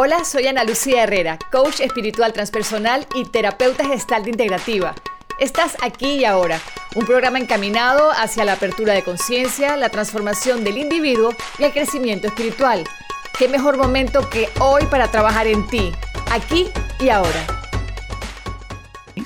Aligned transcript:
Hola, 0.00 0.24
soy 0.24 0.46
Ana 0.46 0.62
Lucía 0.62 1.02
Herrera, 1.02 1.40
coach 1.50 1.80
espiritual 1.80 2.32
transpersonal 2.32 3.04
y 3.16 3.24
terapeuta 3.24 3.84
gestal 3.84 4.28
integrativa. 4.28 4.94
Estás 5.40 5.76
aquí 5.82 6.20
y 6.20 6.24
ahora, 6.24 6.60
un 6.94 7.04
programa 7.04 7.40
encaminado 7.40 8.12
hacia 8.12 8.44
la 8.44 8.52
apertura 8.52 8.92
de 8.92 9.02
conciencia, 9.02 9.76
la 9.76 9.88
transformación 9.88 10.62
del 10.62 10.78
individuo 10.78 11.34
y 11.58 11.64
el 11.64 11.72
crecimiento 11.72 12.28
espiritual. 12.28 12.84
¿Qué 13.36 13.48
mejor 13.48 13.76
momento 13.76 14.30
que 14.30 14.48
hoy 14.60 14.84
para 14.88 15.10
trabajar 15.10 15.48
en 15.48 15.66
ti, 15.66 15.90
aquí 16.30 16.68
y 17.00 17.08
ahora? 17.08 17.44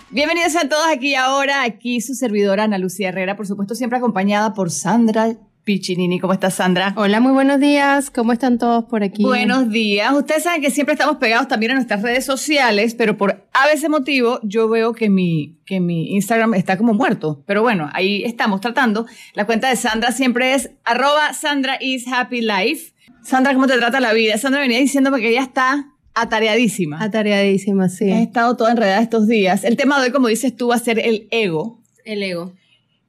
Bienvenidos 0.08 0.56
a 0.56 0.70
todos 0.70 0.86
aquí 0.88 1.10
y 1.10 1.16
ahora, 1.16 1.64
aquí 1.64 2.00
su 2.00 2.14
servidora 2.14 2.64
Ana 2.64 2.78
Lucía 2.78 3.10
Herrera, 3.10 3.36
por 3.36 3.46
supuesto 3.46 3.74
siempre 3.74 3.98
acompañada 3.98 4.54
por 4.54 4.70
Sandra 4.70 5.36
Piccinini. 5.64 6.18
¿Cómo 6.18 6.32
estás, 6.32 6.54
Sandra? 6.54 6.92
Hola, 6.96 7.20
muy 7.20 7.32
buenos 7.32 7.60
días. 7.60 8.10
¿Cómo 8.10 8.32
están 8.32 8.58
todos 8.58 8.84
por 8.84 9.04
aquí? 9.04 9.22
Buenos 9.22 9.70
días. 9.70 10.12
Ustedes 10.12 10.42
saben 10.42 10.60
que 10.60 10.70
siempre 10.70 10.94
estamos 10.94 11.18
pegados 11.18 11.46
también 11.46 11.72
a 11.72 11.74
nuestras 11.76 12.02
redes 12.02 12.24
sociales, 12.24 12.94
pero 12.94 13.16
por 13.16 13.46
a 13.52 13.66
veces 13.66 13.88
motivo 13.88 14.40
yo 14.42 14.68
veo 14.68 14.92
que 14.92 15.08
mi, 15.08 15.56
que 15.64 15.78
mi 15.78 16.14
Instagram 16.14 16.54
está 16.54 16.76
como 16.76 16.94
muerto. 16.94 17.42
Pero 17.46 17.62
bueno, 17.62 17.88
ahí 17.92 18.24
estamos 18.24 18.60
tratando. 18.60 19.06
La 19.34 19.46
cuenta 19.46 19.68
de 19.68 19.76
Sandra 19.76 20.10
siempre 20.10 20.54
es 20.54 20.70
arroba 20.84 21.32
Sandra 21.32 21.78
is 21.80 22.08
happy 22.08 22.40
life. 22.40 22.92
Sandra, 23.22 23.54
¿cómo 23.54 23.68
te 23.68 23.78
trata 23.78 24.00
la 24.00 24.12
vida? 24.12 24.36
Sandra 24.38 24.60
venía 24.60 24.78
diciéndome 24.78 25.20
que 25.20 25.28
ella 25.28 25.42
está 25.42 25.92
atareadísima. 26.14 27.00
Atareadísima, 27.02 27.88
sí. 27.88 28.06
He 28.06 28.22
estado 28.22 28.56
toda 28.56 28.72
enredada 28.72 29.00
estos 29.00 29.28
días. 29.28 29.62
El 29.62 29.76
tema 29.76 29.98
de 30.00 30.06
hoy, 30.06 30.12
como 30.12 30.26
dices 30.26 30.56
tú, 30.56 30.68
va 30.68 30.74
a 30.74 30.78
ser 30.80 30.98
el 30.98 31.28
ego. 31.30 31.78
El 32.04 32.22
ego. 32.22 32.52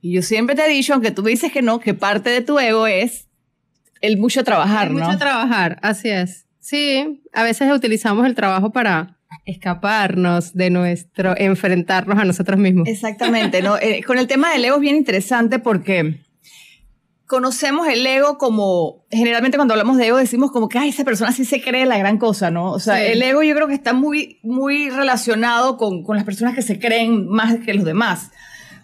Y 0.03 0.11
yo 0.11 0.21
siempre 0.21 0.53
te 0.53 0.65
he 0.65 0.67
dicho, 0.67 0.93
aunque 0.93 1.11
tú 1.11 1.23
me 1.23 1.31
dices 1.31 1.49
que 1.49 1.61
no, 1.61 1.79
que 1.79 1.93
parte 1.93 2.29
de 2.29 2.41
tu 2.41 2.59
ego 2.59 2.87
es 2.87 3.29
el 4.01 4.17
mucho 4.17 4.43
trabajar, 4.43 4.91
¿no? 4.91 5.05
Mucho 5.05 5.17
trabajar, 5.17 5.79
así 5.81 6.09
es. 6.09 6.45
Sí, 6.59 7.21
a 7.31 7.43
veces 7.43 7.71
utilizamos 7.71 8.27
el 8.27 8.35
trabajo 8.35 8.73
para 8.73 9.17
escaparnos 9.45 10.53
de 10.55 10.71
nuestro, 10.71 11.35
enfrentarnos 11.37 12.19
a 12.19 12.25
nosotros 12.25 12.59
mismos. 12.59 12.89
Exactamente, 12.89 13.61
¿no? 13.61 13.77
Eh, 13.77 14.03
con 14.05 14.19
el 14.19 14.27
tema 14.27 14.51
del 14.51 14.65
ego 14.65 14.75
es 14.75 14.81
bien 14.81 14.97
interesante 14.97 15.57
porque 15.57 16.19
conocemos 17.25 17.87
el 17.87 18.05
ego 18.05 18.37
como, 18.37 19.05
generalmente 19.09 19.57
cuando 19.57 19.73
hablamos 19.73 19.95
de 19.95 20.07
ego 20.07 20.17
decimos 20.17 20.51
como 20.51 20.67
que, 20.67 20.79
ay, 20.79 20.89
esa 20.89 21.05
persona 21.05 21.31
sí 21.31 21.45
se 21.45 21.61
cree 21.61 21.85
la 21.85 21.97
gran 21.97 22.17
cosa, 22.17 22.51
¿no? 22.51 22.73
O 22.73 22.79
sea, 22.81 23.01
el 23.01 23.21
ego 23.21 23.41
yo 23.41 23.55
creo 23.55 23.69
que 23.69 23.73
está 23.73 23.93
muy, 23.93 24.41
muy 24.43 24.89
relacionado 24.89 25.77
con, 25.77 26.03
con 26.03 26.17
las 26.17 26.25
personas 26.25 26.55
que 26.55 26.61
se 26.61 26.77
creen 26.77 27.25
más 27.29 27.55
que 27.65 27.73
los 27.73 27.85
demás. 27.85 28.31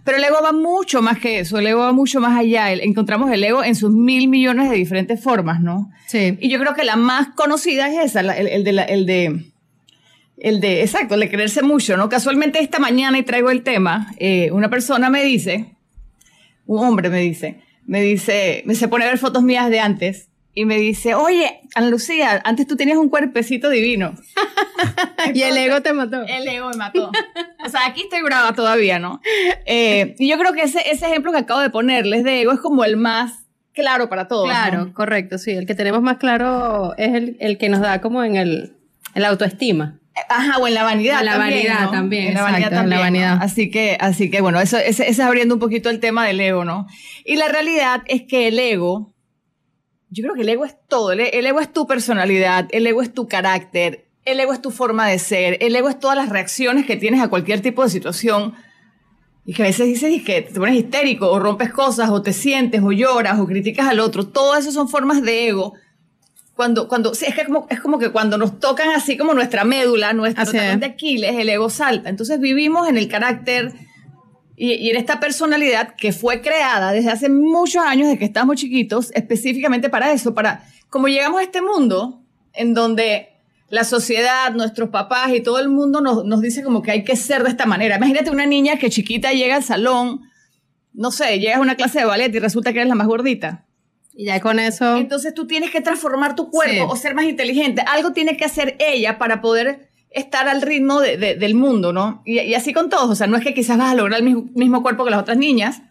Pero 0.09 0.17
el 0.17 0.23
ego 0.23 0.37
va 0.43 0.53
mucho 0.53 1.03
más 1.03 1.19
que 1.19 1.37
eso, 1.37 1.59
el 1.59 1.67
ego 1.67 1.81
va 1.81 1.91
mucho 1.91 2.19
más 2.19 2.35
allá. 2.35 2.73
Encontramos 2.73 3.31
el 3.31 3.43
ego 3.43 3.63
en 3.63 3.75
sus 3.75 3.91
mil 3.91 4.27
millones 4.27 4.67
de 4.71 4.75
diferentes 4.75 5.21
formas, 5.21 5.61
¿no? 5.61 5.91
Sí. 6.07 6.35
Y 6.39 6.49
yo 6.49 6.57
creo 6.57 6.73
que 6.73 6.83
la 6.83 6.95
más 6.95 7.27
conocida 7.35 7.87
es 7.89 8.05
esa, 8.05 8.21
el, 8.21 8.63
de, 8.63 8.71
el 8.89 9.05
de 9.05 9.45
el 10.39 10.61
de, 10.61 10.81
exacto, 10.81 11.13
el 11.13 11.19
de 11.19 11.29
creerse 11.29 11.61
mucho, 11.61 11.95
¿no? 11.95 12.09
Casualmente 12.09 12.57
esta 12.57 12.79
mañana, 12.79 13.19
y 13.19 13.23
traigo 13.23 13.51
el 13.51 13.61
tema, 13.61 14.11
eh, 14.17 14.49
una 14.51 14.71
persona 14.71 15.11
me 15.11 15.23
dice, 15.23 15.75
un 16.65 16.83
hombre 16.83 17.11
me 17.11 17.19
dice, 17.19 17.59
me 17.85 18.01
dice, 18.01 18.63
me 18.65 18.73
se 18.73 18.87
pone 18.87 19.05
a 19.05 19.09
ver 19.09 19.19
fotos 19.19 19.43
mías 19.43 19.69
de 19.69 19.79
antes 19.79 20.28
y 20.53 20.65
me 20.65 20.77
dice, 20.77 21.15
oye, 21.15 21.61
Ana 21.75 21.89
Lucía, 21.89 22.41
antes 22.43 22.67
tú 22.67 22.75
tenías 22.75 22.97
un 22.97 23.09
cuerpecito 23.09 23.69
divino. 23.69 24.15
y 25.33 25.41
el 25.43 25.57
ego 25.57 25.81
te 25.81 25.93
mató. 25.93 26.23
El 26.23 26.47
ego 26.47 26.69
me 26.69 26.77
mató. 26.77 27.11
o 27.65 27.69
sea, 27.69 27.85
aquí 27.85 28.01
estoy 28.01 28.21
brava 28.21 28.53
todavía, 28.53 28.99
¿no? 28.99 29.21
Eh, 29.65 30.15
y 30.17 30.27
yo 30.27 30.37
creo 30.37 30.53
que 30.53 30.63
ese, 30.63 30.89
ese 30.89 31.07
ejemplo 31.07 31.31
que 31.31 31.39
acabo 31.39 31.59
de 31.59 31.69
ponerles 31.69 32.23
de 32.23 32.41
ego 32.41 32.51
es 32.51 32.59
como 32.59 32.83
el 32.83 32.97
más 32.97 33.45
claro 33.73 34.09
para 34.09 34.27
todos. 34.27 34.49
Claro, 34.49 34.91
correcto, 34.93 35.37
sí. 35.37 35.51
El 35.51 35.65
que 35.65 35.75
tenemos 35.75 36.01
más 36.01 36.17
claro 36.17 36.95
es 36.97 37.13
el, 37.13 37.37
el 37.39 37.57
que 37.57 37.69
nos 37.69 37.81
da 37.81 38.01
como 38.01 38.23
en 38.23 38.35
el, 38.35 38.75
en 39.13 39.21
la 39.21 39.29
autoestima. 39.29 39.99
Ajá, 40.27 40.57
o 40.57 40.67
en 40.67 40.73
la 40.73 40.83
vanidad. 40.83 41.19
En 41.19 41.25
la 41.25 41.37
vanidad 41.37 41.91
también. 41.91 42.27
En 42.29 42.33
la 42.33 42.43
vanidad 42.43 42.69
también. 42.71 42.83
En 42.83 42.89
la 42.89 42.99
vanidad. 42.99 43.37
Así 43.41 43.69
que, 43.69 43.97
así 43.99 44.29
que 44.29 44.41
bueno, 44.41 44.59
eso, 44.59 44.77
ese, 44.77 45.03
ese 45.03 45.11
es 45.11 45.19
abriendo 45.19 45.53
un 45.53 45.59
poquito 45.59 45.89
el 45.89 45.99
tema 45.99 46.25
del 46.25 46.41
ego, 46.41 46.65
¿no? 46.65 46.87
Y 47.23 47.35
la 47.37 47.47
realidad 47.47 48.01
es 48.07 48.23
que 48.23 48.47
el 48.47 48.59
ego 48.59 49.13
yo 50.11 50.23
creo 50.23 50.35
que 50.35 50.41
el 50.41 50.49
ego 50.49 50.65
es 50.65 50.75
todo. 50.87 51.11
El, 51.11 51.19
ego 51.19 51.59
es 51.59 51.71
tu 51.71 51.87
personalidad, 51.87 52.67
el 52.71 52.87
ego 52.87 53.01
es 53.01 53.13
tu 53.13 53.27
carácter, 53.27 54.05
el 54.25 54.39
ego 54.39 54.53
es 54.53 54.61
tu 54.61 54.71
forma 54.71 55.07
de 55.07 55.19
ser, 55.19 55.57
el 55.61 55.75
ego 55.75 55.89
es 55.89 55.99
todas 55.99 56.17
las 56.17 56.29
reacciones 56.29 56.85
que 56.85 56.97
tienes 56.97 57.21
a 57.21 57.29
cualquier 57.29 57.61
tipo 57.61 57.83
de 57.83 57.89
situación. 57.89 58.53
Y 59.45 59.53
que 59.53 59.63
a 59.63 59.65
veces 59.65 59.87
dices 59.87 60.21
que 60.23 60.43
te 60.43 60.59
pones 60.59 60.75
histérico, 60.75 61.29
o 61.31 61.39
rompes 61.39 61.71
cosas, 61.71 62.09
o 62.09 62.21
te 62.21 62.33
sientes, 62.33 62.81
o 62.83 62.91
lloras, 62.91 63.39
o 63.39 63.47
criticas 63.47 63.87
al 63.87 63.99
otro. 63.99 64.27
Todo 64.27 64.55
eso 64.55 64.71
son 64.71 64.89
formas 64.89 65.23
de 65.23 65.47
ego. 65.47 65.73
Cuando, 66.55 66.87
cuando, 66.87 67.15
sí, 67.15 67.25
es, 67.25 67.33
que 67.33 67.45
como, 67.45 67.65
es 67.69 67.79
como 67.79 67.97
que 67.97 68.11
cuando 68.11 68.37
nos 68.37 68.59
tocan 68.59 68.89
así 68.89 69.17
como 69.17 69.33
nuestra 69.33 69.63
médula, 69.63 70.13
nuestro 70.13 70.51
talón 70.51 70.81
de 70.81 70.87
Aquiles, 70.87 71.35
el 71.35 71.49
ego 71.49 71.69
salta. 71.69 72.09
Entonces 72.09 72.39
vivimos 72.39 72.87
en 72.89 72.97
el 72.97 73.07
carácter 73.07 73.73
y, 74.59 74.89
en 74.89 74.97
esta 74.97 75.21
personalidad 75.21 75.95
que 75.95 76.11
fue 76.11 76.41
creada 76.41 76.91
desde 76.91 77.09
hace 77.09 77.29
muchos 77.29 77.81
años, 77.81 78.07
desde 78.07 78.19
que 78.19 78.25
estamos 78.25 78.57
chiquitos, 78.57 79.09
específicamente 79.15 79.89
para 79.89 80.11
eso, 80.11 80.35
para 80.35 80.65
como 80.89 81.07
llegamos 81.07 81.39
a 81.39 81.43
este 81.43 81.61
mundo 81.61 82.21
en 82.53 82.73
donde 82.73 83.29
la 83.69 83.85
sociedad, 83.85 84.51
nuestros 84.53 84.89
papás 84.89 85.31
y 85.33 85.39
todo 85.39 85.59
el 85.59 85.69
mundo 85.69 86.01
nos, 86.01 86.25
nos 86.25 86.41
dice 86.41 86.61
como 86.61 86.81
que 86.81 86.91
hay 86.91 87.03
que 87.05 87.15
ser 87.15 87.43
de 87.43 87.51
esta 87.51 87.65
manera. 87.65 87.95
Imagínate 87.95 88.31
una 88.31 88.45
niña 88.45 88.77
que 88.77 88.89
chiquita 88.89 89.31
llega 89.31 89.55
al 89.55 89.63
salón, 89.63 90.23
no 90.91 91.11
sé, 91.11 91.39
llegas 91.39 91.59
a 91.59 91.61
una 91.61 91.75
clase 91.75 91.99
de 91.99 92.05
ballet 92.05 92.35
y 92.35 92.39
resulta 92.39 92.73
que 92.73 92.79
eres 92.79 92.89
la 92.89 92.95
más 92.95 93.07
gordita. 93.07 93.65
Y 94.13 94.25
ya 94.25 94.41
con 94.41 94.59
eso. 94.59 94.97
Entonces 94.97 95.33
tú 95.33 95.47
tienes 95.47 95.71
que 95.71 95.79
transformar 95.79 96.35
tu 96.35 96.49
cuerpo 96.49 96.91
o 96.91 96.97
ser 96.97 97.15
más 97.15 97.23
inteligente. 97.23 97.81
Algo 97.87 98.11
tiene 98.11 98.35
que 98.35 98.43
hacer 98.43 98.75
ella 98.79 99.17
para 99.17 99.39
poder 99.39 99.88
estar 100.11 100.47
al 100.47 100.61
ritmo 100.61 100.99
del 101.01 101.55
mundo, 101.55 101.93
¿no? 101.93 102.21
Y, 102.25 102.53
así 102.53 102.73
con 102.73 102.89
todos, 102.89 103.09
o 103.09 103.15
sea, 103.15 103.27
no 103.27 103.37
es 103.37 103.43
que 103.43 103.53
quizás 103.53 103.77
vas 103.77 103.91
a 103.91 103.95
lograr 103.95 104.21
el 104.21 104.25
mismo, 104.25 104.81
cuerpo 104.81 105.05
que 105.05 105.11
las 105.11 105.21
otras 105.21 105.37
niñas, 105.37 105.81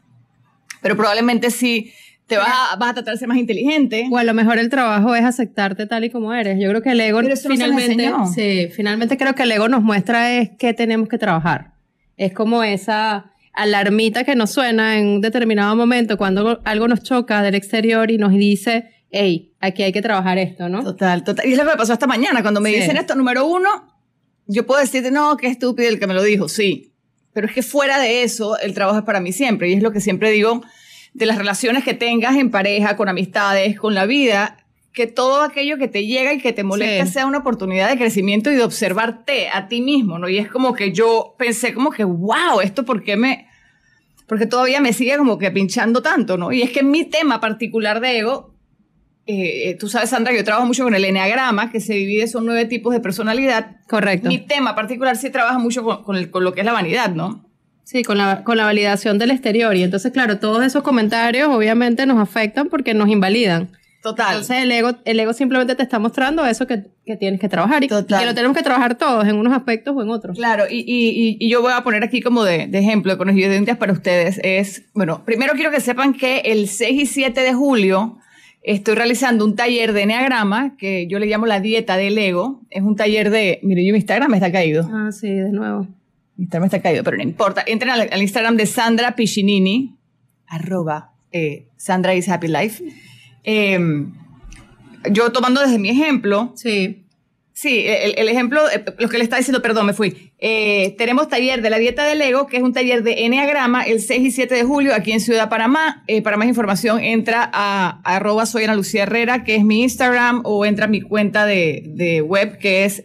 pero 0.83 0.97
probablemente 0.97 1.51
sí 1.51 1.93
te 2.27 2.37
vas 2.37 2.49
a, 2.49 2.77
vas 2.77 2.91
a 2.91 2.95
tratar 2.95 3.15
de 3.15 3.19
ser 3.19 3.29
más 3.29 3.39
inteligente. 3.39 4.07
O 4.11 4.19
a 4.19 4.25
lo 4.25 4.35
mejor 4.35 4.59
el 4.59 4.69
trabajo 4.69 5.15
es 5.15 5.25
aceptarte 5.25 5.87
tal 5.87 6.05
y 6.05 6.11
como 6.11 6.35
eres. 6.35 6.59
Yo 6.61 6.69
creo 6.69 6.83
que 6.83 6.91
el 6.91 7.01
ego 7.01 7.21
finalmente, 7.49 8.11
sí, 8.35 8.69
finalmente 8.75 9.17
creo 9.17 9.35
que 9.35 9.45
el 9.45 9.53
ego 9.53 9.69
nos 9.69 9.83
muestra 9.83 10.37
es 10.39 10.51
que 10.59 10.75
tenemos 10.75 11.09
que 11.09 11.17
trabajar. 11.17 11.73
Es 12.17 12.35
como 12.35 12.63
esa 12.63 13.33
alarmita 13.55 14.25
que 14.25 14.37
nos 14.37 14.51
suena 14.51 14.99
en 14.99 15.07
un 15.07 15.21
determinado 15.21 15.75
momento 15.75 16.17
cuando 16.17 16.61
algo 16.65 16.87
nos 16.87 17.03
choca 17.03 17.43
del 17.43 17.55
exterior 17.55 18.11
y 18.11 18.19
nos 18.19 18.33
dice, 18.33 18.91
hey, 19.11 19.53
aquí 19.61 19.83
hay 19.83 19.93
que 19.93 20.03
trabajar 20.03 20.39
esto, 20.39 20.69
¿no? 20.69 20.85
Total, 20.85 21.25
total. 21.25 21.47
Y 21.47 21.53
es 21.53 21.59
lo 21.59 21.65
que 21.65 21.71
me 21.71 21.77
pasó 21.77 21.93
esta 21.93 22.07
mañana, 22.07 22.43
cuando 22.43 22.61
me 22.61 22.71
dicen 22.71 22.97
esto, 22.97 23.15
número 23.15 23.47
uno, 23.47 23.88
yo 24.49 24.67
puedo 24.67 24.81
decirte, 24.81 25.11
no, 25.11 25.37
qué 25.37 25.47
estúpido 25.47 25.89
el 25.89 26.01
que 26.01 26.07
me 26.07 26.15
lo 26.15 26.23
dijo, 26.23 26.49
sí. 26.49 26.93
Pero 27.33 27.47
es 27.47 27.53
que 27.53 27.63
fuera 27.63 28.01
de 28.01 28.23
eso, 28.23 28.59
el 28.59 28.75
trabajo 28.75 28.99
es 28.99 29.05
para 29.05 29.21
mí 29.21 29.33
siempre. 29.33 29.69
Y 29.69 29.75
es 29.75 29.83
lo 29.83 29.93
que 29.93 30.01
siempre 30.01 30.31
digo 30.31 30.63
de 31.13 31.27
las 31.27 31.39
relaciones 31.39 31.85
que 31.85 31.95
tengas 31.95 32.37
en 32.37 32.51
pareja, 32.51 32.97
con 32.97 33.09
amistades, 33.09 33.79
con 33.79 33.95
la 33.95 34.07
vida, 34.07 34.65
que 34.93 35.07
todo 35.07 35.43
aquello 35.43 35.77
que 35.79 35.87
te 35.87 36.07
llega 36.07 36.33
y 36.33 36.39
que 36.39 36.53
te 36.53 36.65
molesta 36.65 37.07
sea 37.07 37.27
una 37.27 37.39
oportunidad 37.39 37.91
de 37.91 37.99
crecimiento 37.99 38.51
y 38.51 38.57
de 38.57 38.65
observarte 38.65 39.49
a 39.49 39.69
ti 39.69 39.81
mismo, 39.81 40.19
¿no? 40.19 40.29
Y 40.29 40.39
es 40.39 40.49
como 40.49 40.75
que 40.75 40.93
yo 40.93 41.35
pensé 41.39 41.75
como 41.75 41.91
que, 41.91 42.05
wow, 42.05 42.61
esto 42.63 42.85
por 42.85 43.03
qué 43.03 43.17
me... 43.17 43.49
Porque 44.27 44.47
todavía 44.47 44.81
me 44.81 44.93
sigue 44.93 45.17
como 45.17 45.39
que 45.39 45.51
pinchando 45.51 46.03
tanto, 46.03 46.37
¿no? 46.37 46.53
Y 46.53 46.63
es 46.63 46.71
que 46.71 46.83
mi 46.83 47.05
tema 47.05 47.41
particular 47.41 48.01
de 48.01 48.19
ego 48.19 48.58
eh, 49.31 49.77
tú 49.79 49.91
sabes, 49.91 50.09
Sandra, 50.09 50.33
que 50.33 50.39
yo 50.39 50.45
trabajo 50.45 50.67
mucho 50.67 50.85
con 50.85 50.95
el 50.95 51.05
enneagrama, 51.05 51.71
que 51.71 51.81
se 51.81 51.93
divide, 51.93 52.27
son 52.29 52.47
nueve 52.47 52.65
tipos 52.65 52.95
de 52.95 53.01
personalidad. 53.01 53.77
Correcto. 53.87 54.27
Mi 54.27 54.39
tema 54.39 54.75
particular 54.75 55.19
sí 55.19 55.29
trabaja 55.29 55.59
mucho 55.59 55.85
con, 56.03 56.17
el, 56.17 56.31
con 56.31 56.45
lo 56.45 56.55
que 56.55 56.61
es 56.61 56.67
la 56.67 56.73
vanidad, 56.73 57.11
¿no? 57.11 57.45
Sí, 57.85 58.03
con 58.03 58.17
la, 58.17 58.43
con 58.43 58.57
la 58.57 58.65
validación 58.65 59.19
del 59.19 59.31
exterior. 59.31 59.77
Y 59.77 59.83
entonces, 59.83 60.13
claro, 60.13 60.39
todos 60.39 60.65
esos 60.65 60.83
comentarios 60.83 61.51
obviamente 61.51 62.07
nos 62.07 62.19
afectan 62.19 62.71
porque 62.71 62.95
nos 62.95 63.11
invalidan. 63.11 63.69
Total. 64.03 64.29
Entonces 64.29 64.63
el 64.63 64.73
ego, 64.73 64.93
el 65.05 65.21
ego 65.21 65.35
simplemente 65.35 65.75
te 65.75 65.83
está 65.83 65.99
mostrando 65.99 66.47
eso 66.47 66.67
que, 66.67 66.85
que 67.05 67.17
tienes 67.17 67.39
que 67.39 67.51
trabajar 67.51 67.85
y 67.85 67.89
Total. 67.89 68.21
que 68.21 68.27
lo 68.27 68.35
tenemos 68.35 68.57
que 68.57 68.63
trabajar 68.63 68.97
todos 68.97 69.27
en 69.27 69.37
unos 69.37 69.53
aspectos 69.53 69.95
o 69.95 70.03
en 70.03 70.09
otros. 70.09 70.39
Claro, 70.39 70.65
y, 70.71 70.79
y, 70.87 71.37
y 71.39 71.51
yo 71.51 71.61
voy 71.61 71.73
a 71.75 71.83
poner 71.83 72.03
aquí 72.03 72.23
como 72.23 72.45
de, 72.45 72.67
de 72.67 72.79
ejemplo, 72.79 73.15
de 73.15 73.33
dientes 73.33 73.77
para 73.77 73.93
ustedes. 73.93 74.41
Es, 74.43 74.85
bueno, 74.95 75.23
primero 75.27 75.53
quiero 75.53 75.71
que 75.71 75.81
sepan 75.81 76.15
que 76.15 76.39
el 76.47 76.69
6 76.69 77.03
y 77.03 77.07
7 77.07 77.39
de 77.43 77.53
julio 77.53 78.19
Estoy 78.63 78.95
realizando 78.95 79.45
un 79.45 79.57
taller 79.57 79.93
de 79.93 80.03
Enneagrama 80.03 80.77
que 80.77 81.07
yo 81.07 81.19
le 81.19 81.27
llamo 81.27 81.47
la 81.47 81.61
dieta 81.61 81.97
del 81.97 82.19
ego. 82.19 82.61
Es 82.71 82.83
un 82.83 82.97
taller 82.97 83.31
de. 83.31 83.61
Mire, 83.63 83.85
yo 83.85 83.93
mi 83.93 83.99
Instagram 83.99 84.31
me 84.31 84.37
está 84.37 84.53
caído. 84.53 84.89
Ah, 84.93 85.11
sí, 85.13 85.29
de 85.29 85.51
nuevo. 85.51 85.87
Mi 86.37 86.45
Instagram 86.45 86.67
está 86.67 86.83
caído, 86.83 87.05
pero 87.05 87.17
no 87.17 87.23
importa. 87.23 87.63
Entren 87.67 87.91
al, 87.91 88.23
Instagram 88.23 88.57
de 88.57 88.67
Sandra 88.67 89.15
Piccinini, 89.17 89.97
arroba 90.47 91.13
eh, 91.33 91.67
Sandra 91.77 92.15
is 92.15 92.29
Happy 92.29 92.49
Life. 92.49 92.85
Em, 93.45 94.13
yo 95.11 95.33
tomando 95.33 95.61
desde 95.61 95.79
mi 95.79 95.91
ejemplo. 95.91 96.53
Sí. 96.55 97.05
Sí, 97.61 97.87
el, 97.89 98.29
ejemplo, 98.29 98.61
eh, 98.71 98.85
lo 98.99 99.09
que 99.09 99.19
le 99.19 99.25
está 99.25 99.37
diciendo, 99.37 99.61
perdón, 99.61 99.87
me 99.87 99.93
fui. 99.93 100.31
Eh, 100.39 100.95
tenemos 100.97 101.27
taller 101.27 101.61
de 101.61 101.71
la 101.71 101.79
dieta 101.79 102.05
del 102.05 102.23
ego, 102.23 102.47
que 102.47 102.59
es 102.59 102.63
un 102.63 102.73
taller 102.73 103.03
de 103.03 103.25
Enneagrama, 103.25 103.83
el 103.83 104.01
6 104.01 104.29
y 104.29 104.31
7 104.31 104.55
de 104.55 104.63
julio 104.63 104.95
aquí 104.95 105.11
en 105.11 105.19
Ciudad 105.19 105.49
Panamá. 105.49 106.05
Eh, 106.07 106.23
para 106.23 106.37
más 106.37 106.47
información, 106.47 107.01
entra 107.01 107.51
a, 107.53 108.01
arroba 108.05 108.47
soy 108.47 108.63
Ana 108.63 108.77
Lucía 108.77 109.03
Herrera, 109.03 109.43
que 109.43 109.57
es 109.57 109.65
mi 109.65 109.83
Instagram, 109.83 110.43
o 110.45 110.65
entra 110.65 110.85
a 110.85 110.89
mi 110.89 111.01
cuenta 111.01 111.47
de, 111.47 112.23
web, 112.25 112.59
que 112.59 112.85
es 112.85 113.03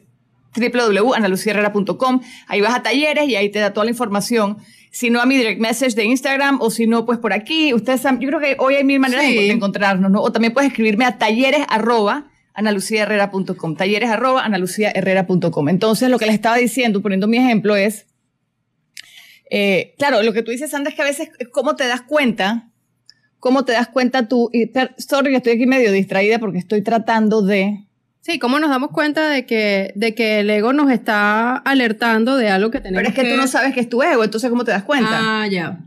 www.analuciaherrera.com. 0.55 2.21
Ahí 2.45 2.61
vas 2.61 2.75
a 2.75 2.83
talleres 2.83 3.27
y 3.27 3.35
ahí 3.35 3.49
te 3.49 3.57
da 3.57 3.73
toda 3.73 3.85
la 3.85 3.89
información. 3.89 4.57
Si 4.91 5.09
no, 5.09 5.19
a 5.19 5.25
mi 5.25 5.35
direct 5.35 5.61
message 5.61 5.95
de 5.95 6.03
Instagram, 6.03 6.61
o 6.61 6.69
si 6.69 6.85
no, 6.85 7.07
pues 7.07 7.17
por 7.17 7.33
aquí. 7.33 7.73
Ustedes 7.73 8.01
saben, 8.01 8.19
yo 8.19 8.27
creo 8.27 8.39
que 8.39 8.55
hoy 8.59 8.75
hay 8.75 8.83
mil 8.83 8.99
maneras 8.99 9.25
de 9.25 9.49
encontrarnos, 9.49 10.11
¿no? 10.11 10.21
O 10.21 10.31
también 10.31 10.53
puedes 10.53 10.69
escribirme 10.69 11.05
a 11.05 11.17
talleres 11.17 11.65
arroba 11.69 12.27
analuciaherrera.com, 12.53 13.75
talleres 13.75 14.09
arroba 14.09 14.43
analuciaherrera.com. 14.45 15.69
Entonces, 15.69 16.09
lo 16.09 16.19
que 16.19 16.25
les 16.25 16.35
estaba 16.35 16.57
diciendo, 16.57 17.01
poniendo 17.01 17.27
mi 17.27 17.37
ejemplo, 17.37 17.75
es, 17.75 18.05
eh, 19.49 19.95
claro, 19.97 20.21
lo 20.23 20.33
que 20.33 20.43
tú 20.43 20.51
dices, 20.51 20.71
Sandra, 20.71 20.89
es 20.89 20.95
que 20.95 21.01
a 21.01 21.05
veces, 21.05 21.29
¿cómo 21.51 21.75
te 21.75 21.87
das 21.87 22.01
cuenta? 22.01 22.69
¿Cómo 23.39 23.65
te 23.65 23.73
das 23.73 23.87
cuenta 23.87 24.27
tú? 24.27 24.49
Y, 24.53 24.71
sorry, 24.97 25.35
estoy 25.35 25.53
aquí 25.53 25.65
medio 25.65 25.91
distraída 25.91 26.39
porque 26.39 26.59
estoy 26.59 26.81
tratando 26.81 27.41
de... 27.41 27.85
Sí, 28.21 28.39
¿cómo 28.39 28.57
nos 28.59 28.69
damos 28.69 28.91
cuenta 28.91 29.29
de 29.29 29.45
que, 29.45 29.91
de 29.95 30.15
que 30.15 30.39
el 30.39 30.49
ego 30.49 30.71
nos 30.71 30.89
está 30.89 31.57
alertando 31.57 32.37
de 32.37 32.49
algo 32.49 32.71
que 32.71 32.79
tenemos 32.79 32.99
Pero 32.99 33.09
es 33.09 33.15
que, 33.15 33.29
tú 33.29 33.37
no 33.37 33.47
sabes 33.47 33.73
que 33.73 33.81
es 33.81 33.89
tu 33.89 34.01
ego, 34.01 34.23
entonces 34.23 34.49
¿cómo 34.49 34.63
te 34.63 34.71
das 34.71 34.83
cuenta? 34.83 35.41
Ah, 35.43 35.47
ya. 35.47 35.77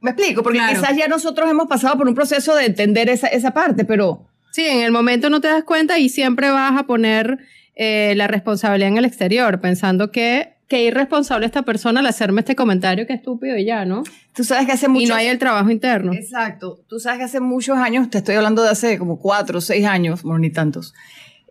Me 0.00 0.12
explico, 0.12 0.44
porque 0.44 0.60
quizás 0.68 0.96
ya 0.96 1.08
nosotros 1.08 1.50
hemos 1.50 1.66
pasado 1.66 1.98
por 1.98 2.06
un 2.06 2.14
proceso 2.14 2.54
de 2.54 2.66
entender 2.66 3.10
esa, 3.10 3.26
esa 3.26 3.50
parte, 3.50 3.84
pero 3.84 4.29
Sí, 4.52 4.66
en 4.66 4.80
el 4.80 4.92
momento 4.92 5.30
no 5.30 5.40
te 5.40 5.48
das 5.48 5.64
cuenta 5.64 5.98
y 5.98 6.08
siempre 6.08 6.50
vas 6.50 6.78
a 6.78 6.84
poner 6.84 7.38
eh, 7.74 8.14
la 8.16 8.26
responsabilidad 8.26 8.88
en 8.88 8.98
el 8.98 9.04
exterior, 9.04 9.60
pensando 9.60 10.10
que 10.10 10.54
qué 10.68 10.84
irresponsable 10.84 11.46
esta 11.46 11.62
persona 11.62 11.98
al 11.98 12.06
hacerme 12.06 12.40
este 12.40 12.54
comentario, 12.54 13.06
qué 13.06 13.12
estúpido 13.12 13.56
y 13.56 13.64
ya, 13.64 13.84
¿no? 13.84 14.04
Tú 14.34 14.44
sabes 14.44 14.66
que 14.66 14.72
hace 14.72 14.86
mucho... 14.86 15.04
Y 15.04 15.08
no 15.08 15.16
hay 15.16 15.26
el 15.26 15.38
trabajo 15.38 15.68
interno. 15.70 16.12
Exacto. 16.12 16.84
Tú 16.88 17.00
sabes 17.00 17.18
que 17.18 17.24
hace 17.24 17.40
muchos 17.40 17.76
años, 17.76 18.08
te 18.08 18.18
estoy 18.18 18.36
hablando 18.36 18.62
de 18.62 18.70
hace 18.70 18.96
como 18.96 19.18
cuatro 19.18 19.58
o 19.58 19.60
seis 19.60 19.84
años, 19.84 20.22
bueno, 20.22 20.38
ni 20.38 20.50
tantos, 20.50 20.94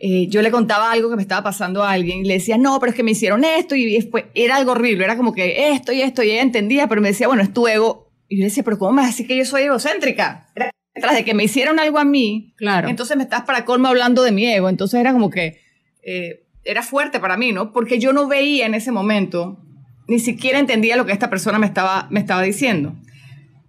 eh, 0.02 0.28
yo 0.30 0.42
le 0.42 0.52
contaba 0.52 0.92
algo 0.92 1.10
que 1.10 1.18
me 1.18 1.22
estaba 1.22 1.44
pasando 1.44 1.84
a 1.84 1.92
alguien 1.92 2.20
y 2.20 2.24
le 2.24 2.36
decía, 2.36 2.58
no, 2.58 2.80
pero 2.80 2.92
es 2.92 2.96
que 2.96 3.04
me 3.04 3.12
hicieron 3.12 3.44
esto 3.44 3.76
y 3.76 3.94
después 3.94 4.26
era 4.34 4.56
algo 4.56 4.72
horrible, 4.72 5.04
era 5.04 5.18
como 5.18 5.34
que 5.34 5.72
esto 5.72 5.92
y 5.92 6.02
esto 6.02 6.24
y 6.24 6.32
ella 6.32 6.42
entendía, 6.42 6.88
pero 6.88 7.02
me 7.02 7.10
decía, 7.10 7.28
bueno, 7.28 7.44
es 7.44 7.54
tu 7.54 7.68
ego. 7.68 8.10
Y 8.30 8.38
yo 8.38 8.42
le 8.42 8.46
decía, 8.46 8.64
pero 8.64 8.80
¿cómo 8.80 8.94
me 8.94 9.02
vas 9.02 9.08
a 9.08 9.12
decir 9.12 9.28
que 9.28 9.36
yo 9.36 9.44
soy 9.44 9.64
egocéntrica? 9.64 10.48
Tras 10.94 11.16
de 11.16 11.24
que 11.24 11.34
me 11.34 11.44
hicieron 11.44 11.80
algo 11.80 12.00
a 12.00 12.06
mí, 12.06 12.54
claro. 12.58 12.90
entonces 12.90 13.16
me 13.18 13.24
estás 13.24 13.44
para 13.44 13.66
colmo 13.66 13.88
hablando 13.88 14.24
de 14.24 14.32
mi 14.32 14.46
ego. 14.46 14.70
Entonces 14.70 15.00
era 15.00 15.14
como 15.14 15.30
que 15.30 15.60
eh, 16.04 16.44
era 16.64 16.84
fuerte 16.84 17.20
para 17.20 17.38
mí, 17.38 17.52
¿no? 17.52 17.72
Porque 17.72 18.00
yo 18.00 18.14
no 18.14 18.28
veía 18.28 18.66
en 18.66 18.74
ese 18.74 18.92
momento, 18.92 19.60
ni 20.08 20.20
siquiera 20.20 20.60
entendía 20.60 20.98
lo 20.98 21.06
que 21.06 21.14
esta 21.14 21.30
persona 21.30 21.60
me 21.60 21.68
estaba, 21.68 22.08
me 22.10 22.20
estaba 22.20 22.42
diciendo. 22.42 22.96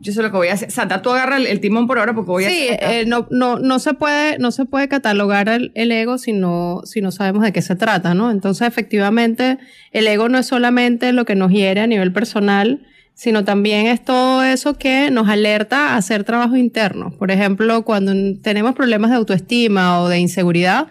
Yo 0.03 0.15
sé 0.15 0.23
lo 0.23 0.31
que 0.31 0.37
voy 0.39 0.49
a 0.49 0.55
hacer. 0.55 0.71
Santa, 0.71 1.03
tú 1.03 1.11
agarra 1.11 1.37
el, 1.37 1.61
timón 1.61 1.87
por 1.87 1.99
ahora 1.99 2.15
porque 2.15 2.31
voy 2.31 2.45
a 2.45 2.49
Sí, 2.49 2.69
eh, 2.71 3.05
no, 3.07 3.27
no, 3.31 3.59
no, 3.59 3.79
se 3.79 3.93
puede, 3.93 4.39
no 4.39 4.51
se 4.51 4.65
puede 4.65 4.89
catalogar 4.89 5.51
el, 5.51 5.73
el, 5.75 5.93
ego 5.93 6.17
si 6.17 6.33
no, 6.33 6.81
si 6.85 7.03
no 7.03 7.13
sabemos 7.13 7.43
de 7.43 7.53
qué 7.53 7.61
se 7.61 7.77
trata, 7.77 8.15
¿no? 8.15 8.31
Entonces, 8.31 8.67
efectivamente, 8.67 9.59
el 9.93 10.07
ego 10.07 10.31
no 10.31 10.39
es 10.39 10.47
solamente 10.47 11.13
lo 11.13 11.27
que 11.27 11.35
nos 11.35 11.53
hiere 11.53 11.83
a 11.83 11.87
nivel 11.87 12.15
personal, 12.15 12.87
sino 13.21 13.45
también 13.45 13.87
es 13.87 14.03
todo 14.03 14.43
eso 14.43 14.79
que 14.79 15.11
nos 15.11 15.29
alerta 15.29 15.89
a 15.91 15.97
hacer 15.99 16.25
trabajo 16.25 16.57
interno. 16.57 17.11
Por 17.19 17.31
ejemplo, 17.31 17.85
cuando 17.85 18.15
tenemos 18.41 18.75
problemas 18.75 19.11
de 19.11 19.19
autoestima 19.19 20.01
o 20.01 20.09
de 20.09 20.21
inseguridad, 20.21 20.87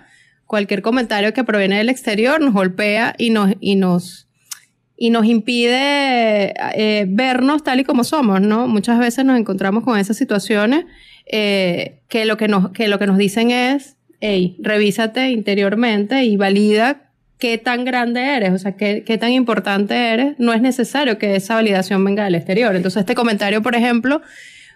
cualquier 0.46 0.84
comentario 0.84 1.34
que 1.34 1.44
proviene 1.44 1.80
del 1.80 1.90
exterior 1.90 2.40
nos 2.40 2.54
golpea 2.54 3.16
y 3.18 3.31
nos, 3.31 3.54
y 3.60 3.78
nos, 3.78 4.28
y 4.96 5.10
nos 5.10 5.26
impide 5.26 6.54
eh, 6.76 7.08
vernos 7.10 7.64
tal 7.64 7.80
y 7.80 7.84
como 7.84 8.04
somos, 8.04 8.40
¿no? 8.40 8.68
Muchas 8.68 9.00
veces 9.00 9.25
nos 9.25 9.40
encontramos 9.40 9.84
con 9.84 9.98
esas 9.98 10.16
situaciones 10.16 10.86
eh, 11.25 12.04
que, 12.10 12.25
lo 12.25 12.38
que, 12.38 12.48
nos, 12.48 12.70
que 12.74 12.88
lo 12.90 13.00
que 13.00 13.08
nos 13.08 13.18
dicen 13.18 13.50
es, 13.50 13.98
hey, 14.22 14.56
revísate 14.60 15.32
interiormente 15.32 16.25
y 16.25 16.38
valida 16.38 17.09
qué 17.39 17.57
tan 17.57 17.86
grande 17.86 18.36
eres, 18.36 18.51
o 18.51 18.57
sea, 18.57 18.74
qué, 18.74 19.03
qué, 19.06 19.18
tan 19.18 19.31
importante 19.31 19.95
eres, 19.95 20.36
no 20.38 20.53
es 20.53 20.62
necesario 20.62 21.18
que 21.18 21.36
esa 21.36 21.56
validación 21.56 22.03
venga 22.03 22.25
del 22.25 22.36
exterior. 22.36 22.75
Entonces, 22.75 23.00
este 23.00 23.15
comentario, 23.15 23.62
por 23.62 23.75
ejemplo, 23.75 24.21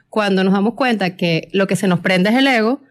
cuando 0.09 0.43
nos 0.43 0.53
damos 0.53 0.73
cuenta 0.75 1.15
que 1.15 1.49
lo 1.51 1.67
que 1.67 1.75
se 1.75 1.87
nos 1.87 1.99
prende 1.99 2.29
es 2.29 2.37
el 2.37 2.47
ego, 2.47 2.81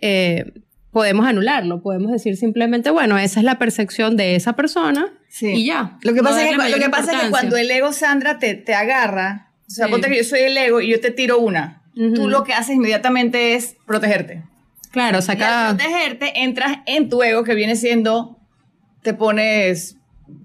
eh, 0.00 0.52
podemos 0.90 1.26
anularlo, 1.26 1.82
podemos 1.82 2.10
decir 2.10 2.36
simplemente, 2.36 2.90
bueno, 2.90 3.18
esa 3.18 3.40
es 3.40 3.44
la 3.44 3.58
percepción 3.58 4.16
de 4.16 4.34
esa 4.34 4.54
persona 4.54 5.12
y 5.40 5.64
ya. 5.64 5.98
Lo 6.02 6.12
que 6.12 6.22
pasa, 6.22 6.42
es, 6.42 6.50
que, 6.50 6.68
lo 6.70 6.78
que 6.78 6.90
pasa 6.90 7.12
es 7.12 7.22
que 7.22 7.30
cuando 7.30 7.56
el 7.56 7.70
ego, 7.70 7.92
Sandra, 7.92 8.38
te, 8.38 8.54
te 8.54 8.74
agarra, 8.74 9.52
o 9.68 9.70
sea, 9.70 9.88
ponte 9.88 10.08
que 10.08 10.16
yo 10.16 10.24
soy 10.24 10.40
el 10.40 10.56
ego 10.56 10.80
y 10.80 10.88
yo 10.88 11.00
te 11.00 11.12
tiro 11.12 11.38
una, 11.38 11.82
tú 11.94 12.28
lo 12.28 12.42
que 12.42 12.52
haces 12.52 12.74
inmediatamente 12.74 13.54
es 13.54 13.76
protegerte. 13.86 14.42
Claro, 14.90 15.22
saca... 15.22 15.38
Y 15.38 15.44
al 15.44 15.76
protegerte, 15.76 16.42
entras 16.42 16.78
en 16.86 17.08
tu 17.08 17.22
ego 17.22 17.44
que 17.44 17.54
viene 17.54 17.76
siendo 17.76 18.39
te 19.02 19.14
pones, 19.14 19.96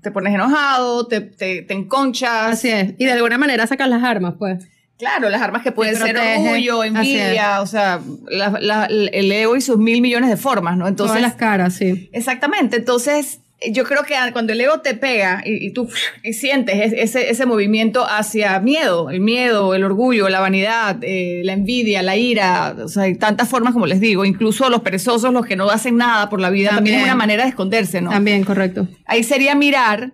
te 0.02 0.12
pones 0.12 0.34
enojado, 0.34 1.08
te, 1.08 1.22
te, 1.22 1.62
te 1.62 1.74
enconchas. 1.74 2.54
Así 2.54 2.70
es. 2.70 2.94
Y 2.98 3.06
de 3.06 3.12
alguna 3.12 3.38
manera 3.38 3.68
sacas 3.68 3.90
las 3.90 4.04
armas, 4.04 4.36
pues. 4.38 4.68
Claro, 4.98 5.30
las 5.30 5.42
armas 5.42 5.62
que 5.62 5.74
pueden 5.74 5.96
ser 5.98 6.18
orgullo, 6.18 6.84
envidia, 6.84 7.62
o 7.62 7.66
sea, 7.66 8.00
el 8.30 9.32
ego 9.32 9.58
y 9.58 9.62
sus 9.62 9.78
mil 9.78 10.02
millones 10.02 10.30
de 10.30 10.38
formas, 10.38 10.78
¿no? 10.78 10.88
Entonces, 10.88 11.18
Todas 11.18 11.22
las 11.22 11.36
caras, 11.36 11.74
sí. 11.74 12.10
Exactamente. 12.14 12.78
Entonces, 12.78 13.40
yo 13.72 13.84
creo 13.86 14.04
que 14.04 14.16
cuando 14.34 14.54
el 14.54 14.62
ego 14.62 14.82
te 14.82 14.96
pega 14.96 15.42
y, 15.46 15.72
tú 15.72 15.90
y 16.24 16.34
sientes 16.34 16.94
ese, 16.94 17.30
ese, 17.30 17.46
movimiento 17.46 18.06
hacia 18.08 18.60
miedo, 18.60 19.10
el 19.10 19.22
miedo, 19.22 19.74
el 19.74 19.84
orgullo, 19.84 20.28
la 20.30 20.40
vanidad, 20.40 20.98
eh, 21.02 21.42
la 21.44 21.54
envidia, 21.54 22.04
la 22.04 22.18
ira, 22.18 22.76
o 22.84 22.88
sea, 22.88 23.04
hay 23.04 23.16
tantas 23.16 23.48
formas 23.48 23.74
como 23.74 23.88
les 23.88 24.00
digo, 24.00 24.26
incluso 24.26 24.70
los 24.70 24.82
perezosos, 24.82 25.34
los 25.34 25.46
que 25.46 25.56
no 25.56 25.70
hacen 25.70 25.98
nada 25.98 26.30
por 26.30 26.42
la 26.42 26.50
vida, 26.50 26.72
también, 26.72 26.98
es 26.98 27.04
una 27.04 27.16
manera 27.16 27.44
de 27.44 27.50
esconderse, 27.50 28.02
¿no? 28.02 28.10
También, 28.10 28.44
correcto. 28.44 28.88
Ahí 29.06 29.24
sería 29.24 29.56
mirar, 29.56 30.14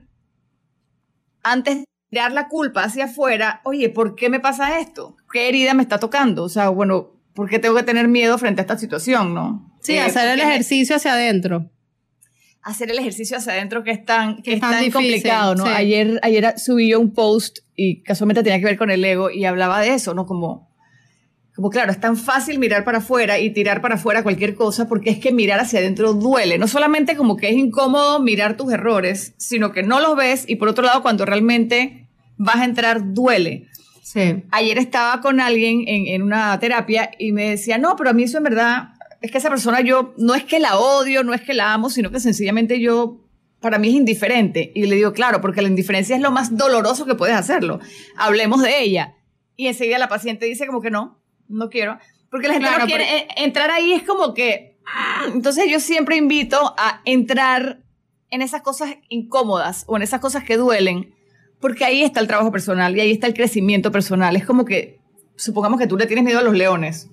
antes 1.43 1.79
de 1.79 1.85
tirar 2.09 2.31
la 2.31 2.47
culpa 2.47 2.83
hacia 2.83 3.05
afuera, 3.05 3.61
oye, 3.63 3.89
¿por 3.89 4.15
qué 4.15 4.29
me 4.29 4.39
pasa 4.39 4.79
esto? 4.79 5.17
¿Qué 5.31 5.49
herida 5.49 5.73
me 5.73 5.81
está 5.81 5.99
tocando? 5.99 6.43
O 6.43 6.49
sea, 6.49 6.69
bueno, 6.69 7.11
¿por 7.33 7.49
qué 7.49 7.59
tengo 7.59 7.75
que 7.75 7.83
tener 7.83 8.07
miedo 8.07 8.37
frente 8.37 8.61
a 8.61 8.63
esta 8.63 8.77
situación, 8.77 9.33
no? 9.33 9.71
Sí, 9.81 9.93
eh, 9.93 10.01
hacer 10.01 10.27
el 10.29 10.39
ejercicio 10.39 10.97
hacia 10.97 11.13
adentro 11.13 11.71
hacer 12.63 12.91
el 12.91 12.99
ejercicio 12.99 13.37
hacia 13.37 13.53
adentro 13.53 13.83
que 13.83 13.91
es 13.91 14.05
tan, 14.05 14.41
que, 14.41 14.53
es 14.53 14.59
tan, 14.59 14.89
complicado, 14.91 15.55
¿no? 15.55 15.65
Ayer, 15.65 16.19
ayer 16.23 16.53
subí 16.57 16.89
yo 16.89 16.99
un 16.99 17.13
post 17.13 17.59
y 17.75 18.03
casualmente 18.03 18.43
tenía 18.43 18.59
que 18.59 18.65
ver 18.65 18.77
con 18.77 18.91
el 18.91 19.03
ego 19.03 19.31
y 19.31 19.45
hablaba 19.45 19.79
de 19.81 19.93
eso, 19.93 20.13
¿no? 20.13 20.25
Como, 20.25 20.69
como 21.55 21.69
claro, 21.69 21.91
es 21.91 21.99
tan 21.99 22.17
fácil 22.17 22.59
mirar 22.59 22.83
para 22.83 22.99
afuera 22.99 23.39
y 23.39 23.49
tirar 23.49 23.81
para 23.81 23.95
afuera 23.95 24.21
cualquier 24.21 24.55
cosa 24.55 24.87
porque 24.87 25.09
es 25.09 25.17
que 25.17 25.31
mirar 25.31 25.59
hacia 25.59 25.79
adentro 25.79 26.13
duele. 26.13 26.57
No 26.57 26.67
solamente 26.67 27.15
como 27.15 27.35
que 27.35 27.49
es 27.49 27.55
incómodo 27.55 28.19
mirar 28.19 28.57
tus 28.57 28.71
errores, 28.71 29.33
sino 29.37 29.71
que 29.71 29.81
no 29.81 29.99
los 29.99 30.15
ves 30.15 30.45
y 30.47 30.57
por 30.57 30.67
otro 30.67 30.83
lado 30.83 31.01
cuando 31.01 31.25
realmente 31.25 32.07
vas 32.37 32.57
a 32.57 32.65
entrar 32.65 33.13
duele. 33.13 33.67
Sí. 34.03 34.43
Ayer 34.51 34.77
estaba 34.77 35.21
con 35.21 35.39
alguien 35.39 35.83
en, 35.87 36.07
en 36.07 36.21
una 36.21 36.59
terapia 36.59 37.11
y 37.17 37.31
me 37.31 37.51
decía, 37.51 37.77
no, 37.77 37.95
pero 37.95 38.09
a 38.09 38.13
mí 38.13 38.23
eso 38.23 38.37
en 38.37 38.43
verdad 38.43 38.89
es 39.21 39.31
que 39.31 39.37
esa 39.37 39.49
persona 39.49 39.81
yo, 39.81 40.13
no 40.17 40.33
es 40.33 40.43
que 40.43 40.59
la 40.59 40.77
odio, 40.77 41.23
no 41.23 41.33
es 41.33 41.41
que 41.41 41.53
la 41.53 41.73
amo, 41.73 41.89
sino 41.89 42.09
que 42.09 42.19
sencillamente 42.19 42.79
yo, 42.79 43.19
para 43.59 43.77
mí 43.77 43.89
es 43.89 43.93
indiferente. 43.93 44.71
Y 44.73 44.87
le 44.87 44.95
digo, 44.95 45.13
claro, 45.13 45.41
porque 45.41 45.61
la 45.61 45.67
indiferencia 45.67 46.15
es 46.15 46.21
lo 46.21 46.31
más 46.31 46.57
doloroso 46.57 47.05
que 47.05 47.13
puedes 47.13 47.35
hacerlo. 47.35 47.79
Hablemos 48.17 48.63
de 48.63 48.81
ella. 48.81 49.15
Y 49.55 49.67
enseguida 49.67 49.99
la 49.99 50.09
paciente 50.09 50.47
dice 50.47 50.65
como 50.65 50.81
que 50.81 50.89
no, 50.89 51.21
no 51.47 51.69
quiero. 51.69 51.99
Porque 52.31 52.47
la 52.47 52.55
gente 52.55 52.69
no 52.79 52.85
quiere 52.85 53.17
eh, 53.17 53.27
entrar 53.37 53.69
ahí, 53.69 53.93
es 53.93 54.03
como 54.03 54.33
que... 54.33 54.79
Entonces 55.33 55.65
yo 55.69 55.79
siempre 55.79 56.15
invito 56.15 56.73
a 56.77 57.01
entrar 57.05 57.83
en 58.31 58.41
esas 58.41 58.63
cosas 58.63 58.95
incómodas 59.09 59.83
o 59.87 59.97
en 59.97 60.01
esas 60.01 60.19
cosas 60.19 60.43
que 60.43 60.57
duelen, 60.57 61.13
porque 61.59 61.85
ahí 61.85 62.01
está 62.01 62.19
el 62.19 62.27
trabajo 62.27 62.51
personal 62.51 62.95
y 62.97 63.01
ahí 63.01 63.11
está 63.11 63.27
el 63.27 63.35
crecimiento 63.35 63.91
personal. 63.91 64.35
Es 64.35 64.45
como 64.45 64.65
que, 64.65 64.99
supongamos 65.35 65.79
que 65.79 65.85
tú 65.85 65.95
le 65.95 66.07
tienes 66.07 66.25
miedo 66.25 66.39
a 66.39 66.43
los 66.43 66.55
leones 66.55 67.11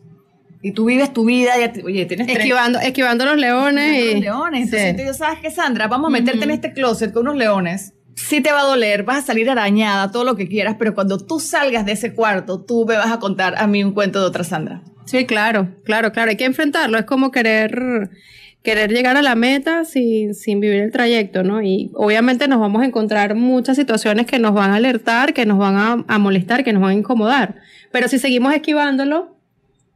y 0.62 0.72
tú 0.72 0.86
vives 0.86 1.12
tu 1.12 1.24
vida, 1.24 1.52
y, 1.58 1.82
oye, 1.82 2.06
tienes 2.06 2.28
esquivando, 2.28 2.80
esquivando 2.80 3.24
los 3.24 3.36
leones. 3.36 4.02
Y... 4.02 4.14
Los 4.14 4.20
leones. 4.22 4.72
Entonces, 4.72 5.16
¿sabes 5.16 5.38
qué, 5.40 5.50
Sandra? 5.50 5.88
Vamos 5.88 6.08
a 6.08 6.10
meterte 6.10 6.44
en 6.44 6.50
este 6.50 6.72
closet 6.72 7.12
con 7.12 7.22
unos 7.22 7.36
leones. 7.36 7.94
Sí 8.16 8.40
te 8.40 8.50
va 8.50 8.60
a 8.60 8.64
doler, 8.64 9.04
vas 9.04 9.18
a 9.18 9.26
salir 9.26 9.48
arañada, 9.48 10.10
todo 10.10 10.24
lo 10.24 10.34
que 10.34 10.48
quieras, 10.48 10.74
pero 10.78 10.94
cuando 10.94 11.18
tú 11.18 11.38
salgas 11.38 11.86
de 11.86 11.92
ese 11.92 12.14
cuarto, 12.14 12.64
tú 12.64 12.84
me 12.86 12.96
vas 12.96 13.12
a 13.12 13.20
contar 13.20 13.54
a 13.56 13.66
mí 13.68 13.84
un 13.84 13.92
cuento 13.92 14.20
de 14.20 14.26
otra 14.26 14.42
Sandra. 14.42 14.82
Sí, 15.04 15.24
claro, 15.24 15.68
claro, 15.84 16.10
claro. 16.12 16.30
Hay 16.30 16.36
que 16.36 16.44
enfrentarlo. 16.44 16.98
Es 16.98 17.04
como 17.04 17.30
querer 17.30 18.10
querer 18.62 18.92
llegar 18.92 19.16
a 19.16 19.22
la 19.22 19.36
meta 19.36 19.84
sin, 19.84 20.34
sin 20.34 20.60
vivir 20.60 20.82
el 20.82 20.90
trayecto, 20.90 21.42
¿no? 21.42 21.62
Y 21.62 21.90
obviamente 21.94 22.48
nos 22.48 22.60
vamos 22.60 22.82
a 22.82 22.86
encontrar 22.86 23.34
muchas 23.34 23.76
situaciones 23.76 24.26
que 24.26 24.38
nos 24.38 24.52
van 24.52 24.72
a 24.72 24.76
alertar, 24.76 25.32
que 25.32 25.46
nos 25.46 25.58
van 25.58 25.76
a, 25.76 26.04
a 26.06 26.18
molestar, 26.18 26.64
que 26.64 26.72
nos 26.72 26.82
van 26.82 26.90
a 26.90 26.94
incomodar. 26.94 27.54
Pero 27.92 28.08
si 28.08 28.18
seguimos 28.18 28.52
esquivándolo, 28.52 29.37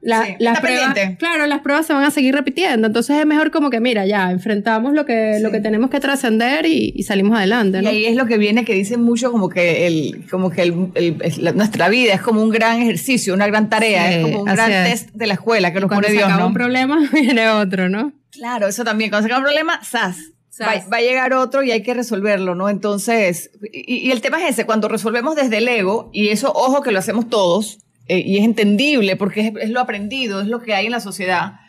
las 0.02 0.61
pruebas, 0.61 0.94
claro, 1.18 1.47
las 1.47 1.61
pruebas 1.61 1.87
se 1.87 1.92
van 1.92 2.04
a 2.04 2.11
seguir 2.11 2.35
repitiendo. 2.35 2.88
Entonces 2.88 3.18
es 3.18 3.26
mejor 3.26 3.50
como 3.50 3.71
que, 3.71 3.80
mira, 3.80 4.04
ya 4.04 4.30
enfrentamos 4.32 4.94
lo 4.94 5.06
que, 5.06 5.38
lo 5.40 5.50
que 5.52 5.61
tenemos 5.61 5.90
que 5.90 6.00
trascender 6.00 6.66
y, 6.66 7.02
salimos 7.04 7.37
adelante. 7.37 7.82
¿no? 7.82 7.90
Y 7.90 7.94
ahí 7.94 8.04
es 8.06 8.16
lo 8.16 8.26
que 8.26 8.38
viene 8.38 8.64
que 8.64 8.75
dicen 8.75 9.02
mucho 9.02 9.30
como 9.30 9.49
que, 9.49 9.87
el, 9.87 10.26
como 10.30 10.50
que 10.50 10.62
el, 10.62 11.54
nuestra 11.54 11.88
vida 11.88 12.14
es 12.14 12.21
como 12.21 12.42
un 12.42 12.50
gran 12.50 12.82
ejercicio, 12.82 13.32
una 13.35 13.47
gran 13.47 13.68
tarea, 13.68 14.12
es 14.12 14.23
como 14.23 14.40
un 14.40 14.44
gran 14.44 14.71
test 14.71 15.11
de 15.12 15.26
la 15.26 15.35
escuela 15.35 15.73
que 15.73 15.80
nos 15.80 15.88
pone 15.88 16.09
Dios. 16.11 16.25
Cuando 16.25 16.47
un 16.49 16.54
problema, 16.54 17.09
viene 17.12 17.49
otro, 17.49 17.88
¿no? 17.88 18.12
Claro, 18.30 18.66
eso 18.66 18.85
también. 18.85 19.11
Cuando 19.11 19.28
se 19.28 19.32
acaba 19.32 19.40
un 19.40 19.52
problema, 19.52 19.80
¡zas! 19.85 20.32
Va, 20.61 20.97
a 20.99 21.00
llegar 21.00 21.32
otro 21.32 21.62
y 21.62 21.71
hay 21.71 21.82
que 21.82 21.94
resolverlo, 21.94 22.54
¿no? 22.54 22.68
Entonces, 22.68 23.50
y, 23.73 24.09
y, 24.09 24.11
el 24.11 24.21
tema 24.21 24.42
es 24.42 24.50
ese, 24.50 24.66
cuando 24.66 24.87
resolvemos 24.87 25.35
desde 25.35 25.59
el 25.59 25.66
ego, 25.66 26.11
y 26.12 26.28
eso, 26.28 26.52
ojo 26.54 26.82
que 26.82 26.92
lo 26.92 26.99
hacemos 26.99 27.28
todos, 27.28 27.78
eh, 28.09 28.23
y 28.25 28.38
es 28.38 28.44
entendible 28.44 29.16
porque 29.16 29.52
es, 29.61 29.71
lo 29.71 29.80
aprendido, 29.80 30.40
es 30.40 30.49
lo 30.49 30.61
que 30.61 30.75
hay 30.75 30.87
en 30.87 30.92
la 30.92 31.00
sociedad, 31.00 31.61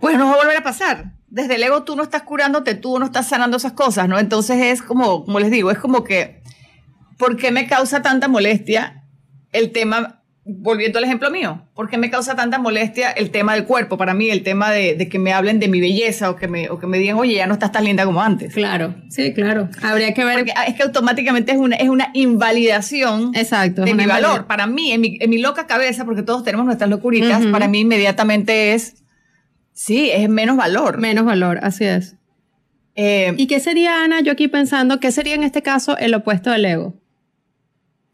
pues 0.00 0.18
no 0.18 0.26
va 0.26 0.34
a 0.34 0.36
volver 0.36 0.56
a 0.56 0.62
pasar. 0.62 1.12
Desde 1.28 1.56
el 1.56 1.62
ego 1.62 1.82
tú 1.82 1.96
no 1.96 2.02
estás 2.02 2.22
curándote, 2.22 2.74
tú 2.74 2.98
no 2.98 3.06
estás 3.06 3.28
sanando 3.28 3.56
esas 3.56 3.72
cosas, 3.72 4.08
¿no? 4.08 4.18
Entonces 4.18 4.58
es 4.58 4.82
como, 4.82 5.24
como 5.24 5.40
les 5.40 5.50
digo, 5.50 5.70
es 5.70 5.78
como 5.78 6.04
que, 6.04 6.42
¿por 7.18 7.36
qué 7.36 7.50
me 7.50 7.66
causa 7.66 8.02
tanta 8.02 8.28
molestia 8.28 9.04
el 9.52 9.72
tema 9.72 10.15
volviendo 10.46 10.98
al 10.98 11.04
ejemplo 11.04 11.30
mío, 11.30 11.66
¿por 11.74 11.90
qué 11.90 11.98
me 11.98 12.08
causa 12.08 12.36
tanta 12.36 12.58
molestia 12.58 13.10
el 13.10 13.30
tema 13.30 13.54
del 13.54 13.64
cuerpo? 13.64 13.96
Para 13.96 14.14
mí, 14.14 14.30
el 14.30 14.42
tema 14.42 14.70
de, 14.70 15.08
que 15.08 15.18
me 15.18 15.32
hablen 15.32 15.58
de 15.58 15.68
mi 15.68 15.80
belleza 15.80 16.30
o 16.30 16.36
que 16.36 16.46
me, 16.46 16.70
o 16.70 16.78
que 16.78 16.86
me 16.86 16.98
digan, 16.98 17.16
oye, 17.16 17.34
ya 17.34 17.46
no 17.46 17.54
estás 17.54 17.72
tan 17.72 17.84
linda 17.84 18.04
como 18.04 18.22
antes. 18.22 18.54
Claro, 18.54 18.94
sí, 19.08 19.34
claro. 19.34 19.68
Habría 19.82 20.14
que 20.14 20.24
ver. 20.24 20.46
es 20.68 20.74
que 20.74 20.82
automáticamente 20.84 21.52
es 21.52 21.58
una, 21.58 21.76
es 21.76 21.88
una 21.88 22.10
invalidación 22.14 23.32
Exacto, 23.34 23.82
de 23.82 23.94
mi 23.94 24.06
valor. 24.06 24.46
Para 24.46 24.66
mí, 24.66 24.92
en 24.92 25.00
mi, 25.00 25.18
en 25.20 25.30
mi, 25.30 25.38
loca 25.38 25.66
cabeza, 25.66 26.04
porque 26.04 26.22
todos 26.22 26.44
tenemos 26.44 26.64
nuestras 26.64 26.90
locuritas, 26.90 27.44
para 27.46 27.66
mí 27.66 27.80
inmediatamente 27.80 28.74
es, 28.74 29.02
sí, 29.72 30.10
es 30.10 30.28
menos 30.28 30.56
valor. 30.56 30.98
Menos 30.98 31.24
valor, 31.24 31.58
así 31.62 31.84
es. 31.84 32.14
Eh, 32.94 33.34
¿Y 33.36 33.46
qué 33.46 33.60
sería, 33.60 34.02
Ana, 34.04 34.20
yo 34.20 34.32
aquí 34.32 34.48
pensando, 34.48 35.00
qué 35.00 35.10
sería 35.10 35.34
en 35.34 35.42
este 35.42 35.62
caso 35.62 35.98
el 35.98 36.14
opuesto 36.14 36.50
del 36.50 36.64
ego? 36.64 36.94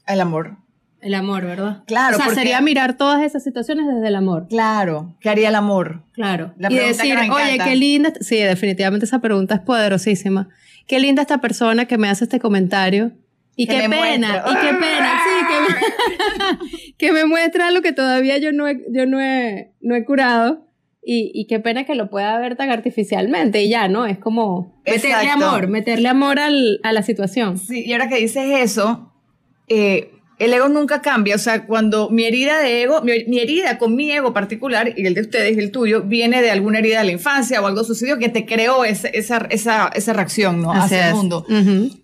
El 0.06 0.20
amor. 0.20 0.61
El 1.02 1.14
amor, 1.14 1.44
¿verdad? 1.44 1.82
Claro. 1.86 2.16
O 2.16 2.20
sea, 2.20 2.32
sería 2.32 2.60
mirar 2.60 2.96
todas 2.96 3.22
esas 3.24 3.42
situaciones 3.42 3.86
desde 3.92 4.06
el 4.06 4.14
amor. 4.14 4.46
Claro. 4.48 5.16
¿Qué 5.20 5.28
haría 5.28 5.48
el 5.48 5.56
amor? 5.56 6.04
Claro. 6.12 6.54
y 6.56 6.76
decir, 6.76 7.16
oye, 7.18 7.58
qué 7.62 7.74
linda. 7.74 8.12
Sí, 8.20 8.36
definitivamente 8.36 9.04
esa 9.04 9.20
pregunta 9.20 9.56
es 9.56 9.60
poderosísima. 9.62 10.48
Qué 10.86 11.00
linda 11.00 11.20
esta 11.20 11.38
persona 11.38 11.86
que 11.86 11.98
me 11.98 12.08
hace 12.08 12.24
este 12.24 12.38
comentario. 12.38 13.10
Y 13.56 13.66
qué 13.66 13.88
pena, 13.88 14.44
y 14.46 14.54
qué 14.54 14.74
pena, 14.74 15.20
sí, 15.24 15.46
que 15.46 15.60
me, 15.60 16.94
que 16.96 17.12
me 17.12 17.26
muestra 17.26 17.70
lo 17.70 17.82
que 17.82 17.92
todavía 17.92 18.38
yo 18.38 18.50
no 18.50 18.66
he, 18.66 18.82
yo 18.90 19.04
no 19.04 19.20
he, 19.20 19.72
no 19.82 19.94
he 19.94 20.04
curado. 20.04 20.66
Y, 21.04 21.32
y, 21.34 21.48
qué 21.48 21.58
pena 21.58 21.84
que 21.84 21.96
lo 21.96 22.08
pueda 22.08 22.38
ver 22.38 22.54
tan 22.56 22.70
artificialmente 22.70 23.60
y 23.60 23.68
ya, 23.68 23.88
¿no? 23.88 24.06
Es 24.06 24.18
como 24.18 24.80
meterle 24.86 25.30
amor, 25.30 25.66
meterle 25.66 26.08
amor 26.08 26.38
al, 26.38 26.78
a 26.84 26.92
la 26.92 27.02
situación. 27.02 27.58
Sí, 27.58 27.84
y 27.84 27.92
ahora 27.92 28.08
que 28.08 28.18
dices 28.18 28.44
eso, 28.60 29.12
eh, 29.66 30.11
el 30.42 30.52
ego 30.52 30.68
nunca 30.68 31.00
cambia, 31.00 31.36
o 31.36 31.38
sea, 31.38 31.66
cuando 31.66 32.10
mi 32.10 32.24
herida 32.24 32.58
de 32.58 32.82
ego, 32.82 33.00
mi, 33.02 33.38
herida 33.38 33.78
con 33.78 33.94
mi 33.94 34.10
ego 34.10 34.32
particular 34.32 34.92
y 34.96 35.06
el 35.06 35.14
de 35.14 35.20
ustedes 35.20 35.56
y 35.56 35.60
el 35.60 35.70
tuyo, 35.70 36.02
viene 36.02 36.42
de 36.42 36.50
alguna 36.50 36.80
herida 36.80 36.98
de 36.98 37.04
la 37.04 37.12
infancia 37.12 37.60
o 37.60 37.66
algo 37.68 37.84
sucedió 37.84 38.18
que 38.18 38.28
te 38.28 38.44
creó 38.44 38.84
esa, 38.84 39.06
esa, 39.06 39.46
esa, 39.46 40.12
reacción 40.12 40.60
¿no? 40.60 40.72
hacia 40.72 41.10
el 41.10 41.14
mundo. 41.14 41.46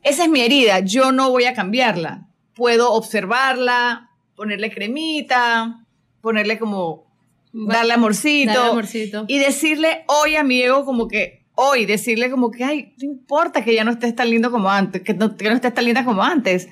Esa 0.04 0.22
es 0.22 0.30
mi 0.30 0.40
herida, 0.40 0.78
yo 0.78 1.10
no 1.10 1.30
voy 1.30 1.46
a 1.46 1.54
cambiarla. 1.54 2.28
Puedo 2.54 2.92
observarla, 2.92 4.10
ponerle 4.36 4.70
cremita, 4.70 5.84
ponerle 6.20 6.60
como, 6.60 7.12
darle 7.52 7.94
amorcito, 7.94 8.52
darle 8.52 8.70
amorcito. 8.70 9.24
y 9.26 9.40
decirle 9.40 10.04
hoy 10.06 10.36
a 10.36 10.44
mi 10.44 10.62
ego 10.62 10.84
como 10.84 11.08
que, 11.08 11.44
hoy, 11.56 11.86
decirle 11.86 12.30
como 12.30 12.52
que, 12.52 12.62
ay, 12.62 12.94
no 12.98 13.04
importa 13.04 13.64
que 13.64 13.74
ya 13.74 13.82
no 13.82 13.90
estés 13.90 14.14
tan 14.14 14.30
lindo 14.30 14.52
como 14.52 14.70
antes, 14.70 15.02
que 15.02 15.12
no, 15.12 15.36
que 15.36 15.48
no 15.48 15.56
estés 15.56 15.74
tan 15.74 15.84
linda 15.84 16.04
como 16.04 16.22
antes 16.22 16.68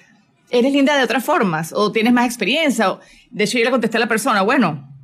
eres 0.50 0.72
linda 0.72 0.96
de 0.96 1.04
otras 1.04 1.24
formas 1.24 1.72
o 1.72 1.92
tienes 1.92 2.12
más 2.12 2.26
experiencia. 2.26 2.98
de 3.30 3.44
hecho, 3.44 3.58
yo 3.58 3.64
le 3.64 3.70
contesté 3.70 3.96
a 3.96 4.00
la 4.00 4.08
persona, 4.08 4.42
bueno, 4.42 4.96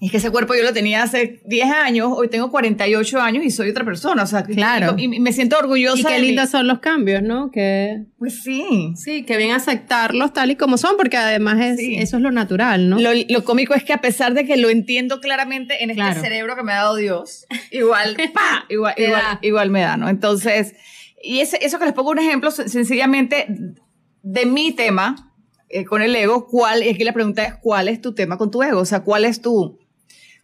es 0.00 0.10
que 0.10 0.16
ese 0.16 0.30
cuerpo 0.30 0.54
yo 0.54 0.62
lo 0.62 0.72
tenía 0.72 1.02
hace 1.02 1.42
10 1.44 1.70
años, 1.72 2.08
hoy 2.14 2.28
tengo 2.28 2.50
48 2.50 3.20
años 3.20 3.44
y 3.44 3.50
soy 3.50 3.68
otra 3.68 3.84
persona, 3.84 4.22
o 4.22 4.26
sea, 4.26 4.44
claro. 4.44 4.94
Y, 4.96 5.08
me 5.08 5.30
siento 5.32 5.58
orgullosa. 5.58 6.00
Y 6.00 6.04
qué 6.04 6.18
lindos 6.20 6.48
son 6.48 6.66
los 6.66 6.78
cambios, 6.78 7.22
¿no? 7.22 7.50
Que, 7.50 8.04
pues 8.18 8.42
sí. 8.42 8.94
Sí, 8.96 9.24
que 9.24 9.36
bien 9.36 9.50
aceptarlos 9.50 10.32
tal 10.32 10.52
y 10.52 10.56
como 10.56 10.78
son, 10.78 10.96
porque 10.96 11.18
además 11.18 11.60
es, 11.60 11.78
eso 11.78 12.16
es 12.16 12.22
lo 12.22 12.30
natural, 12.30 12.88
¿no? 12.88 12.98
Lo, 12.98 13.44
cómico 13.44 13.74
es 13.74 13.84
que 13.84 13.92
a 13.92 14.00
pesar 14.00 14.32
de 14.32 14.46
que 14.46 14.56
lo 14.56 14.70
entiendo 14.70 15.20
claramente 15.20 15.84
en 15.84 15.90
este 15.90 16.14
cerebro 16.14 16.56
que 16.56 16.62
me 16.62 16.72
ha 16.72 16.76
dado 16.76 16.96
Dios, 16.96 17.44
igual, 17.70 18.16
pa, 18.32 18.64
igual, 18.70 18.94
igual, 19.42 19.68
me 19.68 19.82
da, 19.82 19.98
¿no? 19.98 20.08
Entonces, 20.08 20.76
y 21.22 21.40
ese, 21.40 21.58
eso 21.60 21.78
que 21.78 21.84
les 21.84 21.92
pongo 21.92 22.10
un 22.10 22.20
ejemplo, 22.20 22.50
sencillamente 22.50 23.48
de 24.22 24.46
mi 24.46 24.72
tema 24.72 25.32
eh, 25.68 25.84
con 25.84 26.02
el 26.02 26.14
ego, 26.16 26.46
¿cuál? 26.46 26.82
Y 26.82 26.88
aquí 26.88 27.04
la 27.04 27.12
pregunta 27.12 27.44
es, 27.44 27.54
¿cuál 27.54 27.88
es 27.88 28.00
tu 28.00 28.14
tema 28.14 28.36
con 28.36 28.50
tu 28.50 28.62
ego? 28.62 28.80
O 28.80 28.84
sea, 28.84 29.00
¿cuál 29.00 29.24
es 29.24 29.40
tu, 29.40 29.78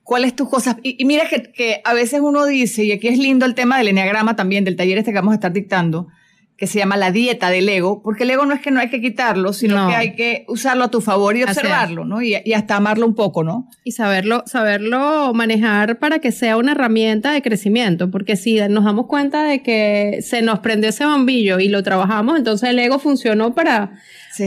cuál 0.04 0.24
es 0.24 0.36
tus 0.36 0.48
cosas? 0.48 0.76
Y, 0.82 1.04
mira 1.04 1.28
que, 1.28 1.50
que, 1.52 1.80
a 1.84 1.94
veces 1.94 2.20
uno 2.20 2.46
dice, 2.46 2.84
y 2.84 2.92
aquí 2.92 3.08
es 3.08 3.18
lindo 3.18 3.44
el 3.44 3.54
tema 3.54 3.78
del 3.78 3.88
enneagrama 3.88 4.36
también, 4.36 4.64
del 4.64 4.76
taller 4.76 4.98
este 4.98 5.10
que 5.10 5.18
vamos 5.18 5.32
a 5.32 5.36
estar 5.36 5.52
dictando, 5.52 6.08
que 6.56 6.66
se 6.66 6.78
llama 6.78 6.96
la 6.96 7.10
dieta 7.10 7.50
del 7.50 7.68
ego, 7.68 8.02
porque 8.02 8.22
el 8.22 8.30
ego 8.30 8.46
no 8.46 8.54
es 8.54 8.62
que 8.62 8.70
no 8.70 8.80
hay 8.80 8.88
que 8.88 9.00
quitarlo, 9.00 9.52
sino 9.52 9.88
que 9.88 9.94
hay 9.94 10.14
que 10.14 10.46
usarlo 10.48 10.84
a 10.84 10.90
tu 10.90 11.02
favor 11.02 11.36
y 11.36 11.42
observarlo, 11.42 12.06
¿no? 12.06 12.22
Y, 12.22 12.34
y, 12.44 12.54
hasta 12.54 12.76
amarlo 12.76 13.06
un 13.06 13.14
poco, 13.14 13.44
¿no? 13.44 13.68
Y 13.84 13.92
saberlo, 13.92 14.42
saberlo 14.46 15.34
manejar 15.34 15.98
para 15.98 16.18
que 16.18 16.32
sea 16.32 16.56
una 16.56 16.72
herramienta 16.72 17.32
de 17.32 17.42
crecimiento, 17.42 18.10
porque 18.10 18.36
si 18.36 18.58
nos 18.70 18.84
damos 18.84 19.06
cuenta 19.06 19.44
de 19.44 19.62
que 19.62 20.20
se 20.22 20.40
nos 20.40 20.60
prendió 20.60 20.88
ese 20.88 21.04
bombillo 21.04 21.60
y 21.60 21.68
lo 21.68 21.82
trabajamos, 21.82 22.38
entonces 22.38 22.70
el 22.70 22.78
ego 22.78 22.98
funcionó 22.98 23.54
para, 23.54 23.92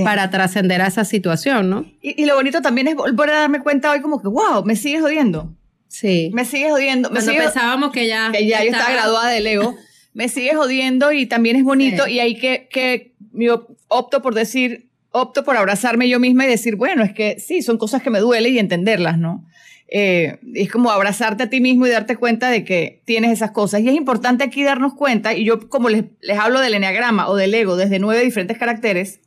para 0.03 0.31
trascender 0.31 0.81
a 0.81 0.87
esa 0.87 1.05
situación, 1.05 1.69
¿no? 1.69 1.85
Y, 2.01 2.25
lo 2.25 2.33
bonito 2.33 2.63
también 2.63 2.87
es 2.87 2.95
volver 2.95 3.29
a 3.29 3.39
darme 3.41 3.61
cuenta 3.61 3.91
hoy 3.91 4.01
como 4.01 4.19
que, 4.19 4.29
wow, 4.29 4.65
me 4.65 4.75
sigues 4.75 5.01
jodiendo. 5.01 5.53
Sí. 5.87 6.31
Me 6.33 6.45
sigues 6.45 6.71
jodiendo. 6.71 7.09
Cuando 7.09 7.33
pensábamos 7.33 7.91
que 7.91 8.07
ya... 8.07 8.31
Que 8.31 8.47
ya 8.47 8.63
yo 8.63 8.71
estaba 8.71 8.91
graduada 8.91 9.29
del 9.29 9.45
ego. 9.45 9.75
Me 10.13 10.29
sigue 10.29 10.53
jodiendo 10.55 11.11
y 11.11 11.25
también 11.25 11.55
es 11.55 11.63
bonito 11.63 12.07
y 12.07 12.19
ahí 12.19 12.37
que, 12.37 12.67
que 12.71 13.13
yo 13.33 13.67
opto 13.87 14.21
por 14.21 14.33
decir, 14.33 14.89
opto 15.11 15.43
por 15.43 15.57
abrazarme 15.57 16.09
yo 16.09 16.19
misma 16.19 16.45
y 16.45 16.49
decir, 16.49 16.75
bueno, 16.75 17.03
es 17.03 17.13
que 17.13 17.39
sí, 17.39 17.61
son 17.61 17.77
cosas 17.77 18.01
que 18.01 18.09
me 18.09 18.19
duelen 18.19 18.53
y 18.53 18.59
entenderlas, 18.59 19.17
¿no? 19.17 19.45
Eh, 19.91 20.37
es 20.53 20.71
como 20.71 20.91
abrazarte 20.91 21.43
a 21.43 21.49
ti 21.49 21.61
mismo 21.61 21.87
y 21.87 21.89
darte 21.89 22.15
cuenta 22.15 22.51
de 22.51 22.63
que 22.63 23.01
tienes 23.05 23.31
esas 23.31 23.51
cosas. 23.51 23.81
Y 23.81 23.89
es 23.89 23.95
importante 23.95 24.43
aquí 24.43 24.63
darnos 24.63 24.93
cuenta, 24.93 25.33
y 25.33 25.45
yo 25.45 25.67
como 25.67 25.89
les, 25.89 26.05
les 26.21 26.37
hablo 26.37 26.59
del 26.59 26.75
enneagrama 26.75 27.27
o 27.27 27.35
del 27.35 27.53
ego 27.53 27.75
desde 27.75 27.97
nueve 27.97 28.23
diferentes 28.23 28.57
caracteres, 28.57 29.19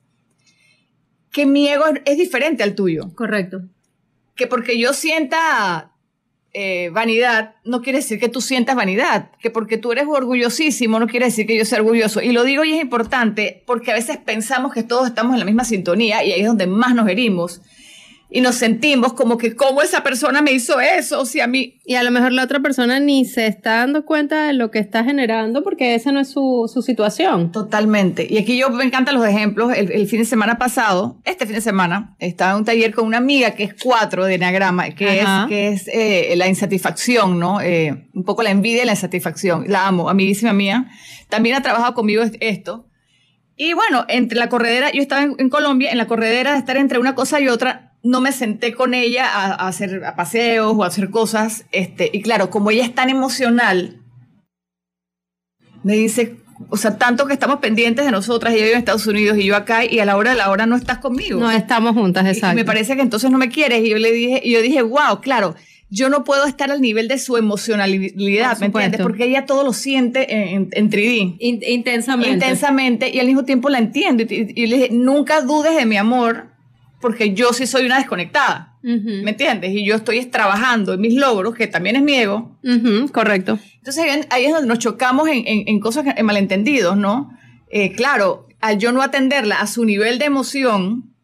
que 1.33 1.47
mi 1.47 1.69
ego 1.69 1.85
es 2.05 2.17
diferente 2.17 2.63
al 2.63 2.75
tuyo. 2.75 3.13
Correcto. 3.15 3.63
Que 4.37 4.47
porque 4.47 4.79
yo 4.79 4.93
sienta 4.93 5.92
eh, 6.55 6.91
vanidad 6.91 7.55
no 7.65 7.81
quiere 7.81 8.01
decir 8.01 8.21
que 8.21 8.29
tú 8.29 8.43
sientas 8.43 8.77
vanidad, 8.77 9.31
que 9.41 9.51
porque 9.51 9.79
tú 9.79 9.93
eres 9.93 10.05
orgullosísimo 10.07 11.01
no 11.01 11.07
quiere 11.07 11.27
decir 11.27 11.47
que 11.47 11.57
yo 11.57 11.65
sea 11.65 11.79
orgulloso. 11.79 12.21
Y 12.21 12.33
lo 12.33 12.45
digo 12.45 12.65
y 12.65 12.75
es 12.75 12.83
importante 12.83 13.63
porque 13.67 13.91
a 13.91 13.95
veces 13.95 14.19
pensamos 14.19 14.75
que 14.75 14.83
todos 14.83 15.07
estamos 15.07 15.33
en 15.33 15.39
la 15.39 15.47
misma 15.47 15.65
sintonía 15.65 16.23
y 16.25 16.33
ahí 16.33 16.41
es 16.43 16.47
donde 16.47 16.67
más 16.67 16.95
nos 16.95 17.09
herimos 17.09 17.63
y 18.35 18.41
nos 18.41 18.55
sentimos 18.55 19.13
como 19.13 19.37
que 19.37 19.55
cómo 19.55 19.83
esa 19.83 20.03
persona 20.03 20.41
me 20.41 20.53
hizo 20.53 20.81
eso, 20.81 21.21
o 21.21 21.27
si 21.27 21.41
a 21.41 21.47
mí... 21.47 21.79
Y 21.85 21.97
a 21.97 22.03
lo 22.03 22.11
mejor 22.11 22.33
la 22.33 22.45
otra 22.45 22.61
persona 22.61 22.99
ni 22.99 23.27
se 23.27 23.47
está 23.47 23.77
dando 23.77 24.07
cuenta 24.07 24.47
de 24.47 24.55
lo 24.55 24.71
que 24.71 24.79
está 24.79 25.05
generando 25.05 25.63
porque 25.63 25.95
esa 25.95 26.13
no 26.13 26.21
es 26.21 26.31
su, 26.31 26.71
su 26.73 26.81
situación. 26.81 27.53
Totalmente. 27.53 28.27
Y 28.29 28.39
aquí 28.39 28.57
yo 28.57 28.71
me 28.71 28.85
encantan 28.85 29.17
los 29.17 29.27
ejemplos. 29.27 29.73
El, 29.77 30.07
fin 30.07 30.21
de 30.21 30.25
semana 30.25 30.57
pasado, 30.57 31.21
este 31.25 31.45
fin 31.45 31.57
de 31.57 31.61
semana, 31.61 32.17
estaba 32.21 32.53
en 32.53 32.59
un 32.59 32.65
taller 32.65 32.95
con 32.95 33.07
una 33.07 33.19
amiga 33.19 33.51
que 33.51 33.65
es 33.65 33.75
cuatro 33.83 34.25
de 34.25 34.37
Enneagrama, 34.37 34.91
que 34.91 35.21
es, 35.21 35.27
que 35.49 35.69
es 35.69 35.89
eh, 35.89 36.33
la 36.37 36.49
insatisfacción, 36.49 37.39
¿no? 37.39 37.61
Eh, 37.61 38.09
un 38.15 38.25
poco 38.25 38.43
la 38.43 38.51
envidia 38.51 38.85
y 38.85 38.87
la 38.87 38.93
insatisfacción. 38.93 39.65
La 39.69 39.87
amo, 39.87 40.09
amiguísima 40.09 40.55
mía. 40.55 40.87
También 41.29 41.57
ha 41.57 41.63
trabajado 41.63 41.93
conmigo 41.93 42.23
esto. 42.41 42.89
Y 43.57 43.75
bueno, 43.75 44.07
entre 44.09 44.39
la 44.39 44.49
corredera, 44.49 44.91
yo 44.91 45.03
estaba 45.03 45.23
en, 45.23 45.35
en 45.39 45.51
Colombia, 45.51 45.91
en 45.91 45.99
la 45.99 46.07
corredera 46.07 46.53
de 46.53 46.59
estar 46.59 46.79
entre 46.79 46.99
una 46.99 47.15
cosa 47.15 47.39
y 47.39 47.49
otra, 47.49 47.92
no 48.03 48.21
me 48.21 48.33
senté 48.33 48.75
con 48.75 48.95
ella 48.95 49.27
a, 49.27 49.69
hacer 49.69 50.03
paseos 50.17 50.75
o 50.77 50.85
a 50.85 50.89
hacer 50.89 51.11
cosas. 51.11 51.65
Este, 51.73 52.11
y 52.13 52.23
claro, 52.23 52.51
como 52.51 52.71
ella 52.71 52.85
es 52.85 52.95
tan 52.95 53.09
emocional, 53.09 54.01
me 55.83 55.95
dice, 55.95 56.37
o 56.69 56.77
sea, 56.77 56.99
tanto 56.99 57.27
que 57.27 57.33
estamos 57.33 57.59
pendientes 57.61 58.05
de 58.05 58.11
nosotras, 58.11 58.55
ella 58.55 58.65
vive 58.65 58.73
en 58.75 58.79
Estados 58.79 59.07
Unidos 59.07 59.39
y 59.39 59.45
yo 59.45 59.57
acá, 59.57 59.85
y 59.85 60.01
a 60.01 60.05
la 60.05 60.17
hora 60.17 60.31
de 60.31 60.37
la 60.37 60.51
hora 60.51 60.67
no 60.67 60.77
estás 60.77 60.99
conmigo. 60.99 61.41
No 61.41 61.51
estamos 61.51 61.95
juntas, 61.95 62.27
exacto. 62.27 62.55
Y 62.55 62.57
me 62.57 62.65
parece 62.65 62.97
que 62.97 63.03
entonces 63.03 63.31
no 63.31 63.39
me 63.39 63.49
quieres. 63.49 63.85
Y 63.85 63.91
yo 63.91 63.99
le 63.99 64.13
dije, 64.13 64.41
y 64.43 64.53
yo 64.53 64.63
dije, 64.63 64.83
wow, 64.83 65.21
claro, 65.21 65.55
yo 65.89 66.09
no 66.09 66.25
puedo 66.25 66.47
estar 66.47 66.71
al 66.71 66.81
nivel 66.81 67.07
de 67.07 67.19
su 67.19 67.37
emocionalidad, 67.37 68.59
¿me 68.59 68.67
entiendes? 68.67 69.01
Porque 69.03 69.25
ella 69.25 69.45
todo 69.45 69.63
lo 69.63 69.73
siente 69.75 70.55
en, 70.55 70.71
en 70.73 70.91
3D. 70.91 71.37
intensamente. 71.39 72.33
Intensamente, 72.33 73.11
y 73.15 73.21
al 73.21 73.27
mismo 73.27 73.45
tiempo 73.45 73.69
la 73.69 73.79
entiendo. 73.79 74.25
y 74.27 74.67
le 74.67 74.77
dije, 74.77 74.89
nunca 74.91 75.43
dudes 75.43 75.77
de 75.77 75.85
mi 75.85 75.99
amor 75.99 76.52
porque 77.03 77.35
yo 77.35 77.53
sí 77.53 77.67
soy 77.67 77.85
una 77.85 77.99
desconectada. 77.99 78.79
¿Me 78.83 79.31
entiendes? 79.31 79.73
Y 79.73 79.87
yo 79.87 79.95
estoy 79.95 80.25
trabajando 80.27 80.95
en 80.95 81.01
mis 81.01 81.15
logros, 81.15 81.55
que 81.55 81.67
también 81.67 81.97
es 81.97 82.03
mi 82.03 82.15
ego. 82.15 82.59
correcto. 83.13 83.59
Entonces 83.77 84.27
ahí 84.31 84.47
es 84.47 84.53
donde 84.53 84.69
nos 84.69 84.79
chocamos 84.79 85.29
en, 85.29 85.45
en, 85.47 85.81
cosas, 85.81 86.07
en 86.17 86.25
malentendidos, 86.25 86.97
¿no? 86.97 87.37
Eh, 87.69 87.93
claro, 87.93 88.49
al 88.61 88.79
yo 88.79 88.93
no 88.93 89.03
atenderla 89.03 89.61
a 89.61 89.67
su 89.67 89.85
nivel 89.85 90.19
de 90.19 90.25
emoción, 90.25 91.15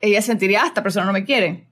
ella 0.00 0.22
sentiría, 0.22 0.62
ah, 0.62 0.66
esta 0.66 0.82
persona 0.82 1.06
no 1.06 1.12
me 1.12 1.24
quiere. 1.24 1.68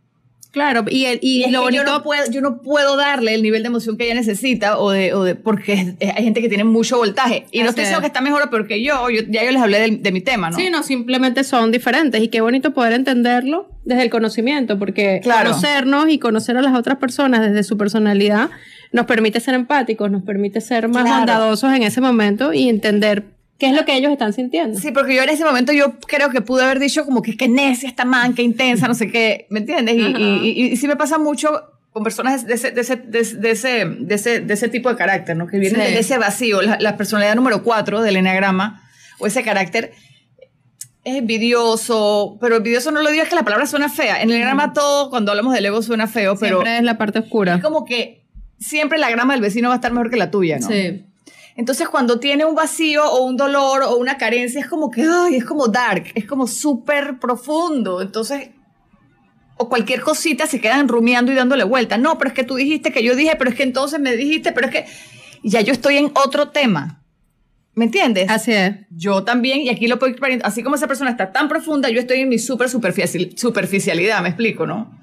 Claro, 0.51 0.85
y, 0.89 1.07
y, 1.21 1.49
lo 1.51 1.63
bonito... 1.63 1.85
Yo 1.85 1.91
no, 1.91 2.03
puedo, 2.03 2.29
yo 2.31 2.41
no 2.41 2.61
puedo 2.61 2.97
darle 2.97 3.35
el 3.35 3.43
nivel 3.43 3.63
de 3.63 3.69
emoción 3.69 3.97
que 3.97 4.07
ella 4.07 4.15
necesita 4.15 4.79
o 4.79 4.91
de, 4.91 5.15
o 5.15 5.23
de 5.23 5.37
porque 5.37 5.95
hay 6.01 6.25
gente 6.25 6.41
que 6.41 6.49
tiene 6.49 6.65
mucho 6.65 6.97
voltaje. 6.97 7.47
Y 7.53 7.63
no 7.63 7.69
estoy 7.69 7.83
diciendo 7.83 8.01
que 8.01 8.09
está 8.09 8.21
mejor 8.21 8.43
o 8.43 8.51
peor 8.51 8.67
que 8.67 8.83
yo, 8.83 9.09
ya 9.11 9.45
yo 9.45 9.51
les 9.53 9.63
hablé 9.63 9.99
de, 9.99 10.13
mi 10.13 10.21
tema, 10.21 10.51
¿no? 10.51 10.57
Sí, 10.57 10.69
no, 10.69 10.83
simplemente 10.83 11.45
son 11.45 11.71
diferentes 11.71 12.21
y 12.21 12.29
qué 12.29 12.41
bonito 12.41 12.75
poder 12.75 12.95
entenderlo 12.95 13.71
desde 13.85 14.03
el 14.03 14.11
conocimiento, 14.11 14.79
porque 14.79 15.21
conocernos 15.23 16.09
y 16.09 16.19
conocer 16.19 16.57
a 16.57 16.63
las 16.63 16.77
otras 16.77 16.99
personas 16.99 17.41
desde 17.43 17.63
su 17.63 17.79
personalidad 17.79 18.51
nos 18.93 19.07
permite 19.07 19.39
ser 19.39 19.55
empáticos, 19.55 20.11
nos 20.11 20.25
permite 20.25 20.61
ser 20.61 20.89
más 20.89 21.05
bondadosos 21.05 21.73
en 21.73 21.85
ese 21.85 22.01
momento 22.01 22.53
y 22.53 22.69
entender 22.69 23.25
qué 23.61 23.69
es 23.69 23.77
lo 23.77 23.85
que 23.85 23.95
ellos 23.95 24.11
están 24.11 24.33
sintiendo. 24.33 24.81
Sí, 24.81 24.91
porque 24.91 25.15
yo 25.15 25.23
en 25.23 25.29
ese 25.29 25.45
momento 25.45 25.73
yo 25.73 25.99
creo 26.01 26.31
que 26.31 26.41
pude 26.41 26.65
haber 26.65 26.81
dicho 26.81 27.05
como 27.05 27.21
que, 27.21 27.37
que 27.37 27.47
necia 27.47 27.89
esta 27.89 28.07
man, 28.07 28.35
que 28.35 28.43
intensa, 28.43 28.89
no 28.89 28.95
sé 28.95 29.13
qué, 29.13 29.47
¿me 29.51 29.61
entiendes? 29.61 29.97
Y, 29.97 30.73
y, 30.73 30.77
sí 30.77 30.89
me 30.89 30.97
pasa 30.97 31.19
mucho 31.19 31.51
con 31.91 32.03
personas 32.03 32.47
de 32.47 32.55
ese, 32.55 32.71
de 32.71 32.81
ese, 32.81 32.97
de 32.97 33.21
ese, 33.21 33.85
de 33.85 34.15
ese, 34.15 34.41
de 34.41 34.55
ese 34.55 34.69
tipo 34.69 34.89
de 34.89 34.97
carácter, 34.97 35.37
¿no? 35.37 35.47
Que 35.47 35.59
vienen 35.59 35.81
de 35.81 35.99
ese 35.99 36.17
vacío, 36.17 36.63
la, 36.63 36.97
personalidad 36.97 37.35
número 37.35 37.63
cuatro 37.63 38.01
del 38.01 38.17
enneagrama, 38.17 38.83
o 39.19 39.27
ese 39.27 39.43
carácter 39.43 39.93
es 41.05 41.17
envidioso, 41.17 42.39
pero 42.41 42.57
envidioso 42.57 42.91
no 42.91 43.03
lo 43.03 43.11
digo, 43.11 43.23
es 43.23 43.29
que 43.29 43.35
la 43.35 43.45
palabra 43.45 43.67
suena 43.67 43.91
fea. 43.91 44.23
En 44.23 44.31
el 44.31 44.37
enneagrama 44.37 44.73
todo, 44.73 45.11
cuando 45.11 45.33
hablamos 45.33 45.53
del 45.53 45.67
ego, 45.67 45.83
suena 45.83 46.07
feo, 46.07 46.37
pero... 46.37 46.57
Siempre 46.57 46.79
es 46.79 46.83
la 46.83 46.97
parte 46.97 47.19
oscura. 47.19 47.57
Es 47.57 47.63
como 47.63 47.85
que 47.85 48.27
siempre 48.59 48.99
la 48.99 49.11
grama 49.11 49.35
del 49.35 49.43
vecino 49.43 49.69
va 49.69 49.75
a 49.75 49.77
estar 49.77 49.93
mejor 49.93 50.11
que 50.11 50.17
la 50.17 50.31
tuya, 50.31 50.59
¿no? 50.59 50.69
Sí. 50.69 51.05
Entonces, 51.57 51.89
cuando 51.89 52.21
tiene 52.21 52.45
un 52.45 52.55
vacío 52.55 53.05
o 53.05 53.25
un 53.25 53.37
dolor 53.37 53.83
o 53.83 53.97
una 53.97 54.17
carencia, 54.17 54.61
es 54.61 54.67
como 54.67 54.91
que, 54.91 55.03
ay, 55.03 55.37
es 55.37 55.45
como 55.45 55.69
dark, 55.69 56.13
es 56.15 56.25
como 56.25 56.47
súper 56.47 57.19
profundo. 57.19 58.01
Entonces, 58.01 58.51
o 59.57 59.69
cualquier 59.69 60.01
cosita 60.01 60.47
se 60.47 60.61
quedan 60.61 60.89
rumiando 60.89 61.33
y 61.33 61.35
dándole 61.35 61.65
vuelta. 61.65 61.99
No, 61.99 62.17
pero 62.17 62.29
es 62.29 62.35
que 62.35 62.45
tú 62.45 62.55
dijiste 62.55 62.93
que 62.93 63.03
yo 63.03 63.15
dije, 63.15 63.37
pero 63.39 63.51
es 63.51 63.57
que 63.57 63.63
entonces 63.63 64.01
me 64.01 64.17
dijiste, 64.17 64.53
pero 64.53 64.69
es 64.69 64.73
que 64.73 64.87
ya 65.43 65.61
yo 65.61 65.73
estoy 65.73 65.97
en 65.99 66.13
otro 66.15 66.49
tema. 66.49 67.03
¿Me 67.75 67.85
entiendes? 67.85 68.29
Así 68.31 68.53
es. 68.53 68.75
Yo 68.91 69.23
también, 69.25 69.61
y 69.61 69.69
aquí 69.69 69.87
lo 69.87 69.99
puedo 69.99 70.15
así 70.43 70.63
como 70.63 70.77
esa 70.77 70.87
persona 70.87 71.11
está 71.11 71.33
tan 71.33 71.49
profunda, 71.49 71.89
yo 71.89 72.01
estoy 72.01 72.21
en 72.21 72.29
mi 72.29 72.39
súper 72.39 72.69
superficialidad, 72.69 74.23
me 74.23 74.29
explico, 74.29 74.67
¿no? 74.67 74.99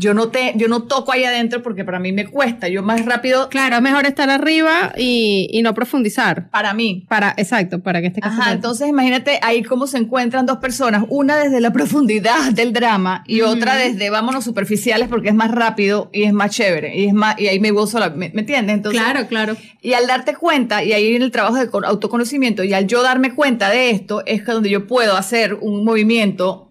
Yo 0.00 0.14
no, 0.14 0.28
te, 0.30 0.54
yo 0.56 0.66
no 0.66 0.84
toco 0.84 1.12
ahí 1.12 1.24
adentro 1.24 1.62
porque 1.62 1.84
para 1.84 1.98
mí 1.98 2.12
me 2.12 2.26
cuesta. 2.26 2.68
Yo 2.68 2.82
más 2.82 3.04
rápido. 3.04 3.48
Claro, 3.50 3.76
es 3.76 3.82
mejor 3.82 4.06
estar 4.06 4.30
arriba 4.30 4.92
y, 4.96 5.48
y 5.52 5.62
no 5.62 5.74
profundizar. 5.74 6.48
Para 6.50 6.74
mí. 6.74 7.04
Para, 7.08 7.34
exacto, 7.36 7.80
para 7.80 8.00
que 8.00 8.12
caso. 8.12 8.40
Ajá, 8.40 8.52
entonces 8.52 8.88
imagínate 8.88 9.38
ahí 9.42 9.62
cómo 9.62 9.86
se 9.86 9.98
encuentran 9.98 10.46
dos 10.46 10.58
personas, 10.58 11.04
una 11.08 11.36
desde 11.36 11.60
la 11.60 11.72
profundidad 11.72 12.50
del 12.52 12.72
drama 12.72 13.22
y 13.26 13.42
otra 13.42 13.76
desde 13.76 14.10
vámonos 14.10 14.44
superficiales 14.44 15.08
porque 15.08 15.28
es 15.28 15.34
más 15.34 15.50
rápido 15.50 16.10
y 16.12 16.24
es 16.24 16.32
más 16.32 16.50
chévere 16.50 16.96
y 16.96 17.06
es 17.06 17.12
más, 17.12 17.38
y 17.38 17.48
ahí 17.48 17.60
me 17.60 17.70
gozo, 17.70 17.98
la, 17.98 18.10
¿me, 18.10 18.26
entiendes? 18.26 18.76
Entonces, 18.76 19.00
claro, 19.00 19.26
claro. 19.28 19.56
Y 19.82 19.92
al 19.92 20.06
darte 20.06 20.34
cuenta, 20.34 20.82
y 20.82 20.92
ahí 20.92 21.08
viene 21.08 21.24
el 21.24 21.30
trabajo 21.30 21.56
de 21.56 21.68
autoconocimiento, 21.86 22.64
y 22.64 22.72
al 22.72 22.86
yo 22.86 23.02
darme 23.02 23.34
cuenta 23.34 23.70
de 23.70 23.90
esto, 23.90 24.22
es 24.26 24.44
donde 24.44 24.70
yo 24.70 24.86
puedo 24.86 25.16
hacer 25.16 25.54
un 25.54 25.84
movimiento 25.84 26.69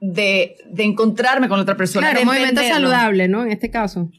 de, 0.00 0.56
de 0.70 0.84
encontrarme 0.84 1.48
con 1.48 1.60
otra 1.60 1.76
persona. 1.76 2.10
Claro, 2.10 2.22
un 2.22 2.26
movimiento 2.26 2.62
saludable, 2.62 3.28
¿no? 3.28 3.44
En 3.44 3.52
este 3.52 3.70
caso. 3.70 4.10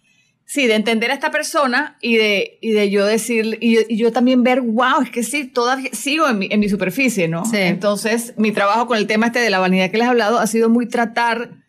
Sí, 0.46 0.68
de 0.68 0.76
entender 0.76 1.12
a 1.12 1.14
esta 1.14 1.32
persona 1.32 1.98
y 2.02 2.18
de, 2.18 2.58
y 2.62 2.72
de 2.72 2.90
yo 2.90 3.06
decir, 3.06 3.58
y, 3.62 3.96
yo 3.96 4.12
también 4.12 4.44
ver, 4.44 4.60
wow, 4.60 5.02
es 5.02 5.10
que 5.10 5.24
sí, 5.24 5.46
todavía 5.46 5.90
sigo 5.94 6.28
en 6.28 6.40
mi, 6.40 6.50
en 6.52 6.60
mi 6.60 6.68
superficie, 6.68 7.30
¿no? 7.30 7.46
Sí. 7.46 7.58
Entonces, 7.58 8.34
mi 8.38 8.52
trabajo 8.52 8.86
con 8.86 8.98
el 8.98 9.08
tema 9.08 9.28
este 9.28 9.40
de 9.40 9.50
la 9.50 9.60
vanidad 9.60 9.90
que 9.92 9.98
les 9.98 10.08
he 10.08 10.10
hablado 10.10 10.40
ha 10.40 10.48
sido 10.48 10.70
muy 10.70 10.88
tratar 10.88 11.61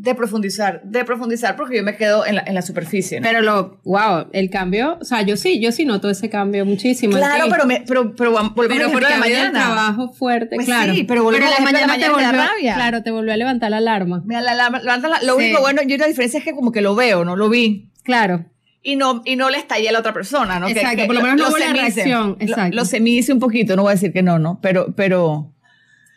de 0.00 0.14
profundizar, 0.14 0.80
de 0.82 1.04
profundizar, 1.04 1.56
porque 1.56 1.76
yo 1.76 1.82
me 1.82 1.94
quedo 1.94 2.24
en 2.24 2.36
la, 2.36 2.44
en 2.46 2.54
la 2.54 2.62
superficie. 2.62 3.20
Pero 3.20 3.42
lo, 3.42 3.80
wow, 3.84 4.28
el 4.32 4.48
cambio, 4.48 4.96
o 4.98 5.04
sea, 5.04 5.20
yo 5.20 5.36
sí, 5.36 5.60
yo 5.60 5.72
sí 5.72 5.84
noto 5.84 6.08
ese 6.08 6.30
cambio 6.30 6.64
muchísimo. 6.64 7.18
Claro, 7.18 7.48
pero, 7.50 7.66
me, 7.66 7.84
pero, 7.86 8.14
pero 8.16 8.30
volvemos 8.32 8.78
pero 8.78 8.92
porque 8.92 9.12
de 9.12 9.18
mañana. 9.18 9.52
trabajo 9.52 10.08
fuerte, 10.08 10.56
pues 10.56 10.66
claro. 10.66 10.94
Sí, 10.94 11.04
pero 11.04 11.22
volvemos 11.22 11.50
pero 11.50 11.60
la 11.60 11.70
mañana, 11.70 11.98
te 11.98 12.08
volvió, 12.08 12.32
rabia. 12.32 12.74
Claro, 12.74 13.02
te 13.02 13.10
volvió 13.10 13.34
a 13.34 13.36
levantar 13.36 13.70
la 13.70 13.76
alarma. 13.76 14.22
Me 14.24 14.40
la, 14.40 14.54
la, 14.54 14.70
la, 14.70 15.22
lo 15.22 15.36
único 15.36 15.60
bueno, 15.60 15.82
yo 15.82 15.98
la 15.98 16.06
diferencia 16.06 16.38
es 16.38 16.44
que 16.44 16.54
como 16.54 16.72
que 16.72 16.80
lo 16.80 16.94
veo, 16.94 17.26
¿no? 17.26 17.36
Lo 17.36 17.50
vi. 17.50 17.90
Claro. 18.02 18.46
Y 18.82 18.96
no, 18.96 19.20
y 19.26 19.36
no 19.36 19.50
le 19.50 19.58
estallé 19.58 19.90
a 19.90 19.92
la 19.92 19.98
otra 19.98 20.14
persona, 20.14 20.58
¿no? 20.58 20.66
Exacto, 20.66 20.96
que, 20.96 21.04
por 21.04 21.14
lo 21.14 21.20
menos 21.20 21.36
no 21.36 21.48
hubo 21.48 21.58
la 21.58 21.74
reacción. 21.74 22.38
Exacto. 22.40 22.74
Lo, 22.74 22.84
lo 22.84 23.06
hice 23.06 23.34
un 23.34 23.38
poquito, 23.38 23.76
no 23.76 23.82
voy 23.82 23.90
a 23.90 23.94
decir 23.96 24.14
que 24.14 24.22
no, 24.22 24.38
¿no? 24.38 24.60
Pero, 24.62 24.94
pero, 24.96 25.52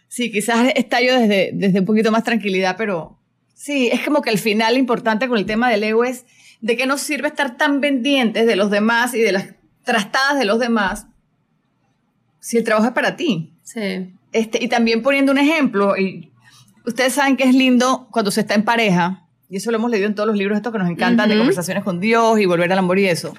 sí, 0.07 0.31
quizás 0.31 0.71
estallo 0.73 1.19
desde, 1.19 1.51
desde 1.53 1.81
un 1.81 1.85
poquito 1.85 2.13
más 2.13 2.23
tranquilidad, 2.23 2.75
pero, 2.77 3.19
Sí, 3.53 3.89
es 3.91 4.03
como 4.03 4.21
que 4.21 4.29
al 4.29 4.37
final 4.37 4.73
lo 4.73 4.79
importante 4.79 5.27
con 5.27 5.37
el 5.37 5.45
tema 5.45 5.69
del 5.69 5.83
ego 5.83 6.03
es 6.03 6.25
de 6.61 6.77
qué 6.77 6.85
nos 6.85 7.01
sirve 7.01 7.27
estar 7.27 7.57
tan 7.57 7.81
pendientes 7.81 8.45
de 8.47 8.55
los 8.55 8.71
demás 8.71 9.13
y 9.13 9.21
de 9.21 9.31
las 9.31 9.47
trastadas 9.83 10.39
de 10.39 10.45
los 10.45 10.59
demás 10.59 11.07
si 12.39 12.57
el 12.57 12.63
trabajo 12.63 12.87
es 12.87 12.93
para 12.93 13.15
ti. 13.15 13.53
Sí. 13.63 14.13
Este, 14.31 14.63
y 14.63 14.67
también 14.67 15.01
poniendo 15.01 15.31
un 15.31 15.37
ejemplo, 15.37 15.97
y 15.97 16.31
ustedes 16.85 17.13
saben 17.13 17.37
que 17.37 17.43
es 17.43 17.53
lindo 17.53 18.07
cuando 18.11 18.31
se 18.31 18.41
está 18.41 18.55
en 18.55 18.63
pareja, 18.63 19.27
y 19.49 19.57
eso 19.57 19.71
lo 19.71 19.77
hemos 19.77 19.91
leído 19.91 20.07
en 20.07 20.15
todos 20.15 20.27
los 20.27 20.37
libros 20.37 20.57
estos 20.57 20.73
que 20.73 20.79
nos 20.79 20.89
encantan, 20.89 21.29
de 21.29 21.37
conversaciones 21.37 21.83
con 21.83 21.99
Dios 21.99 22.39
y 22.39 22.45
volver 22.45 22.71
al 22.71 22.79
amor 22.79 22.97
y 22.99 23.07
eso. 23.07 23.33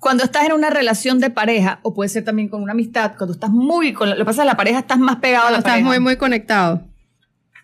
Cuando 0.00 0.24
estás 0.24 0.44
en 0.44 0.52
una 0.52 0.68
relación 0.68 1.18
de 1.20 1.30
pareja, 1.30 1.80
o 1.82 1.94
puede 1.94 2.08
ser 2.08 2.24
también 2.24 2.48
con 2.48 2.62
una 2.62 2.72
amistad, 2.72 3.12
cuando 3.16 3.32
estás 3.32 3.50
muy, 3.50 3.92
con, 3.92 4.10
lo 4.10 4.16
que 4.16 4.24
pasa 4.24 4.42
es 4.42 4.44
que 4.44 4.50
la 4.52 4.56
pareja 4.56 4.78
estás 4.80 4.98
más 4.98 5.16
pegado 5.16 5.46
a 5.46 5.50
la 5.50 5.60
pareja. 5.60 5.78
Estás 5.78 5.88
muy, 5.88 6.00
muy 6.00 6.16
conectado. 6.16 6.86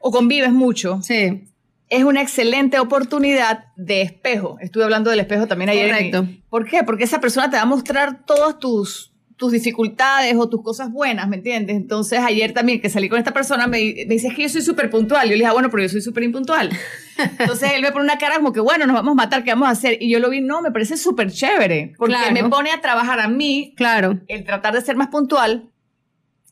O 0.01 0.11
convives 0.11 0.53
mucho. 0.53 1.01
Sí 1.03 1.49
es 1.93 2.05
una 2.05 2.23
excelente 2.23 2.79
oportunidad 2.79 3.67
de 3.77 4.01
espejo. 4.01 4.57
Estuve 4.61 4.85
hablando 4.85 5.11
del 5.11 5.21
espejo 5.21 5.47
también 5.47 5.69
ayer. 5.69 5.91
Correcto. 5.91 6.27
¿Por 6.49 6.67
qué? 6.67 6.85
Porque 6.85 7.05
esa 7.05 7.21
persona 7.21 7.51
te 7.51 7.57
va 7.57 7.63
a 7.63 7.67
mostrar 7.67 8.25
todas 8.25 8.59
tus, 8.59 9.13
tus 9.37 9.53
dificultades 9.53 10.35
o 10.39 10.49
tus 10.49 10.63
cosas 10.63 10.91
buenas, 10.91 11.29
¿me 11.29 11.37
entiendes? 11.37 11.77
Entonces, 11.77 12.21
ayer 12.21 12.55
también 12.55 12.81
que 12.81 12.89
salí 12.89 13.11
con 13.11 13.19
esta 13.19 13.35
persona, 13.35 13.67
me, 13.67 13.77
me 14.07 14.15
dice, 14.15 14.29
es 14.29 14.35
que 14.35 14.45
yo 14.45 14.49
soy 14.49 14.63
súper 14.63 14.89
puntual. 14.89 15.25
Yo 15.25 15.33
le 15.33 15.41
dije, 15.41 15.49
ah, 15.49 15.53
bueno, 15.53 15.69
pero 15.69 15.83
yo 15.83 15.91
soy 15.91 16.01
súper 16.01 16.23
impuntual. 16.23 16.71
Entonces, 17.39 17.73
él 17.75 17.83
me 17.83 17.93
pone 17.93 18.07
una 18.07 18.17
cara 18.17 18.37
como 18.37 18.55
que, 18.55 18.61
bueno, 18.61 18.87
nos 18.87 18.95
vamos 18.95 19.13
a 19.13 19.17
matar, 19.17 19.45
¿qué 19.45 19.51
vamos 19.51 19.69
a 19.69 19.73
hacer? 19.73 19.99
Y 20.01 20.11
yo 20.11 20.19
lo 20.19 20.31
vi, 20.31 20.41
no, 20.41 20.63
me 20.63 20.73
parece 20.73 20.97
súper 20.97 21.31
chévere, 21.31 21.93
porque 21.99 22.17
me 22.33 22.45
pone 22.45 22.71
a 22.71 22.81
trabajar 22.81 23.21
a 23.21 23.29
mí, 23.29 23.75
claro. 23.77 24.19
el 24.29 24.45
tratar 24.45 24.73
de 24.73 24.81
ser 24.81 24.97
más 24.97 25.09
puntual, 25.09 25.69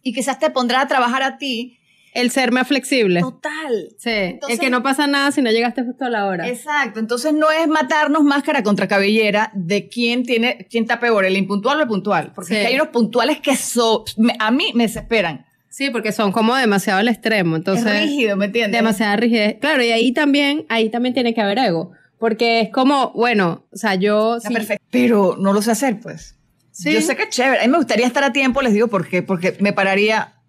y 0.03 0.13
quizás 0.13 0.39
te 0.39 0.51
pondrá 0.51 0.83
a 0.83 0.87
trabajar 0.87 1.23
a 1.23 1.39
ti 1.39 1.80
el 2.13 2.31
ser 2.31 2.53
más 2.53 2.69
flexible. 2.69 3.21
Total. 3.21 3.89
Sí. 3.99 4.39
el 4.49 4.59
que 4.59 4.71
no 4.71 4.83
pasa 4.83 5.07
nada 5.07 5.31
si 5.33 5.43
no 5.43 5.51
llegaste 5.51 5.85
justo 5.85 6.05
a 6.05 6.11
la 6.11 6.27
hora. 6.27 6.49
Exacto. 6.49 7.01
Entonces 7.01 7.33
no 7.33 7.51
es 7.51 7.69
matarnos 7.69 8.25
máscara 8.25 8.63
contra 8.63 8.89
cabellera 8.89 9.51
de 9.55 9.89
quién 9.89 10.25
tiene, 10.25 10.67
quién 10.71 10.85
está 10.85 11.01
peor, 11.01 11.25
el 11.25 11.37
impuntual 11.37 11.79
o 11.79 11.83
el 11.83 11.89
puntual. 11.89 12.33
Porque 12.35 12.67
hay 12.67 12.75
unos 12.75 12.89
puntuales 12.89 13.41
que 13.41 13.57
son, 13.57 14.03
a 14.39 14.51
mí 14.51 14.73
me 14.75 14.85
desesperan. 14.85 15.47
Sí, 15.69 15.91
porque 15.91 16.11
son 16.11 16.33
como 16.33 16.57
demasiado 16.57 16.99
al 16.99 17.09
extremo. 17.09 17.55
Entonces, 17.55 17.87
es 17.87 18.03
rígido, 18.03 18.37
¿me 18.37 18.47
entiendes? 18.47 18.77
Demasiada 18.79 19.17
rigidez. 19.17 19.57
Claro, 19.61 19.83
y 19.85 19.93
ahí 19.93 20.13
también, 20.13 20.67
ahí 20.69 20.91
también 20.91 21.15
tiene 21.15 21.33
que 21.33 21.41
haber 21.41 21.59
ego. 21.59 21.93
Porque 22.19 22.61
es 22.61 22.71
como, 22.71 23.13
bueno, 23.13 23.65
o 23.73 23.77
sea, 23.77 23.95
yo. 23.95 24.39
perfecto. 24.53 24.85
Pero 24.91 25.37
no 25.39 25.53
lo 25.53 25.63
sé 25.63 25.71
hacer, 25.71 26.01
pues. 26.01 26.37
Sí. 26.73 26.93
Yo 26.93 27.01
sé 27.01 27.17
que 27.17 27.23
es 27.23 27.31
chévere. 27.31 27.61
A 27.61 27.63
mí 27.63 27.69
me 27.69 27.79
gustaría 27.79 28.07
estar 28.07 28.25
a 28.25 28.33
tiempo, 28.33 28.63
les 28.63 28.73
digo 28.73 28.89
por 28.89 29.09
qué. 29.09 29.23
Porque 29.23 29.57
me 29.61 29.73
pararía 29.73 30.40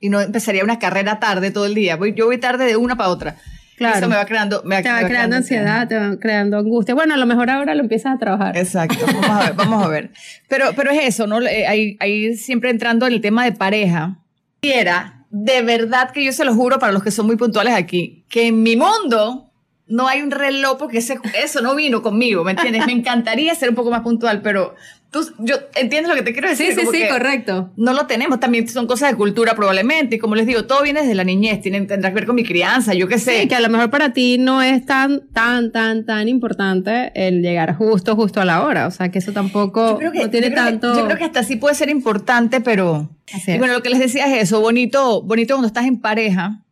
y 0.00 0.08
no 0.08 0.20
empezaría 0.20 0.64
una 0.64 0.78
carrera 0.78 1.20
tarde 1.20 1.50
todo 1.50 1.66
el 1.66 1.74
día. 1.74 1.96
Voy, 1.96 2.14
yo 2.14 2.26
voy 2.26 2.38
tarde 2.38 2.64
de 2.64 2.76
una 2.76 2.96
para 2.96 3.10
otra. 3.10 3.36
Claro. 3.76 3.98
Eso 3.98 4.08
me 4.08 4.16
va 4.16 4.26
creando. 4.26 4.62
Me 4.64 4.82
te 4.82 4.90
va, 4.90 5.00
creando, 5.06 5.36
ansiedad, 5.36 5.88
te 5.88 5.98
va 5.98 6.16
creando 6.18 6.58
angustia. 6.58 6.94
Bueno, 6.94 7.14
a 7.14 7.16
lo 7.16 7.24
mejor 7.24 7.48
ahora 7.48 7.74
lo 7.74 7.80
empiezas 7.80 8.14
a 8.14 8.18
trabajar. 8.18 8.56
Exacto. 8.56 9.06
Vamos 9.06 9.30
a 9.30 9.38
ver, 9.44 9.54
vamos 9.54 9.84
a 9.84 9.88
ver. 9.88 10.10
Pero, 10.48 10.66
pero 10.76 10.90
es 10.90 11.04
eso, 11.04 11.26
¿no? 11.26 11.38
Ahí, 11.38 11.96
ahí 12.00 12.34
siempre 12.36 12.70
entrando 12.70 13.06
en 13.06 13.14
el 13.14 13.20
tema 13.20 13.44
de 13.44 13.52
pareja. 13.52 14.18
Y 14.60 14.70
era, 14.70 15.24
de 15.30 15.62
verdad 15.62 16.10
que 16.10 16.24
yo 16.24 16.32
se 16.32 16.44
lo 16.44 16.54
juro 16.54 16.78
para 16.78 16.92
los 16.92 17.02
que 17.02 17.10
son 17.10 17.26
muy 17.26 17.36
puntuales 17.36 17.74
aquí, 17.74 18.24
que 18.28 18.48
en 18.48 18.62
mi 18.62 18.76
mundo 18.76 19.50
no 19.86 20.06
hay 20.06 20.22
un 20.22 20.30
reloj 20.30 20.76
porque 20.78 20.98
ese, 20.98 21.18
eso 21.42 21.62
no 21.62 21.74
vino 21.74 22.02
conmigo, 22.02 22.44
¿me 22.44 22.52
entiendes? 22.52 22.84
Me 22.86 22.92
encantaría 22.92 23.54
ser 23.54 23.70
un 23.70 23.74
poco 23.74 23.90
más 23.90 24.02
puntual, 24.02 24.42
pero 24.42 24.74
Tú, 25.10 25.26
yo 25.38 25.56
entiendes 25.74 26.08
lo 26.08 26.14
que 26.14 26.22
te 26.22 26.32
quiero 26.32 26.48
decir. 26.48 26.72
Sí, 26.72 26.80
sí, 26.82 26.86
sí, 26.92 27.02
correcto. 27.10 27.72
No 27.76 27.92
lo 27.92 28.06
tenemos. 28.06 28.38
También 28.38 28.68
son 28.68 28.86
cosas 28.86 29.10
de 29.10 29.16
cultura 29.16 29.54
probablemente. 29.56 30.16
Y 30.16 30.18
como 30.20 30.36
les 30.36 30.46
digo, 30.46 30.66
todo 30.66 30.82
viene 30.82 31.00
desde 31.00 31.16
la 31.16 31.24
niñez. 31.24 31.60
Tiene, 31.60 31.80
tendrá 31.82 32.10
que 32.10 32.14
ver 32.14 32.26
con 32.26 32.36
mi 32.36 32.44
crianza, 32.44 32.94
yo 32.94 33.08
qué 33.08 33.18
sé. 33.18 33.40
Sí, 33.40 33.48
que 33.48 33.56
a 33.56 33.60
lo 33.60 33.68
mejor 33.68 33.90
para 33.90 34.12
ti 34.12 34.38
no 34.38 34.62
es 34.62 34.86
tan, 34.86 35.28
tan, 35.32 35.72
tan, 35.72 36.06
tan 36.06 36.28
importante 36.28 37.10
el 37.14 37.42
llegar 37.42 37.74
justo, 37.74 38.14
justo 38.14 38.40
a 38.40 38.44
la 38.44 38.64
hora. 38.64 38.86
O 38.86 38.92
sea, 38.92 39.10
que 39.10 39.18
eso 39.18 39.32
tampoco 39.32 39.98
no 40.00 40.30
tiene 40.30 40.50
tanto. 40.50 40.94
yo 40.94 41.04
creo 41.06 41.18
que 41.18 41.24
hasta 41.24 41.42
sí 41.42 41.56
puede 41.56 41.74
ser 41.74 41.90
importante, 41.90 42.60
pero. 42.60 43.10
y 43.48 43.58
bueno, 43.58 43.74
lo 43.74 43.82
que 43.82 43.90
les 43.90 43.98
decía 43.98 44.26
es 44.26 44.44
eso. 44.44 44.60
Bonito, 44.60 45.22
bonito 45.22 45.54
cuando 45.54 45.66
estás 45.66 45.86
en 45.86 46.00
pareja, 46.00 46.62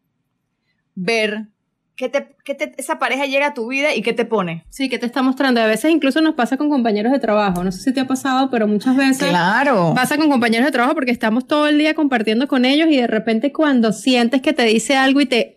ver 0.95 1.49
¿Qué 1.99 2.09
te, 2.09 2.75
esa 2.77 3.01
pareja 3.01 3.27
llega 3.27 3.49
a 3.49 3.55
tu 3.55 3.67
vida 3.67 3.93
y 3.93 4.03
qué 4.03 4.13
te 4.13 4.25
pone? 4.25 4.65
Sí, 4.69 4.89
¿qué 4.89 5.01
te 5.01 5.07
está 5.07 5.21
mostrando? 5.21 5.61
A 5.61 5.67
veces 5.67 5.91
incluso 5.91 6.21
nos 6.21 6.37
pasa 6.37 6.57
con 6.57 6.71
compañeros 6.71 7.11
de 7.11 7.19
trabajo. 7.19 7.65
No 7.65 7.73
sé 7.73 7.81
si 7.81 7.93
te 7.93 7.99
ha 7.99 8.07
pasado, 8.07 8.51
pero 8.51 8.69
muchas 8.69 8.97
veces 8.97 9.29
claro. 9.29 9.95
pasa 9.97 10.17
con 10.17 10.31
compañeros 10.31 10.65
de 10.65 10.71
trabajo 10.71 10.95
porque 10.95 11.11
estamos 11.11 11.49
todo 11.49 11.67
el 11.67 11.77
día 11.77 11.95
compartiendo 11.95 12.47
con 12.47 12.65
ellos 12.65 12.87
y 12.89 12.99
de 12.99 13.09
repente 13.09 13.51
cuando 13.51 13.93
sientes 13.93 14.41
que 14.43 14.53
te 14.53 14.63
dice 14.63 14.97
algo 14.97 15.21
y 15.21 15.27
te, 15.27 15.57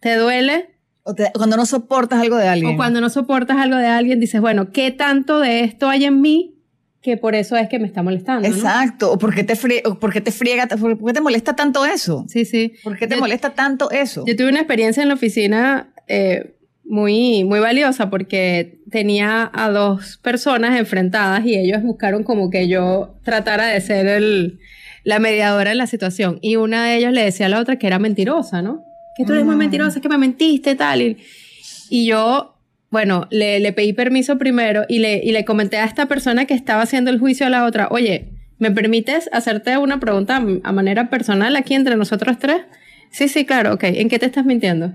te 0.00 0.16
duele. 0.16 0.74
O 1.04 1.14
cuando 1.34 1.56
no 1.56 1.64
soportas 1.66 2.20
algo 2.20 2.36
de 2.36 2.48
alguien. 2.48 2.74
O 2.74 2.76
cuando 2.76 3.00
no 3.00 3.08
soportas 3.08 3.56
algo 3.58 3.76
de 3.76 3.86
alguien, 3.86 4.18
dices, 4.18 4.40
bueno, 4.40 4.72
¿qué 4.72 4.90
tanto 4.90 5.38
de 5.38 5.60
esto 5.60 5.88
hay 5.88 6.04
en 6.04 6.20
mí 6.20 6.59
que 7.02 7.16
por 7.16 7.34
eso 7.34 7.56
es 7.56 7.68
que 7.68 7.78
me 7.78 7.86
está 7.86 8.02
molestando. 8.02 8.46
Exacto, 8.46 9.12
o 9.12 9.18
por 9.18 9.34
qué 9.34 9.42
te, 9.42 9.56
por 10.00 10.12
qué 10.12 10.20
te 10.20 10.32
friega, 10.32 10.66
por 10.66 10.98
qué 10.98 11.12
te 11.12 11.20
molesta 11.20 11.56
tanto 11.56 11.84
eso. 11.86 12.26
Sí, 12.28 12.44
sí. 12.44 12.74
¿Por 12.84 12.98
qué 12.98 13.06
te 13.06 13.16
molesta 13.16 13.50
tanto 13.50 13.90
eso? 13.90 14.24
Yo 14.26 14.36
tuve 14.36 14.48
una 14.48 14.60
experiencia 14.60 15.02
en 15.02 15.08
la 15.08 15.14
oficina 15.14 15.88
eh, 16.08 16.54
muy, 16.84 17.44
muy 17.44 17.60
valiosa 17.60 18.10
porque 18.10 18.80
tenía 18.90 19.50
a 19.54 19.70
dos 19.70 20.18
personas 20.18 20.78
enfrentadas 20.78 21.46
y 21.46 21.56
ellos 21.56 21.82
buscaron 21.82 22.22
como 22.22 22.50
que 22.50 22.68
yo 22.68 23.14
tratara 23.24 23.66
de 23.68 23.80
ser 23.80 24.06
el, 24.06 24.58
la 25.04 25.20
mediadora 25.20 25.72
en 25.72 25.78
la 25.78 25.86
situación. 25.86 26.38
Y 26.42 26.56
una 26.56 26.84
de 26.84 26.96
ellos 26.96 27.12
le 27.12 27.24
decía 27.24 27.46
a 27.46 27.48
la 27.48 27.60
otra 27.60 27.76
que 27.76 27.86
era 27.86 27.98
mentirosa, 27.98 28.60
¿no? 28.60 28.84
Que 29.16 29.24
tú 29.24 29.32
eres 29.32 29.44
muy 29.46 29.54
mm. 29.54 29.58
mentirosa, 29.58 30.00
que 30.00 30.08
me 30.08 30.18
mentiste, 30.18 30.74
tal. 30.74 31.00
Y, 31.00 31.16
y 31.88 32.06
yo 32.06 32.56
bueno, 32.90 33.28
le, 33.30 33.60
le 33.60 33.72
pedí 33.72 33.92
permiso 33.92 34.38
primero 34.38 34.84
y 34.88 34.98
le, 34.98 35.20
y 35.22 35.32
le 35.32 35.44
comenté 35.44 35.78
a 35.78 35.84
esta 35.84 36.06
persona 36.06 36.46
que 36.46 36.54
estaba 36.54 36.82
haciendo 36.82 37.10
el 37.10 37.18
juicio 37.18 37.46
a 37.46 37.50
la 37.50 37.64
otra, 37.64 37.88
oye, 37.90 38.32
¿me 38.58 38.70
permites 38.70 39.30
hacerte 39.32 39.78
una 39.78 40.00
pregunta 40.00 40.36
a 40.62 40.72
manera 40.72 41.08
personal 41.08 41.56
aquí 41.56 41.74
entre 41.74 41.96
nosotros 41.96 42.38
tres? 42.38 42.62
Sí, 43.10 43.28
sí, 43.28 43.44
claro, 43.44 43.74
ok. 43.74 43.84
¿En 43.84 44.08
qué 44.08 44.18
te 44.18 44.26
estás 44.26 44.44
mintiendo? 44.44 44.92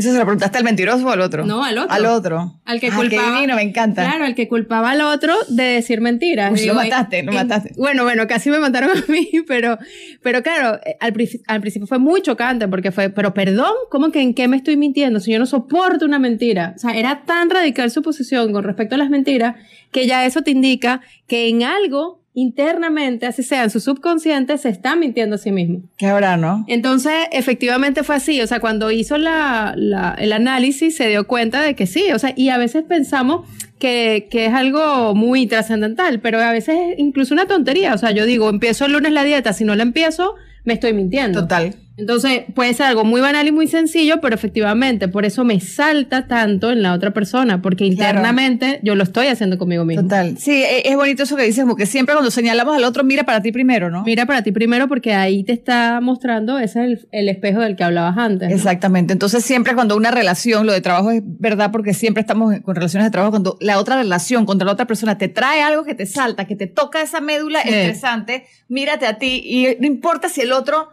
¿Eso 0.00 0.12
se 0.12 0.18
lo 0.18 0.24
preguntaste 0.24 0.56
al 0.56 0.64
mentiroso 0.64 1.06
o 1.06 1.10
al 1.10 1.20
otro? 1.20 1.44
No, 1.44 1.62
al 1.62 1.76
otro. 1.76 1.92
Al 1.92 2.06
otro. 2.06 2.60
Al 2.64 2.80
que 2.80 2.86
ah, 2.86 2.96
culpaba. 2.96 3.42
me 3.54 3.60
encanta. 3.60 4.02
Claro, 4.02 4.24
al 4.24 4.34
que 4.34 4.48
culpaba 4.48 4.92
al 4.92 5.02
otro 5.02 5.34
de 5.48 5.64
decir 5.64 6.00
mentiras. 6.00 6.58
lo 6.64 6.72
mataste, 6.72 7.22
lo 7.22 7.32
mataste. 7.32 7.74
Bueno, 7.76 8.04
bueno, 8.04 8.26
casi 8.26 8.48
me 8.48 8.58
mataron 8.58 8.90
a 8.96 9.12
mí, 9.12 9.28
pero, 9.46 9.78
pero 10.22 10.42
claro, 10.42 10.80
eh, 10.86 10.96
al, 11.00 11.12
al, 11.48 11.60
principio 11.60 11.86
fue 11.86 11.98
muy 11.98 12.22
chocante 12.22 12.66
porque 12.66 12.92
fue, 12.92 13.10
pero 13.10 13.34
perdón, 13.34 13.74
¿cómo 13.90 14.10
que 14.10 14.22
en 14.22 14.32
qué 14.32 14.48
me 14.48 14.56
estoy 14.56 14.78
mintiendo? 14.78 15.20
Si 15.20 15.32
yo 15.32 15.38
no 15.38 15.44
soporto 15.44 16.06
una 16.06 16.18
mentira. 16.18 16.72
O 16.76 16.78
sea, 16.78 16.96
era 16.96 17.24
tan 17.26 17.50
radical 17.50 17.90
su 17.90 18.00
posición 18.00 18.52
con 18.52 18.64
respecto 18.64 18.94
a 18.94 18.98
las 18.98 19.10
mentiras 19.10 19.56
que 19.92 20.06
ya 20.06 20.24
eso 20.24 20.40
te 20.40 20.50
indica 20.50 21.02
que 21.26 21.46
en 21.48 21.62
algo 21.62 22.19
internamente, 22.32 23.26
así 23.26 23.42
sea, 23.42 23.64
en 23.64 23.70
su 23.70 23.80
subconsciente, 23.80 24.56
se 24.58 24.68
está 24.68 24.94
mintiendo 24.96 25.36
a 25.36 25.38
sí 25.38 25.50
mismo. 25.50 25.82
¿Qué 25.96 26.06
habrá, 26.06 26.36
no? 26.36 26.64
Entonces, 26.68 27.12
efectivamente 27.32 28.04
fue 28.04 28.16
así. 28.16 28.40
O 28.40 28.46
sea, 28.46 28.60
cuando 28.60 28.90
hizo 28.90 29.18
la, 29.18 29.74
la, 29.76 30.14
el 30.18 30.32
análisis, 30.32 30.96
se 30.96 31.08
dio 31.08 31.26
cuenta 31.26 31.60
de 31.60 31.74
que 31.74 31.86
sí. 31.86 32.12
O 32.12 32.18
sea, 32.18 32.32
y 32.36 32.50
a 32.50 32.58
veces 32.58 32.84
pensamos 32.84 33.48
que, 33.78 34.28
que 34.30 34.46
es 34.46 34.52
algo 34.52 35.14
muy 35.14 35.46
trascendental, 35.46 36.20
pero 36.20 36.38
a 36.38 36.52
veces 36.52 36.76
es 36.92 36.98
incluso 36.98 37.34
una 37.34 37.46
tontería. 37.46 37.94
O 37.94 37.98
sea, 37.98 38.12
yo 38.12 38.26
digo, 38.26 38.48
empiezo 38.48 38.86
el 38.86 38.92
lunes 38.92 39.12
la 39.12 39.24
dieta, 39.24 39.52
si 39.52 39.64
no 39.64 39.74
la 39.74 39.82
empiezo, 39.82 40.34
me 40.64 40.74
estoy 40.74 40.92
mintiendo. 40.92 41.42
Total. 41.42 41.74
Entonces, 42.00 42.44
puede 42.54 42.72
ser 42.72 42.86
algo 42.86 43.04
muy 43.04 43.20
banal 43.20 43.46
y 43.46 43.52
muy 43.52 43.66
sencillo, 43.66 44.20
pero 44.22 44.34
efectivamente, 44.34 45.06
por 45.08 45.26
eso 45.26 45.44
me 45.44 45.60
salta 45.60 46.26
tanto 46.26 46.70
en 46.70 46.82
la 46.82 46.94
otra 46.94 47.12
persona, 47.12 47.60
porque 47.60 47.84
internamente 47.84 48.80
yo 48.82 48.94
lo 48.94 49.04
estoy 49.04 49.26
haciendo 49.26 49.58
conmigo 49.58 49.84
mismo. 49.84 50.02
Total. 50.02 50.38
Sí, 50.38 50.62
e, 50.62 50.88
es 50.88 50.96
bonito 50.96 51.24
eso 51.24 51.36
que 51.36 51.42
dices, 51.42 51.64
porque 51.66 51.84
siempre 51.84 52.14
cuando 52.14 52.30
señalamos 52.30 52.74
al 52.74 52.84
otro, 52.84 53.04
mira 53.04 53.24
para 53.24 53.42
ti 53.42 53.52
primero, 53.52 53.90
¿no? 53.90 54.02
Mira 54.04 54.24
para 54.24 54.42
ti 54.42 54.50
primero, 54.50 54.88
porque 54.88 55.12
ahí 55.12 55.44
te 55.44 55.52
está 55.52 56.00
mostrando, 56.00 56.58
ese 56.58 56.92
es 56.92 57.06
el, 57.12 57.28
espejo 57.28 57.60
del 57.60 57.76
que 57.76 57.84
hablabas 57.84 58.16
antes. 58.16 58.50
Exactamente. 58.50 59.12
Entonces, 59.12 59.44
siempre 59.44 59.74
cuando 59.74 59.96
una 59.96 60.10
relación, 60.10 60.66
lo 60.66 60.72
de 60.72 60.80
trabajo 60.80 61.10
es 61.10 61.22
verdad, 61.24 61.70
porque 61.70 61.92
siempre 61.92 62.22
estamos 62.22 62.54
con 62.62 62.74
relaciones 62.74 63.06
de 63.06 63.10
trabajo, 63.10 63.30
cuando 63.30 63.58
la 63.60 63.78
otra 63.78 63.96
relación 63.96 64.46
contra 64.46 64.66
la 64.66 64.72
otra 64.72 64.86
persona 64.86 65.18
te 65.18 65.28
trae 65.28 65.62
algo 65.62 65.84
que 65.84 65.94
te 65.94 66.06
salta, 66.06 66.46
que 66.46 66.56
te 66.56 66.66
toca 66.66 67.02
esa 67.02 67.20
médula 67.20 67.60
interesante, 67.64 68.46
mírate 68.68 69.06
a 69.06 69.18
ti 69.18 69.42
y 69.44 69.76
no 69.80 69.86
importa 69.86 70.28
si 70.28 70.40
el 70.40 70.52
otro 70.52 70.88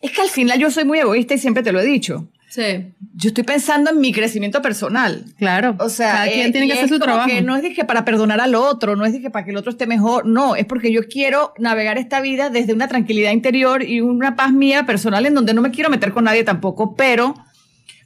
es 0.00 0.12
que 0.12 0.20
al 0.20 0.30
final 0.30 0.58
yo 0.58 0.70
soy 0.70 0.84
muy 0.84 0.98
egoísta 0.98 1.34
y 1.34 1.38
siempre 1.38 1.62
te 1.62 1.72
lo 1.72 1.80
he 1.80 1.84
dicho. 1.84 2.28
Sí. 2.48 2.92
Yo 3.14 3.28
estoy 3.28 3.44
pensando 3.44 3.90
en 3.90 4.00
mi 4.00 4.12
crecimiento 4.12 4.60
personal. 4.60 5.24
Claro. 5.38 5.76
O 5.78 5.88
sea, 5.88 6.12
cada 6.12 6.32
quien 6.32 6.50
tiene 6.50 6.66
que 6.66 6.72
hacer 6.72 6.88
su 6.88 6.98
trabajo. 6.98 7.28
Que 7.28 7.42
no 7.42 7.54
es 7.54 7.62
dije 7.62 7.84
para 7.84 8.04
perdonar 8.04 8.40
al 8.40 8.56
otro, 8.56 8.96
no 8.96 9.06
es 9.06 9.12
dije 9.12 9.30
para 9.30 9.44
que 9.44 9.52
el 9.52 9.56
otro 9.56 9.70
esté 9.70 9.86
mejor, 9.86 10.26
no, 10.26 10.56
es 10.56 10.64
porque 10.64 10.90
yo 10.90 11.02
quiero 11.06 11.54
navegar 11.58 11.96
esta 11.96 12.20
vida 12.20 12.50
desde 12.50 12.72
una 12.72 12.88
tranquilidad 12.88 13.30
interior 13.30 13.84
y 13.84 14.00
una 14.00 14.34
paz 14.34 14.52
mía 14.52 14.84
personal 14.84 15.26
en 15.26 15.34
donde 15.34 15.54
no 15.54 15.62
me 15.62 15.70
quiero 15.70 15.90
meter 15.90 16.10
con 16.10 16.24
nadie 16.24 16.42
tampoco, 16.42 16.96
pero 16.96 17.36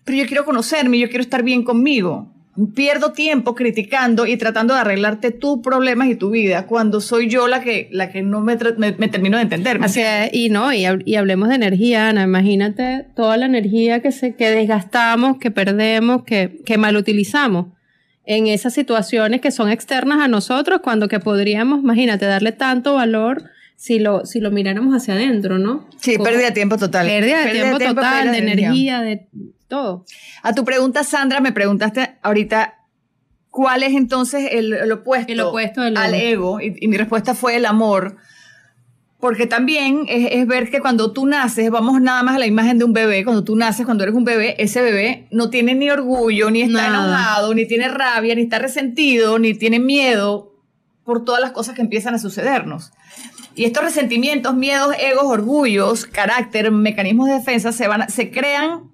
pero 0.04 0.18
yo 0.18 0.26
quiero 0.26 0.44
conocerme, 0.44 0.98
yo 0.98 1.08
quiero 1.08 1.22
estar 1.22 1.42
bien 1.42 1.64
conmigo 1.64 2.33
pierdo 2.74 3.12
tiempo 3.12 3.54
criticando 3.54 4.26
y 4.26 4.36
tratando 4.36 4.74
de 4.74 4.80
arreglarte 4.80 5.30
tus 5.30 5.60
problemas 5.60 6.08
y 6.08 6.14
tu 6.14 6.30
vida 6.30 6.66
cuando 6.66 7.00
soy 7.00 7.28
yo 7.28 7.48
la 7.48 7.60
que, 7.60 7.88
la 7.90 8.10
que 8.10 8.22
no 8.22 8.40
me, 8.40 8.56
me, 8.78 9.08
termino 9.08 9.36
de 9.36 9.42
entender. 9.42 9.78
Así 9.82 10.00
y 10.32 10.50
no, 10.50 10.72
y, 10.72 10.86
y, 11.04 11.14
hablemos 11.16 11.48
de 11.48 11.56
energía, 11.56 12.08
Ana. 12.08 12.22
Imagínate 12.22 13.06
toda 13.16 13.36
la 13.36 13.46
energía 13.46 14.00
que, 14.00 14.12
se, 14.12 14.34
que 14.34 14.50
desgastamos, 14.50 15.38
que 15.38 15.50
perdemos, 15.50 16.24
que, 16.24 16.60
que 16.64 16.78
mal 16.78 16.96
utilizamos 16.96 17.66
en 18.26 18.46
esas 18.46 18.72
situaciones 18.72 19.40
que 19.40 19.50
son 19.50 19.70
externas 19.70 20.20
a 20.20 20.28
nosotros, 20.28 20.80
cuando 20.82 21.08
que 21.08 21.20
podríamos, 21.20 21.80
imagínate, 21.80 22.24
darle 22.24 22.52
tanto 22.52 22.94
valor 22.94 23.44
si 23.76 23.98
lo, 23.98 24.24
si 24.24 24.40
lo 24.40 24.50
miráramos 24.50 24.94
hacia 24.94 25.14
adentro, 25.14 25.58
¿no? 25.58 25.86
Sí, 26.00 26.16
pérdida 26.18 26.46
de 26.46 26.52
tiempo 26.52 26.78
total. 26.78 27.06
Pérdida 27.06 27.44
de, 27.44 27.50
tiempo, 27.50 27.78
total, 27.78 28.32
de 28.32 28.38
energía, 28.38 29.02
de 29.02 29.26
todo. 29.74 30.04
A 30.42 30.54
tu 30.54 30.64
pregunta, 30.64 31.02
Sandra, 31.02 31.40
me 31.40 31.52
preguntaste 31.52 32.16
ahorita 32.22 32.74
cuál 33.50 33.82
es 33.82 33.92
entonces 33.94 34.48
el, 34.52 34.90
opuesto, 34.92 35.32
el 35.32 35.40
opuesto 35.40 35.80
al 35.80 36.14
ego, 36.14 36.60
y, 36.60 36.86
mi 36.86 36.96
respuesta 36.96 37.34
fue 37.34 37.56
el 37.56 37.66
amor. 37.66 38.16
Porque 39.18 39.46
también 39.46 40.04
es, 40.06 40.46
ver 40.46 40.70
que 40.70 40.80
cuando 40.80 41.12
tú 41.12 41.26
naces, 41.26 41.70
vamos 41.70 42.00
nada 42.00 42.22
más 42.22 42.36
a 42.36 42.38
la 42.38 42.46
imagen 42.46 42.78
de 42.78 42.84
un 42.84 42.92
bebé, 42.92 43.24
cuando 43.24 43.42
tú 43.42 43.56
naces, 43.56 43.86
cuando 43.86 44.04
eres 44.04 44.14
un 44.14 44.24
bebé, 44.24 44.54
ese 44.58 44.82
bebé 44.82 45.26
no 45.30 45.50
tiene 45.50 45.74
ni 45.74 45.90
orgullo, 45.90 46.50
ni 46.50 46.62
está 46.62 46.86
enojado, 46.86 47.54
ni 47.54 47.66
tiene 47.66 47.88
rabia, 47.88 48.34
ni 48.34 48.42
está 48.42 48.58
resentido, 48.58 49.38
ni 49.38 49.54
tiene 49.54 49.80
miedo 49.80 50.52
por 51.04 51.24
todas 51.24 51.40
las 51.40 51.52
cosas 51.52 51.74
que 51.74 51.82
empiezan 51.82 52.14
a 52.14 52.18
sucedernos. 52.18 52.92
Y 53.54 53.64
estos 53.64 53.84
resentimientos, 53.84 54.54
miedos, 54.54 54.94
egos, 54.98 55.24
orgullos, 55.24 56.06
carácter, 56.06 56.70
mecanismos 56.70 57.28
de 57.28 57.34
defensa 57.34 57.72
se, 57.72 57.88
van, 57.88 58.10
se 58.10 58.30
crean 58.30 58.93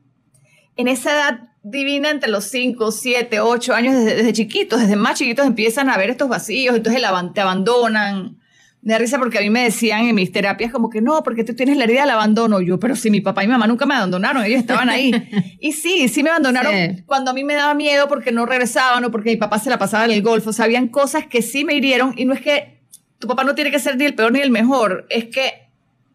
en 0.77 0.89
esa 0.89 1.13
edad 1.13 1.41
divina 1.63 2.11
entre 2.11 2.31
los 2.31 2.45
5, 2.45 2.91
7, 2.91 3.41
8 3.41 3.75
años, 3.75 4.05
desde, 4.05 4.33
chiquitos, 4.33 4.81
desde 4.81 4.97
más 4.97 5.19
chiquitos 5.19 5.47
empiezan 5.47 5.91
a 5.91 5.97
ver 5.97 6.11
estos 6.11 6.29
vacíos, 6.29 6.77
entonces 6.77 7.03
te 7.35 7.41
abandonan. 7.41 8.37
Me 8.83 8.95
da 8.95 8.99
risa 8.99 9.19
porque 9.19 9.37
a 9.37 9.43
mí 9.43 9.51
me 9.51 9.63
decían 9.63 10.07
en 10.07 10.15
mis 10.15 10.33
terapias 10.33 10.73
como 10.73 10.89
que 10.89 11.03
no, 11.03 11.23
porque 11.23 11.45
tú 11.45 11.55
tienes 11.55 11.77
la 11.77 11.85
herida 11.85 12.01
del 12.01 12.11
abandono. 12.11 12.63
Yo, 12.63 12.81
pero 12.81 12.97
si 12.97 13.11
mi 13.11 13.21
papá 13.21 13.45
y 13.45 13.47
mi 13.47 13.53
mamá 13.53 13.67
nunca 13.67 13.85
me 13.85 13.95
abandonaron, 13.95 14.43
ellos 14.43 14.59
estaban 14.59 14.89
ahí. 14.89 15.13
y 15.61 15.73
sí, 15.73 16.09
sí 16.09 16.23
me 16.23 16.31
abandonaron 16.31 17.03
cuando 17.05 17.31
a 17.31 17.35
mí 17.35 17.45
me 17.45 17.53
daba 17.53 17.75
miedo 17.75 18.09
porque 18.09 18.33
no 18.33 18.47
regresaban 18.47 19.05
o 19.05 19.11
porque 19.11 19.33
mi 19.33 19.37
papá 19.37 19.59
se 19.59 19.69
la 19.69 19.79
pasaba 19.79 20.07
en 20.07 20.13
el 20.13 20.23
golfo. 20.23 20.49
O 20.49 20.53
sea, 20.55 20.65
habían 20.65 20.89
cosas 20.89 21.27
que 21.27 21.43
sí 21.43 21.63
me 21.63 21.75
hirieron 21.75 22.15
y 22.17 22.25
no 22.25 22.33
es 22.33 22.41
que 22.41 22.81
tu 23.21 23.29
papá 23.29 23.45
no 23.45 23.55
tiene 23.55 23.71
que 23.71 23.79
ser 23.79 23.97
ni 23.97 24.07
el 24.07 24.15
peor 24.15 24.33
ni 24.33 24.41
el 24.41 24.51
mejor, 24.51 25.07
es 25.11 25.27
que 25.27 25.70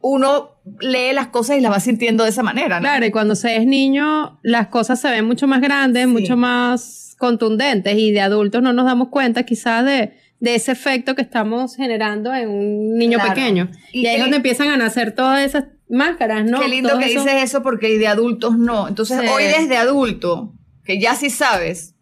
uno 0.07 0.51
lee 0.81 1.13
las 1.13 1.27
cosas 1.27 1.57
y 1.57 1.61
las 1.61 1.71
va 1.71 1.79
sintiendo 1.79 2.25
de 2.25 2.29
esa 2.29 2.43
manera. 2.43 2.79
Claro, 2.79 3.07
y 3.07 3.11
cuando 3.11 3.35
se 3.35 3.57
es 3.57 3.65
niño, 3.65 4.39
las 4.43 4.67
cosas 4.67 5.01
se 5.01 5.09
ven 5.09 5.25
mucho 5.25 5.47
más 5.47 5.61
grandes, 5.61 6.07
mucho 6.07 6.37
más 6.37 7.15
contundentes, 7.17 7.97
y 7.97 8.11
de 8.11 8.21
adultos 8.21 8.61
no 8.61 8.71
nos 8.71 8.85
damos 8.85 9.09
cuenta 9.09 9.43
quizás 9.43 9.83
de, 9.83 10.13
de 10.39 10.55
ese 10.55 10.73
efecto 10.73 11.15
que 11.15 11.23
estamos 11.23 11.75
generando 11.75 12.35
en 12.35 12.49
un 12.49 12.97
niño 12.97 13.17
pequeño. 13.19 13.71
Y, 13.93 14.05
ahí 14.05 14.17
es 14.17 14.21
donde 14.21 14.37
empiezan 14.37 14.67
a 14.67 14.77
nacer 14.77 15.13
todas 15.13 15.43
esas 15.43 15.65
máscaras, 15.89 16.45
¿no? 16.45 16.59
Qué 16.59 16.67
lindo 16.67 16.99
que 16.99 17.05
dices 17.05 17.41
eso 17.41 17.63
porque 17.63 17.97
de 17.97 18.07
adultos 18.07 18.59
no. 18.59 18.87
Entonces, 18.87 19.19
hoy 19.31 19.45
desde 19.45 19.75
adulto, 19.75 20.53
que 20.83 20.99
ya 20.99 21.15
sí 21.15 21.31
sabes, 21.31 21.95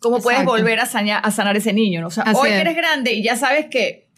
cómo 0.00 0.18
puedes 0.18 0.44
volver 0.44 0.80
a, 0.80 0.82
a 0.82 1.30
sanar 1.30 1.56
ese 1.56 1.72
niño, 1.72 2.00
¿no? 2.00 2.08
O 2.08 2.10
sea, 2.10 2.24
hoy 2.34 2.50
eres 2.50 2.74
grande 2.74 3.12
y 3.12 3.22
ya 3.22 3.36
sabes 3.36 3.66
que 3.66 4.09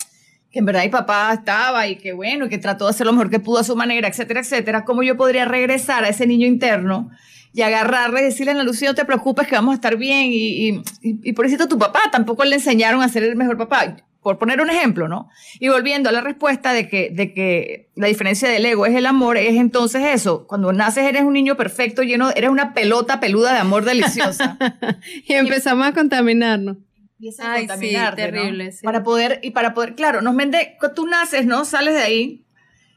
que 0.53 0.59
en 0.59 0.67
verdad 0.67 0.83
mi 0.83 0.91
papá 0.91 1.33
estaba 1.33 1.89
y 1.89 1.97
que 1.97 2.13
bueno, 2.13 2.49
que 2.49 2.59
trató 2.59 2.85
de 2.85 2.91
hacer 2.91 3.07
lo 3.07 3.13
mejor 3.13 3.31
que 3.31 3.41
pudo 3.41 3.59
a 3.59 3.65
su 3.65 3.75
manera, 3.75 4.07
etcétera, 4.07 4.41
etcétera, 4.41 4.85
¿cómo 4.85 5.03
yo 5.03 5.17
podría 5.17 5.47
regresar 5.47 6.05
a 6.05 6.09
ese 6.09 6.27
niño 6.27 6.47
interno 6.47 7.11
y 7.55 7.63
agarrarle 7.63 8.21
y 8.21 8.25
decirle, 8.25 8.53
a 8.53 8.63
Lucía, 8.63 8.89
no 8.89 8.95
te 8.95 9.05
preocupes 9.05 9.47
que 9.47 9.55
vamos 9.55 9.73
a 9.73 9.75
estar 9.77 9.97
bien 9.97 10.27
y, 10.27 10.69
y, 10.69 10.83
y, 11.03 11.33
por 11.33 11.47
eso 11.47 11.69
tu 11.69 11.79
papá 11.79 12.01
tampoco 12.11 12.45
le 12.45 12.57
enseñaron 12.57 13.03
a 13.03 13.09
ser 13.09 13.25
el 13.25 13.37
mejor 13.37 13.59
papá, 13.59 13.97
por 14.23 14.39
poner 14.39 14.61
un 14.61 14.71
ejemplo, 14.71 15.09
¿no? 15.09 15.29
Y 15.59 15.69
volviendo 15.69 16.09
a 16.09 16.13
la 16.13 16.21
respuesta 16.21 16.73
de 16.73 16.89
que, 16.89 17.11
de 17.11 17.35
que 17.35 17.91
la 17.95 18.07
diferencia 18.07 18.49
del 18.49 18.65
ego 18.65 18.87
es 18.87 18.95
el 18.95 19.05
amor, 19.05 19.37
es 19.37 19.57
entonces 19.57 20.03
eso, 20.15 20.47
cuando 20.47 20.73
naces 20.73 21.05
eres 21.05 21.23
un 21.23 21.33
niño 21.35 21.57
perfecto, 21.57 22.03
lleno, 22.03 22.31
eres 22.31 22.49
una 22.49 22.73
pelota 22.73 23.21
peluda 23.21 23.53
de 23.53 23.59
amor 23.59 23.85
deliciosa. 23.85 24.59
y 25.27 25.35
empezamos 25.35 25.87
a 25.87 25.93
contaminarnos 25.93 26.77
empieza 27.23 27.53
a 27.53 27.59
contaminar 27.59 28.17
terrible, 28.17 28.71
Para 28.83 29.05
poder, 29.05 29.39
y 29.43 29.53
para 29.53 29.75
poder, 29.75 29.95
claro, 29.95 30.23
nos 30.23 30.35
vende, 30.35 30.77
tú 30.97 31.07
naces, 31.07 31.47
¿no? 31.47 31.65
Sales 31.65 31.95
de 31.95 32.03
ahí 32.03 32.45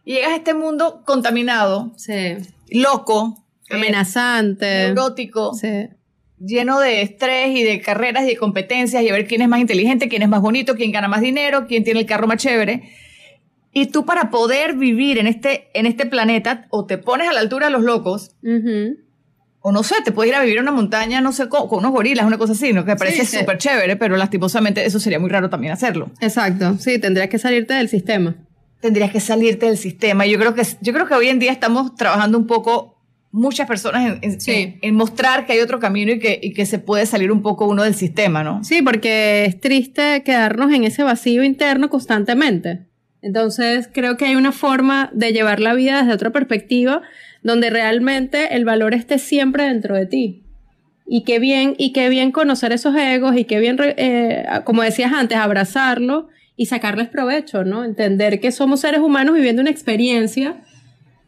y 0.03 0.13
llegas 0.13 0.31
a 0.31 0.35
este 0.38 0.55
mundo 0.55 1.03
contaminado, 1.05 1.93
sí. 1.95 2.38
loco, 2.69 3.45
amenazante, 3.69 4.65
neurótico, 4.65 5.51
lleno 6.39 6.79
de 6.79 7.03
estrés 7.03 7.55
y 7.55 7.63
de 7.63 7.81
carreras 7.81 8.23
y 8.23 8.29
de 8.29 8.38
competencias 8.38 9.03
y 9.03 9.09
a 9.09 9.13
ver 9.13 9.27
quién 9.27 9.43
es 9.43 9.47
más 9.47 9.59
inteligente, 9.59 10.09
quién 10.09 10.23
es 10.23 10.29
más 10.29 10.41
bonito, 10.41 10.75
quién 10.75 10.91
gana 10.91 11.07
más 11.07 11.21
dinero, 11.21 11.67
quién 11.67 11.83
tiene 11.83 11.99
el 11.99 12.05
carro 12.07 12.25
más 12.25 12.38
chévere. 12.38 12.89
Y 13.71 13.88
tú 13.88 14.05
para 14.05 14.31
poder 14.31 14.75
vivir 14.75 15.19
en 15.19 15.27
este, 15.27 15.67
en 15.73 15.85
este 15.85 16.07
planeta, 16.07 16.65
o 16.69 16.85
te 16.85 16.97
pones 16.97 17.27
a 17.27 17.33
la 17.33 17.41
altura 17.41 17.67
de 17.67 17.73
los 17.73 17.83
locos, 17.83 18.35
o 19.67 19.71
no 19.71 19.82
sé, 19.82 19.95
te 20.06 20.12
puedes 20.12 20.32
ir 20.32 20.36
a 20.36 20.41
vivir 20.41 20.58
en 20.58 20.62
una 20.62 20.71
montaña, 20.71 21.21
no 21.21 21.32
sé, 21.32 21.49
con, 21.49 21.67
unos 21.71 21.91
gorilas, 21.91 22.23
una 22.23 22.38
cosa 22.38 22.54
así, 22.54 22.71
¿no? 22.71 22.86
Que 22.86 22.95
parece 22.95 23.25
súper 23.25 23.58
chévere, 23.58 23.95
pero 23.95 24.15
lastimosamente 24.15 24.86
eso 24.86 24.99
sería 24.99 25.17
muy 25.17 25.28
raro 25.28 25.49
también 25.49 25.73
hacerlo. 25.73 26.12
Exacto, 26.21 26.78
sí, 26.78 26.99
tendrías 26.99 27.30
que 27.30 27.39
salirte 27.39 27.73
del 27.73 27.89
sistema. 27.89 28.36
Tendrías 28.80 29.10
que 29.10 29.19
salirte 29.19 29.65
del 29.65 29.80
sistema. 29.80 30.28
Yo 30.28 30.38
creo 30.38 30.54
que, 30.54 30.62
yo 30.82 30.93
creo 30.93 31.08
que 31.08 31.15
hoy 31.15 31.30
en 31.30 31.39
día 31.39 31.51
estamos 31.51 31.95
trabajando 31.95 32.38
un 32.38 32.45
poco, 32.45 33.01
muchas 33.32 33.67
personas, 33.67 34.19
en, 34.21 34.38
en, 34.84 34.95
mostrar 34.95 35.47
que 35.47 35.54
hay 35.54 35.62
otro 35.62 35.80
camino 35.80 36.12
y 36.12 36.19
que, 36.19 36.39
y 36.39 36.54
que 36.54 36.67
se 36.67 36.78
puede 36.78 37.08
salir 37.08 37.32
un 37.32 37.41
poco 37.41 37.65
uno 37.65 37.82
del 37.82 37.95
sistema, 37.95 38.43
¿no? 38.43 38.63
Sí, 38.63 38.84
porque 38.84 39.45
es 39.45 39.60
triste 39.60 40.21
quedarnos 40.23 40.71
en 40.75 40.84
ese 40.84 41.01
vacío 41.01 41.43
interno 41.43 41.89
constantemente. 41.89 42.86
Entonces, 43.23 43.89
creo 43.91 44.15
que 44.15 44.25
hay 44.25 44.36
una 44.36 44.51
forma 44.51 45.10
de 45.12 45.34
llevar 45.34 45.60
la 45.60 45.73
vida 45.73 46.01
desde 46.01 46.13
otra 46.13 46.30
perspectiva 46.30 47.01
donde 47.45 47.69
realmente 47.69 48.55
el 48.55 48.65
valor 48.65 48.95
esté 48.95 49.19
siempre 49.19 49.65
dentro 49.65 49.95
de 49.95 50.08
ti. 50.08 50.41
Y 51.05 51.23
qué 51.23 51.38
bien, 51.38 51.75
y 51.77 51.93
qué 51.93 52.10
bien 52.10 52.31
conocer 52.31 52.71
esos 52.71 52.95
egos 52.95 53.38
y 53.38 53.43
qué 53.43 53.60
bien, 53.60 53.77
eh, 53.79 54.43
como 54.63 54.81
decías 54.81 55.13
antes, 55.13 55.38
abrazarlo 55.38 56.27
y 56.58 56.65
sacarles 56.65 57.08
provecho, 57.08 57.63
¿no? 57.63 57.86
Entender 57.86 58.39
que 58.39 58.51
somos 58.51 58.79
seres 58.79 58.99
humanos 58.99 59.36
viviendo 59.36 59.62
una 59.62 59.69
experiencia. 59.69 60.63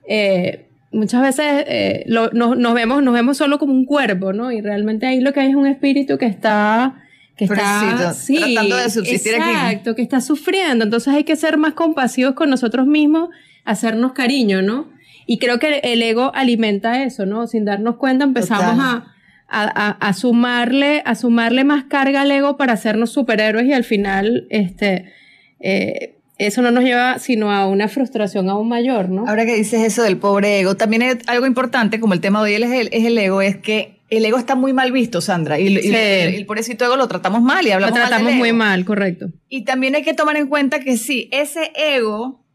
Eh, 0.10 0.65
muchas 0.91 1.21
veces 1.21 1.65
eh, 1.67 2.06
nos, 2.08 2.73
vemos, 2.73 3.03
nos 3.03 3.13
vemos 3.13 3.38
solo 3.38 3.60
como 3.60 3.73
un 3.73 3.86
cuerpo, 3.86 4.34
¿no? 4.34 4.51
Y 4.51 4.60
realmente 4.62 5.06
ahí 5.06 5.21
lo 5.21 5.34
que 5.34 5.41
hay 5.41 5.49
es 5.51 5.56
un 5.56 5.67
espíritu 5.67 6.17
que 6.17 6.25
está 6.25 7.03
que 7.38 7.45
está 7.45 8.15
sí, 8.15 8.38
tratando 8.38 8.77
de 8.77 8.89
subsistir 8.89 9.36
exacto, 9.36 9.93
que 9.93 10.01
está 10.01 10.19
sufriendo. 10.19 10.84
Entonces 10.84 11.13
hay 11.13 11.25
que 11.25 11.36
ser 11.36 11.58
más 11.58 11.73
compasivos 11.73 12.34
con 12.34 12.49
nosotros 12.49 12.88
mismos, 12.88 13.30
hacernos 13.65 14.13
cariño, 14.13 14.63
¿no? 14.63 14.96
Y 15.27 15.39
creo 15.39 15.59
que 15.59 15.81
el 15.83 16.01
ego 16.01 16.31
alimenta 16.33 17.03
eso, 17.03 17.25
¿no? 17.25 17.47
Sin 17.47 17.65
darnos 17.65 17.97
cuenta 17.97 18.23
empezamos 18.23 18.79
a, 18.79 19.13
a, 19.49 20.13
sumarle, 20.13 21.03
a 21.05 21.15
sumarle 21.15 21.65
más 21.65 21.83
carga 21.83 22.21
al 22.21 22.31
ego 22.31 22.55
para 22.55 22.73
hacernos 22.73 23.11
superhéroes 23.11 23.67
y 23.67 23.73
al 23.73 23.83
final, 23.83 24.47
este, 24.49 25.11
eh, 25.59 26.15
eso 26.37 26.61
no 26.61 26.71
nos 26.71 26.85
lleva 26.85 27.19
sino 27.19 27.51
a 27.51 27.67
una 27.67 27.89
frustración 27.89 28.49
aún 28.49 28.69
mayor, 28.69 29.09
¿no? 29.09 29.27
Ahora 29.27 29.45
que 29.45 29.55
dices 29.55 29.83
eso 29.83 30.01
del 30.03 30.17
pobre 30.17 30.61
ego, 30.61 30.75
también 30.75 31.01
es 31.01 31.17
algo 31.27 31.45
importante, 31.45 31.99
como 31.99 32.13
el 32.13 32.21
tema 32.21 32.43
de 32.43 32.55
hoy 32.55 32.63
es 32.63 32.71
el, 32.71 32.89
es 32.93 33.05
el 33.05 33.17
ego, 33.17 33.41
es 33.41 33.57
que 33.57 33.99
el 34.09 34.23
ego 34.23 34.37
está 34.37 34.55
muy 34.55 34.71
mal 34.71 34.93
visto, 34.93 35.19
Sandra, 35.19 35.59
y, 35.59 35.75
sí. 35.77 35.93
el, 35.93 36.45
pobrecito 36.45 36.85
ego 36.85 36.95
lo 36.95 37.09
tratamos 37.09 37.41
mal 37.41 37.67
y 37.67 37.71
hablamos 37.71 37.99
Lo 37.99 38.07
tratamos 38.07 38.33
muy 38.33 38.53
mal, 38.53 38.85
correcto. 38.85 39.27
Y 39.49 39.65
también 39.65 39.95
hay 39.95 40.03
que 40.03 40.13
tomar 40.13 40.37
en 40.37 40.47
cuenta 40.47 40.79
que 40.79 40.95
sí, 40.95 41.27
ese 41.33 41.73
ego 41.75 42.45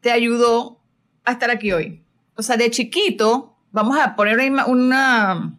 te 0.00 0.12
ayudó 0.12 0.80
a 1.24 1.32
estar 1.32 1.50
aquí 1.50 1.72
hoy 1.72 2.01
o 2.36 2.42
sea, 2.42 2.56
de 2.56 2.70
chiquito, 2.70 3.56
vamos 3.70 3.98
a 3.98 4.14
poner 4.16 4.38
una, 4.66 5.58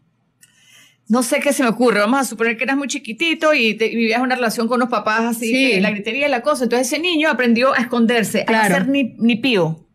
no 1.07 1.23
sé 1.23 1.39
qué 1.39 1.53
se 1.53 1.63
me 1.63 1.69
ocurre, 1.69 1.99
vamos 1.99 2.19
a 2.19 2.23
suponer 2.23 2.57
que 2.57 2.63
eras 2.63 2.77
muy 2.77 2.87
chiquitito 2.87 3.53
y, 3.53 3.73
vivías 3.73 4.21
una 4.21 4.35
relación 4.35 4.67
con 4.67 4.77
unos 4.77 4.89
papás 4.89 5.23
así, 5.23 5.79
la 5.79 5.91
gritería 5.91 6.27
y 6.27 6.31
la 6.31 6.41
cosa, 6.41 6.63
entonces 6.63 6.87
ese 6.87 6.99
niño 6.99 7.29
aprendió 7.29 7.73
a 7.73 7.77
esconderse, 7.77 8.45
a 8.47 8.67
ser 8.67 8.87
ni, 8.87 9.15
ni 9.19 9.35
pío, 9.35 9.87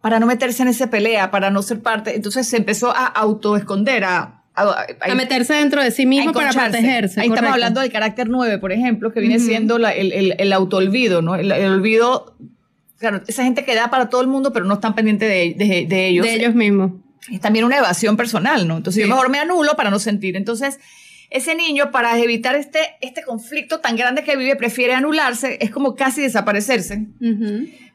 para 0.00 0.18
no 0.18 0.26
meterse 0.26 0.62
en 0.62 0.68
esa 0.68 0.90
pelea, 0.90 1.30
para 1.30 1.50
no 1.50 1.62
ser 1.62 1.80
parte, 1.80 2.14
entonces 2.16 2.48
se 2.48 2.56
empezó 2.56 2.90
a 2.90 3.06
autoesconder, 3.06 4.04
a 4.04 4.42
a, 4.54 5.14
meterse 5.14 5.54
dentro 5.54 5.82
de 5.82 5.90
sí 5.90 6.06
mismo 6.06 6.32
para 6.32 6.52
protegerse. 6.52 7.20
Ahí 7.20 7.28
estamos 7.28 7.52
hablando 7.52 7.80
del 7.80 7.90
carácter 7.90 8.28
9, 8.28 8.58
por 8.58 8.72
ejemplo, 8.72 9.12
que 9.12 9.20
viene 9.20 9.38
siendo 9.38 9.76
el, 9.76 10.12
el, 10.12 10.34
el 10.38 10.52
autoolvido, 10.52 11.22
¿no? 11.22 11.36
El, 11.36 11.50
el, 11.52 11.72
olvido 11.72 12.36
claro, 13.02 13.22
esa 13.26 13.42
gente 13.42 13.64
que 13.64 13.74
da 13.74 13.90
para 13.90 14.08
todo 14.08 14.20
el 14.20 14.28
mundo, 14.28 14.52
pero 14.52 14.64
no 14.64 14.74
están 14.74 14.94
pendientes 14.94 15.28
de, 15.28 15.86
de, 15.86 16.06
ellos. 16.06 16.24
De 16.24 16.34
ellos 16.34 16.54
mismos. 16.54 16.92
Es 17.30 17.40
también 17.40 17.64
una 17.64 17.78
evasión 17.78 18.16
personal, 18.16 18.66
¿no? 18.66 18.76
Entonces 18.76 19.02
yo 19.02 19.08
mejor 19.08 19.28
me 19.28 19.38
anulo 19.38 19.76
para 19.76 19.90
no 19.90 19.98
sentir. 19.98 20.36
Entonces, 20.36 20.78
ese 21.30 21.54
niño, 21.54 21.90
para 21.90 22.16
evitar 22.18 22.54
este, 22.54 22.78
este 23.00 23.22
conflicto 23.24 23.80
tan 23.80 23.96
grande 23.96 24.22
que 24.22 24.36
vive, 24.36 24.54
prefiere 24.54 24.94
anularse, 24.94 25.58
es 25.60 25.70
como 25.70 25.96
casi 25.96 26.22
desaparecerse, 26.22 27.08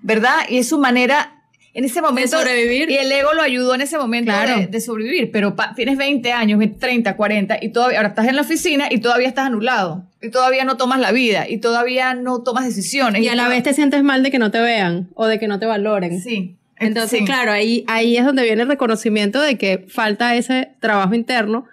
¿verdad? 0.01 0.39
Y 0.49 0.57
es 0.57 0.67
su 0.67 0.77
manera 0.77 1.36
en 1.73 1.85
ese 1.85 2.01
momento. 2.01 2.37
De 2.37 2.43
sobrevivir. 2.43 2.89
Y 2.89 2.97
el 2.97 3.11
ego 3.11 3.33
lo 3.33 3.41
ayudó 3.41 3.75
en 3.75 3.81
ese 3.81 3.97
momento 3.97 4.31
de, 4.69 4.81
sobrevivir. 4.81 5.31
Pero 5.31 5.55
tienes 5.75 5.97
20 5.97 6.31
años, 6.31 6.61
30, 6.79 7.15
40, 7.15 7.57
y 7.61 7.69
todavía, 7.69 7.99
ahora 7.99 8.09
estás 8.09 8.27
en 8.27 8.35
la 8.35 8.41
oficina 8.41 8.87
y 8.89 8.99
todavía 8.99 9.27
estás 9.27 9.47
anulado. 9.47 10.05
Y 10.21 10.29
todavía 10.29 10.65
no 10.65 10.77
tomas 10.77 10.99
la 10.99 11.11
vida. 11.11 11.47
Y 11.47 11.57
todavía 11.57 12.13
no 12.13 12.41
tomas 12.43 12.65
decisiones. 12.65 13.21
Y, 13.21 13.27
a 13.27 13.35
la 13.35 13.47
vez 13.47 13.63
te 13.63 13.73
sientes 13.73 14.03
mal 14.03 14.23
de 14.23 14.31
que 14.31 14.39
no 14.39 14.51
te 14.51 14.59
vean 14.59 15.09
o 15.13 15.27
de 15.27 15.39
que 15.39 15.47
no 15.47 15.59
te 15.59 15.65
valoren. 15.65 16.21
Sí. 16.21 16.55
Entonces, 16.79 17.21
claro, 17.25 17.51
ahí, 17.51 17.83
ahí 17.87 18.17
es 18.17 18.25
donde 18.25 18.43
viene 18.43 18.61
el 18.61 18.67
reconocimiento 18.67 19.41
de 19.41 19.57
que 19.57 19.85
falta 19.87 20.35
ese 20.35 20.69
trabajo 20.79 21.15
interno 21.15 21.65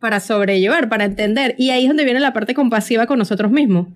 para 0.00 0.20
sobrellevar, 0.20 0.88
para 0.88 1.04
entender. 1.04 1.54
Y 1.58 1.70
ahí 1.70 1.84
es 1.84 1.88
donde 1.88 2.04
viene 2.04 2.20
la 2.20 2.32
parte 2.32 2.54
compasiva 2.54 3.06
con 3.06 3.18
nosotros 3.18 3.50
mismos. 3.50 3.88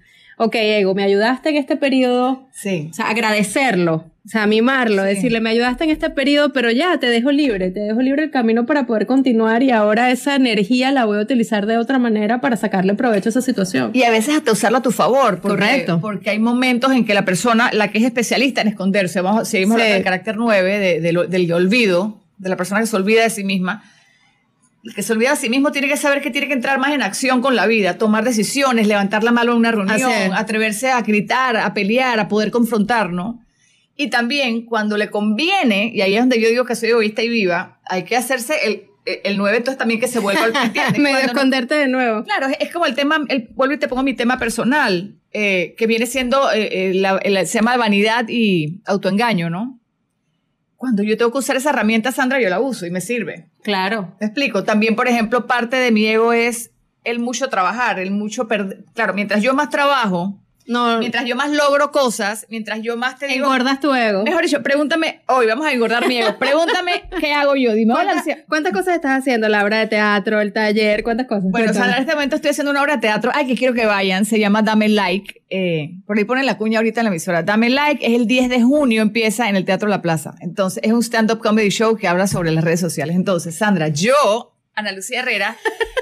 Ok, 0.43 0.55
ego, 0.57 0.95
me 0.95 1.05
ayudaste 1.05 1.51
en 1.51 1.57
este 1.57 1.77
periodo. 1.77 2.49
Sí. 2.53 2.89
O 2.91 2.95
sea, 2.95 3.09
agradecerlo 3.09 4.13
o 4.25 4.29
sea, 4.29 4.47
mimarlo, 4.47 5.03
decirle, 5.03 5.41
me 5.41 5.51
ayudaste 5.51 5.83
en 5.83 5.91
este 5.91 6.09
periodo, 6.09 6.53
pero 6.53 6.71
ya, 6.71 7.01
te 7.01 7.07
dejo 7.07 7.33
libre, 7.33 7.73
te 7.73 7.81
dejo 7.81 8.01
libre 8.03 8.23
el 8.23 8.31
camino 8.31 8.67
para 8.67 8.87
poder 8.87 9.07
continuar 9.07 9.65
y 9.65 9.73
ahora 9.73 10.13
esa 10.13 10.37
energía 10.37 10.93
la 10.93 11.07
voy 11.07 11.19
a 11.19 11.23
utilizar 11.23 11.67
de 11.67 11.77
otra 11.77 11.99
manera 11.99 12.41
para 12.41 12.57
sacarle 12.57 12.95
provecho 12.95 13.29
a 13.29 13.31
esa 13.31 13.43
situación. 13.43 13.91
Y 13.95 14.05
a 14.05 14.11
veces 14.11 14.37
hasta 14.37 14.53
usarlo 14.53 14.79
a 14.79 14.83
tu 14.83 14.93
favor. 14.93 15.41
Correcto. 15.41 15.99
Porque 16.01 16.31
hay 16.31 16.39
momentos 16.39 16.93
en 16.93 17.05
que 17.05 17.15
la 17.15 17.25
persona, 17.25 17.71
la 17.73 17.89
que 17.89 17.99
es 17.99 18.05
especialista 18.05 18.61
en 18.61 18.69
esconderse, 18.69 19.21
vamos, 19.21 19.49
seguimos 19.49 19.79
del 19.79 20.05
carácter 20.05 20.37
9, 20.37 21.01
del 21.01 21.53
olvido, 21.53 22.21
de 22.39 22.49
la 22.49 22.57
persona 22.57 22.81
que 22.81 22.87
se 22.87 22.95
olvida 22.95 23.25
de 23.25 23.31
sí 23.31 23.43
misma, 23.43 23.83
el 24.85 24.95
que 24.95 25.03
se 25.03 25.13
olvida 25.13 25.31
de 25.31 25.37
sí 25.37 25.49
mismo 25.49 25.71
tiene 25.71 25.89
que 25.89 25.97
saber 25.97 26.23
que 26.23 26.31
tiene 26.31 26.49
que 26.49 26.55
entrar 26.55 26.79
más 26.79 26.93
en 26.93 27.03
acción 27.03 27.41
con 27.41 27.55
la 27.55 27.67
vida, 27.67 27.99
tomar 27.99 28.25
decisiones, 28.25 28.89
levantar 28.89 29.23
la 29.23 29.31
mano 29.31 29.53
en 29.53 29.59
una 29.59 29.71
reunión, 29.71 30.35
atreverse 30.35 30.91
a 30.91 31.01
gritar, 31.03 31.57
a 31.57 31.73
pelear, 31.73 32.19
a 32.19 32.29
poder 32.29 32.51
confrontar, 32.51 33.13
¿no? 33.13 33.45
Y 33.97 34.09
también 34.09 34.65
cuando 34.65 34.97
le 34.97 35.11
conviene, 35.11 35.93
y 35.95 36.01
ahí 36.01 36.15
es 36.15 36.21
donde 36.21 36.41
yo 36.41 36.49
digo 36.49 36.65
que 36.65 36.75
soy 36.75 36.91
egoísta 36.91 37.23
y 37.23 37.29
viva, 37.29 37.81
hay 37.85 38.05
que 38.05 38.17
hacerse 38.17 38.55
el, 38.65 38.85
el 39.05 39.37
9, 39.37 39.59
entonces 39.59 39.79
también 39.79 40.01
que 40.01 40.09
se 40.09 40.19
vuelva 40.19 40.45
al 40.45 40.53
Medio 40.99 41.19
esconderte 41.19 41.75
de 41.75 41.89
nuevo. 41.89 42.25
Claro, 42.25 42.49
es, 42.59 42.73
como 42.73 42.87
el 42.87 42.95
tema, 42.95 43.25
el, 43.29 43.49
vuelvo 43.55 43.75
y 43.75 43.79
te 43.79 43.89
pongo 43.89 44.03
mi 44.03 44.15
tema 44.15 44.39
personal, 44.39 45.15
eh, 45.33 45.75
que 45.77 45.87
viene 45.87 46.07
siendo, 46.07 46.51
eh, 46.53 46.91
eh 46.91 46.95
la, 46.95 47.21
se 47.47 47.59
llama 47.59 47.77
vanidad 47.77 48.27
y 48.29 48.81
autoengaño, 48.87 49.51
¿no? 49.51 49.79
Cuando 50.83 51.05
yo 51.05 51.17
tengo 51.17 51.31
que 51.31 51.39
usar 51.39 51.55
esa 51.55 51.71
herramienta, 51.71 52.11
Sandra, 52.11 52.41
yo 52.41 52.49
la 52.49 52.59
uso 52.59 52.87
y 52.87 52.91
me 52.91 53.01
sirve. 53.01 53.47
Claro. 53.63 54.17
Te 54.19 54.25
explico. 54.25 54.65
También, 54.65 54.97
por 54.97 55.07
ejemplo, 55.07 55.47
parte 55.47 55.77
de 55.77 55.93
mi 55.93 56.09
ego 56.09 56.33
es 56.33 56.73
el 57.05 57.21
mucho 57.21 57.49
trabajar, 57.49 58.01
el 58.01 58.11
mucho 58.11 58.49
perder. 58.49 58.85
Claro, 58.93 59.15
mientras 59.15 59.41
yo 59.45 59.55
más 59.55 59.71
trabajo, 59.71 60.42
no. 60.67 60.99
Mientras 60.99 61.25
yo 61.25 61.37
más 61.37 61.51
logro 61.51 61.91
cosas, 61.91 62.47
mientras 62.49 62.81
yo 62.83 62.97
más 62.97 63.19
te 63.19 63.27
digo. 63.27 63.47
Engordas 63.47 63.81
tu 63.81 63.95
ego. 63.95 64.23
Mejor 64.25 64.43
dicho, 64.43 64.63
pregúntame, 64.63 65.21
hoy 65.27 65.47
vamos 65.47 65.67
a 65.67 65.73
engordar 65.73 66.07
mi 66.07 66.19
ego. 66.19 66.37
Pregúntame 66.39 67.05
qué 67.21 67.33
hago 67.33 67.55
yo. 67.57 67.73
Dime, 67.75 67.95
¿Cuántas, 68.49 68.73
cosas 68.73 68.95
estás 68.95 69.21
haciendo? 69.21 69.49
La 69.49 69.65
obra 69.65 69.79
de 69.79 69.87
teatro, 69.87 70.41
el 70.41 70.53
taller, 70.53 71.03
¿cuántas 71.03 71.27
cosas? 71.27 71.45
Bueno, 71.51 71.73
en 71.73 71.91
este 71.95 72.15
momento 72.15 72.37
estoy 72.37 72.51
haciendo 72.51 72.71
una 72.71 72.83
obra 72.83 72.97
de 72.97 73.01
teatro. 73.01 73.31
Ay, 73.35 73.47
que 73.47 73.57
quiero 73.57 73.75
que 73.75 73.87
vayan. 73.87 74.25
Se 74.25 74.39
llama 74.39 74.63
Dame 74.63 74.89
Like. 74.89 75.43
Eh, 75.51 75.97
por 76.07 76.17
ahí 76.17 76.25
ponen 76.25 76.47
la 76.47 76.57
cuña 76.57 76.79
ahorita 76.79 77.01
en 77.01 77.05
la 77.05 77.11
emisora. 77.11 77.43
Dame 77.43 77.71
Like 77.71 78.07
es 78.07 78.15
el 78.15 78.27
10 78.27 78.49
de 78.49 78.63
junio, 78.63 79.03
empieza 79.03 79.49
en 79.49 79.57
el 79.57 79.65
Teatro 79.65 79.89
La 79.89 80.01
Plaza. 80.01 80.35
Entonces, 80.41 80.83
es 80.83 80.93
un 80.93 81.03
stand-up 81.03 81.41
comedy 81.41 81.69
show 81.69 81.97
que 81.97 82.09
habla 82.09 82.27
sobre 82.27 82.51
las 82.51 82.65
redes 82.65 82.81
sociales. 82.81 83.17
Entonces, 83.17 83.57
Sandra, 83.57 83.89
yo 83.89 84.53
Ana 84.75 84.93
Lucía 84.93 85.21
Herrera. 85.21 85.57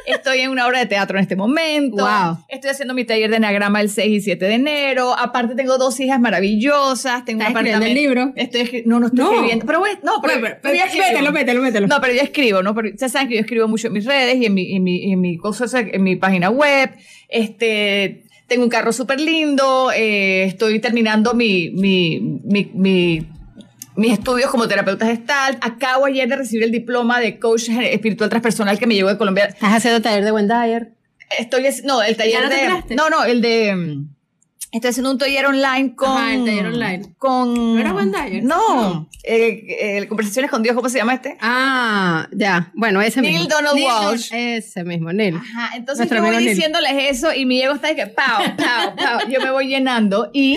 Estoy 0.06 0.40
en 0.40 0.50
una 0.50 0.66
obra 0.66 0.78
de 0.80 0.86
teatro 0.86 1.18
en 1.18 1.22
este 1.22 1.36
momento. 1.36 2.08
Estoy 2.48 2.70
haciendo 2.70 2.94
mi 2.94 3.04
taller 3.04 3.30
de 3.30 3.36
enagrama 3.36 3.80
el 3.80 3.90
6 3.90 4.10
y 4.10 4.20
7 4.20 4.44
de 4.44 4.54
enero. 4.54 5.16
Aparte 5.16 5.54
tengo 5.54 5.78
dos 5.78 5.98
hijas 6.00 6.20
maravillosas. 6.20 7.24
Tengo 7.24 7.42
¿Estás 7.42 7.54
escribiendo 7.54 7.86
el 7.86 7.94
libro? 7.94 8.32
Estoy, 8.36 8.82
no, 8.86 9.00
no 9.00 9.06
estoy 9.08 9.24
escribiendo. 9.24 9.66
Pero, 9.66 9.80
no, 10.02 10.20
pero, 10.22 10.58
pero, 10.62 10.74
ya 10.74 10.86
mételo, 10.86 11.32
mételo, 11.32 11.62
mételo. 11.62 11.86
No, 11.86 12.00
pero 12.00 12.14
ya 12.14 12.22
escribo, 12.22 12.62
¿no? 12.62 12.74
Pero 12.74 12.90
ya 12.96 13.08
saben 13.08 13.28
que 13.28 13.34
yo 13.34 13.40
escribo 13.40 13.68
mucho 13.68 13.88
en 13.88 13.92
mis 13.92 14.04
redes 14.04 14.36
y 14.36 14.46
en 14.46 14.54
mi, 14.54 14.74
en 14.74 14.82
mi, 14.82 15.12
en 15.12 15.20
mi, 15.20 15.38
en 15.38 16.02
mi 16.02 16.16
página 16.16 16.50
web. 16.50 16.90
Este, 17.28 18.24
tengo 18.46 18.64
un 18.64 18.70
carro 18.70 18.92
súper 18.92 19.20
lindo. 19.20 19.90
Eh, 19.92 20.44
estoy 20.44 20.80
terminando 20.80 21.34
mi, 21.34 21.70
mi, 21.70 22.20
mi, 22.44 22.70
mi 22.74 23.26
mis 23.96 24.12
estudios 24.12 24.50
como 24.50 24.68
terapeuta 24.68 25.06
gestal. 25.06 25.58
Acabo 25.60 26.06
ayer 26.06 26.28
de 26.28 26.36
recibir 26.36 26.64
el 26.64 26.72
diploma 26.72 27.20
de 27.20 27.38
coach 27.38 27.68
espiritual 27.68 28.30
transpersonal 28.30 28.78
que 28.78 28.86
me 28.86 28.94
llegó 28.94 29.08
de 29.08 29.18
Colombia. 29.18 29.46
¿Estás 29.46 29.74
haciendo 29.74 30.00
taller 30.00 30.24
de 30.24 30.32
Wendayer? 30.32 30.92
Estoy, 31.38 31.64
no, 31.84 32.02
el 32.02 32.16
taller 32.16 32.48
de... 32.48 32.94
No, 32.94 33.10
no, 33.10 33.24
el 33.24 33.40
de... 33.40 34.04
Estoy 34.72 34.90
haciendo 34.90 35.10
un 35.10 35.18
taller 35.18 35.46
online 35.46 35.96
con. 35.96 36.10
Ajá, 36.10 36.32
el 36.32 36.44
taller 36.44 36.66
online. 36.66 37.14
Con. 37.18 37.74
¿No 37.74 37.80
era 37.80 37.92
Wendayer? 37.92 38.44
No. 38.44 39.08
Eh, 39.24 39.66
eh, 39.98 40.06
conversaciones 40.06 40.48
con 40.48 40.62
Dios, 40.62 40.76
¿cómo 40.76 40.88
se 40.88 40.98
llama 40.98 41.14
este? 41.14 41.36
Ah, 41.40 42.28
ya. 42.30 42.70
Bueno, 42.74 43.02
ese 43.02 43.20
Neil 43.20 43.40
mismo. 43.40 43.48
Donald 43.48 43.74
Neil 43.74 43.86
Walsh. 43.88 44.28
Ese 44.32 44.84
mismo, 44.84 45.12
Neil. 45.12 45.34
Ajá, 45.34 45.76
entonces 45.76 46.08
Nuestro 46.08 46.18
yo 46.18 46.24
voy 46.32 46.44
Neil. 46.44 46.54
diciéndoles 46.54 46.92
eso 47.10 47.34
y 47.34 47.46
mi 47.46 47.60
ego 47.60 47.74
está 47.74 47.88
de 47.88 47.96
que 47.96 48.06
pau, 48.06 48.44
pau, 48.56 48.94
pau. 48.94 49.28
Yo 49.28 49.40
me 49.40 49.50
voy 49.50 49.66
llenando 49.66 50.30
y. 50.32 50.56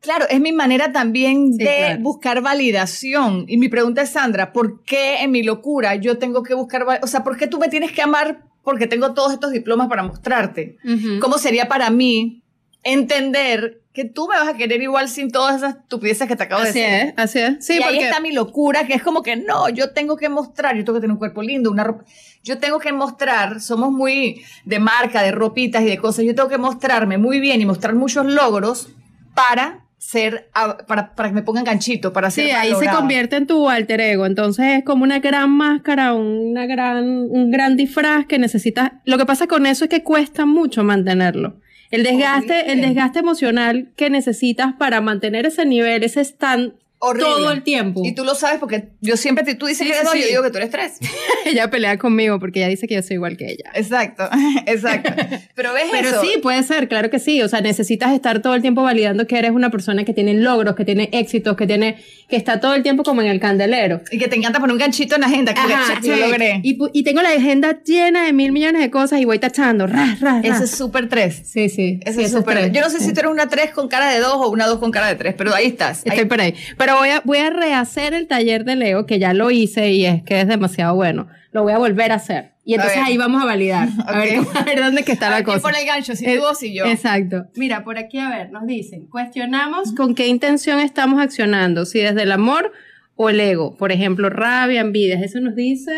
Claro, 0.00 0.26
es 0.30 0.40
mi 0.40 0.52
manera 0.52 0.92
también 0.92 1.52
Sí, 1.52 1.58
de 1.64 1.76
claro. 1.76 2.00
buscar 2.02 2.40
validación. 2.40 3.44
Y 3.48 3.58
mi 3.58 3.68
pregunta 3.68 4.02
es, 4.02 4.10
Sandra, 4.10 4.52
¿por 4.52 4.82
qué 4.84 5.22
en 5.22 5.30
mi 5.30 5.42
locura 5.42 5.94
yo 5.96 6.16
tengo 6.18 6.42
que 6.42 6.54
buscar, 6.54 6.86
o 7.02 7.06
sea, 7.06 7.22
¿por 7.22 7.36
qué 7.36 7.46
tú 7.46 7.58
me 7.58 7.68
tienes 7.68 7.92
que 7.92 8.00
amar 8.02 8.42
porque 8.62 8.86
tengo 8.86 9.12
todos 9.12 9.32
estos 9.32 9.52
diplomas 9.52 9.88
para 9.88 10.02
mostrarte? 10.02 10.78
Ujú. 10.84 11.20
¿Cómo 11.20 11.36
sería 11.38 11.68
para 11.68 11.90
mí 11.90 12.42
entender 12.82 13.82
que 13.92 14.04
tú 14.04 14.28
me 14.28 14.36
vas 14.36 14.48
a 14.48 14.54
querer 14.56 14.80
igual 14.80 15.08
sin 15.08 15.30
todas 15.32 15.56
esas 15.56 15.76
estupideces 15.76 16.28
que 16.28 16.36
te 16.36 16.44
acabo 16.44 16.62
Así 16.62 16.78
de 16.80 16.86
decir? 16.86 17.08
es, 17.08 17.14
así 17.16 17.38
es. 17.40 17.66
Sí, 17.66 17.72
y 17.74 17.76
ahí 17.76 17.82
porque 17.82 18.04
está 18.04 18.20
mi 18.20 18.32
locura, 18.32 18.86
que 18.86 18.94
es 18.94 19.02
como 19.02 19.22
que 19.22 19.36
no, 19.36 19.68
yo 19.68 19.90
tengo 19.92 20.16
que 20.16 20.28
mostrar, 20.28 20.76
yo 20.76 20.84
tengo 20.84 20.96
que 20.98 21.00
tener 21.02 21.12
un 21.12 21.18
cuerpo 21.18 21.42
lindo, 21.42 21.70
una 21.70 21.84
ropa, 21.84 22.04
yo 22.44 22.58
tengo 22.58 22.78
que 22.78 22.92
mostrar, 22.92 23.60
somos 23.60 23.90
muy 23.90 24.42
de 24.64 24.78
marca, 24.78 25.22
de 25.22 25.32
ropitas 25.32 25.82
y 25.82 25.86
de 25.86 25.98
cosas, 25.98 26.24
yo 26.24 26.34
tengo 26.34 26.48
que 26.48 26.56
mostrarme 26.58 27.18
muy 27.18 27.40
bien 27.40 27.60
y 27.60 27.66
mostrar 27.66 27.94
muchos 27.94 28.24
logros 28.26 28.88
para 29.34 29.84
ser, 30.00 30.48
a- 30.54 30.78
para, 30.78 31.14
para 31.14 31.28
que 31.28 31.34
me 31.34 31.42
pongan 31.42 31.62
ganchito, 31.62 32.12
para 32.12 32.30
ser 32.30 32.46
Sí, 32.46 32.50
ahí 32.52 32.70
se 32.74 32.86
convierte 32.88 33.36
en 33.36 33.46
tu 33.46 33.68
alter 33.68 34.00
ego. 34.00 34.24
Entonces 34.24 34.78
es 34.78 34.84
como 34.84 35.04
una 35.04 35.18
gran 35.20 35.50
máscara, 35.50 36.14
una 36.14 36.64
gran, 36.66 37.04
un 37.30 37.50
gran 37.50 37.76
disfraz 37.76 38.24
que 38.26 38.38
necesitas. 38.38 38.92
Lo 39.04 39.18
que 39.18 39.26
pasa 39.26 39.46
con 39.46 39.66
eso 39.66 39.84
es 39.84 39.90
que 39.90 40.02
cuesta 40.02 40.46
mucho 40.46 40.82
mantenerlo. 40.84 41.60
El 41.90 42.02
desgaste, 42.04 42.72
el 42.72 42.80
desgaste 42.80 43.18
emocional 43.18 43.90
que 43.96 44.10
necesitas 44.10 44.72
para 44.78 45.00
mantener 45.00 45.44
ese 45.44 45.66
nivel, 45.66 46.02
ese 46.04 46.20
stand 46.22 46.72
Horrible. 47.02 47.28
todo 47.30 47.50
el 47.52 47.62
tiempo. 47.62 48.02
Y 48.04 48.12
tú 48.14 48.24
lo 48.24 48.34
sabes 48.34 48.58
porque 48.60 48.88
yo 49.00 49.16
siempre, 49.16 49.42
te, 49.44 49.54
tú 49.54 49.66
dices 49.66 49.86
Sí, 49.86 49.92
que 49.92 49.92
sí, 49.94 49.96
eres 50.00 50.04
dos, 50.04 50.12
sí. 50.14 50.20
yo 50.20 50.26
digo 50.28 50.42
que 50.42 50.50
tú 50.50 50.58
eres 50.58 50.70
tres. 50.70 50.98
ella 51.46 51.70
pelea 51.70 51.96
conmigo 51.98 52.38
porque 52.38 52.60
ella 52.60 52.68
dice 52.68 52.86
que 52.86 52.94
yo 52.94 53.02
soy 53.02 53.14
igual 53.14 53.36
que 53.36 53.46
ella. 53.46 53.70
Exacto, 53.74 54.28
exacto. 54.66 55.10
Pero 55.54 55.72
ves 55.72 55.84
Pero 55.90 56.08
eso. 56.10 56.20
sí, 56.22 56.38
puede 56.42 56.62
ser, 56.62 56.88
claro 56.88 57.10
que 57.10 57.18
sí. 57.18 57.40
O 57.42 57.48
sea, 57.48 57.60
necesitas 57.60 58.12
estar 58.12 58.42
todo 58.42 58.54
el 58.54 58.62
tiempo 58.62 58.82
validando 58.82 59.26
que 59.26 59.38
eres 59.38 59.50
una 59.52 59.70
persona 59.70 60.04
que 60.04 60.12
tiene 60.12 60.34
logros, 60.34 60.74
que 60.76 60.84
tiene 60.84 61.08
éxitos, 61.12 61.56
que 61.56 61.66
tiene, 61.66 61.96
que 62.28 62.36
está 62.36 62.60
todo 62.60 62.74
el 62.74 62.82
tiempo 62.82 63.02
como 63.02 63.22
en 63.22 63.28
el 63.28 63.40
candelero. 63.40 64.02
Y 64.10 64.18
que 64.18 64.28
te 64.28 64.36
encanta 64.36 64.60
poner 64.60 64.74
un 64.74 64.78
ganchito 64.80 65.14
en 65.14 65.22
la 65.22 65.26
agenda, 65.28 65.54
que 65.54 65.60
Ajá, 65.60 66.00
check. 66.02 66.16
logré. 66.20 66.60
Y, 66.62 66.78
y 66.92 67.02
tengo 67.02 67.22
la 67.22 67.30
agenda 67.30 67.80
llena 67.82 68.24
de 68.24 68.32
mil 68.32 68.52
millones 68.52 68.82
de 68.82 68.90
cosas 68.90 69.20
y 69.20 69.24
voy 69.24 69.38
tachando. 69.38 69.86
Ra, 69.86 70.16
ra, 70.20 70.40
ra. 70.42 70.48
Ese 70.48 70.64
es 70.64 70.70
súper 70.70 71.08
tres. 71.08 71.42
sí, 71.44 71.68
sí. 71.68 71.98
Ese 72.04 72.14
sí, 72.14 72.20
es 72.22 72.28
eso 72.28 72.38
súper. 72.38 72.58
tres, 72.58 72.72
Yo 72.72 72.80
no 72.82 72.90
sé 72.90 73.00
si 73.00 73.12
tú 73.12 73.20
eres 73.20 73.32
una 73.32 73.48
3 73.48 73.70
con 73.70 73.88
cara 73.88 74.10
de 74.10 74.20
2 74.20 74.32
o 74.34 74.50
una 74.50 74.66
2 74.66 74.78
con 74.78 74.90
cara 74.90 75.06
de 75.08 75.14
3, 75.14 75.34
pero 75.36 75.54
ahí 75.54 75.66
estás. 75.68 76.02
Ahí- 76.04 76.10
Estoy 76.12 76.24
por 76.26 76.40
ahí. 76.40 76.54
Pero 76.76 76.89
voy 76.98 77.08
a, 77.10 77.20
voy 77.24 77.38
a 77.38 77.50
rehacer 77.50 78.14
el 78.14 78.26
taller 78.26 78.64
de 78.64 78.76
Leo, 78.76 79.06
que 79.06 79.18
ya 79.18 79.32
lo 79.34 79.50
hice 79.50 79.90
y 79.92 80.04
es 80.06 80.22
que 80.22 80.40
es 80.40 80.48
demasiado 80.48 80.94
bueno. 80.94 81.28
Lo 81.52 81.62
voy 81.62 81.72
a 81.72 81.78
volver 81.78 82.12
a 82.12 82.16
hacer. 82.16 82.52
Y 82.64 82.74
entonces 82.74 82.98
ahí 83.02 83.16
vamos 83.16 83.42
a 83.42 83.46
validar. 83.46 83.88
A, 84.06 84.18
ver, 84.18 84.38
a 84.54 84.62
ver 84.64 84.80
dónde 84.80 85.00
es 85.00 85.06
que 85.06 85.12
está 85.12 85.28
la 85.30 85.36
ver, 85.36 85.44
¿quién 85.44 85.56
cosa. 85.56 85.68
pone 85.68 85.80
el 85.80 85.86
gancho? 85.86 86.14
Si 86.14 86.24
Eh, 86.26 86.36
tú 86.38 86.44
o 86.44 86.54
si 86.54 86.72
yo. 86.74 86.84
Exacto. 86.84 87.46
Mira, 87.56 87.82
por 87.84 87.98
aquí, 87.98 88.18
a 88.18 88.28
ver, 88.30 88.50
nos 88.52 88.66
dicen, 88.66 89.06
cuestionamos 89.08 89.92
con 89.94 90.14
qué 90.14 90.28
intención 90.28 90.78
estamos 90.78 91.20
accionando, 91.20 91.84
si 91.86 91.98
desde 92.00 92.22
el 92.22 92.32
amor 92.32 92.70
o 93.16 93.28
el 93.30 93.40
ego. 93.40 93.76
Por 93.76 93.90
ejemplo, 93.92 94.30
rabia, 94.30 94.80
envidias. 94.82 95.22
Eso 95.22 95.40
nos 95.40 95.56
dice 95.56 95.92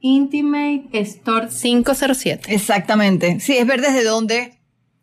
Intimate 0.00 0.88
Store 1.00 1.48
507. 1.48 2.52
Exactamente. 2.54 3.40
Sí, 3.40 3.56
es 3.56 3.66
ver 3.66 3.80
desde 3.80 4.04
dónde 4.04 4.58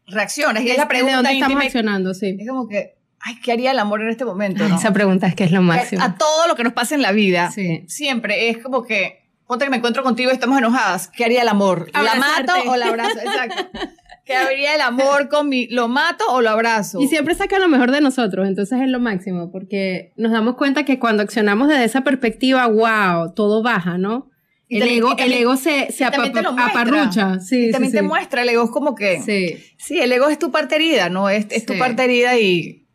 reaccionas. 0.06 0.64
Y 0.64 0.70
es 0.70 0.78
la 0.78 0.84
¿Desde 0.86 0.90
pregunta 0.90 1.16
dónde 1.18 1.34
estamos 1.34 1.64
accionando? 1.64 2.14
Sí. 2.14 2.38
Es 2.40 2.48
como 2.48 2.68
que, 2.68 2.96
ay, 3.22 3.36
¿qué 3.44 3.52
haría 3.52 3.72
el 3.72 3.80
amor 3.80 4.02
en 4.02 4.10
este 4.10 4.26
momento? 4.26 4.68
No? 4.68 4.76
Esa 4.78 4.92
pregunta 4.94 5.28
es 5.28 5.36
que 5.36 5.44
es 5.44 5.52
lo 5.52 5.62
máximo. 5.62 6.02
A 6.04 6.16
todo 6.16 6.48
lo 6.48 6.56
que 6.56 6.64
nos 6.64 6.74
pasa 6.74 6.96
en 6.96 7.02
la 7.02 7.12
vida, 7.12 7.52
Sí. 7.52 7.84
siempre 7.88 8.50
es 8.50 8.58
como 8.60 8.84
que, 8.84 9.20
ponte 9.48 9.66
que 9.66 9.72
me 9.72 9.78
encuentro 9.78 10.04
contigo 10.04 10.30
y 10.32 10.34
estamos 10.34 10.58
enojadas. 10.58 11.08
¿Qué 11.10 11.26
haría 11.26 11.42
el 11.42 11.48
amor? 11.50 11.90
¿La 11.94 12.00
Abrazarte. 12.00 12.52
mato 12.54 12.72
o 12.72 12.76
la 12.76 12.88
abrazo? 12.88 13.20
Exacto. 13.20 13.80
¿Qué 14.26 14.36
haría 14.36 14.76
el 14.76 14.82
amor 14.82 15.28
con 15.28 15.50
mi, 15.50 15.66
lo 15.70 15.88
mato 15.88 16.24
o 16.30 16.42
lo 16.42 16.52
abrazo? 16.52 17.02
Y 17.02 17.08
siempre 17.08 17.34
saca 17.34 17.58
lo 17.58 17.68
mejor 17.68 17.90
de 17.92 18.00
nosotros, 18.00 18.48
entonces 18.48 18.80
es 18.80 18.88
lo 18.88 19.00
máximo, 19.00 19.52
porque 19.52 20.14
nos 20.18 20.32
damos 20.32 20.56
cuenta 20.56 20.84
que 20.86 21.00
cuando 21.00 21.24
accionamos 21.24 21.68
desde 21.68 21.86
esa 21.86 22.02
perspectiva, 22.02 22.68
wow, 22.68 23.34
todo 23.34 23.64
baja, 23.64 23.98
¿no? 23.98 24.30
Y 24.68 24.76
El 24.76 24.82
también- 24.82 24.98
ego, 25.00 25.08
también- 25.16 25.32
el 25.32 25.38
ego 25.40 25.56
se, 25.58 25.92
se 25.92 26.06
aparrucha. 26.06 27.40
Sí, 27.40 27.70
Y 27.70 27.72
también 27.72 27.92
sí, 27.92 27.98
te 27.98 28.04
sí. 28.04 28.08
muestra, 28.08 28.42
el 28.44 28.50
ego 28.50 28.66
es 28.66 28.70
como 28.70 28.94
que... 28.96 29.22
Sí. 29.22 29.64
Sí, 29.78 30.00
el 30.00 30.12
ego 30.12 30.30
es 30.30 30.38
tu 30.40 30.52
parte 30.52 30.76
herida, 30.76 31.10
¿no? 31.10 31.30
Es, 31.30 31.48
es 31.50 31.66
tu 31.66 31.78
parte 31.78 32.04
herida 32.04 32.38
y, 32.38 32.86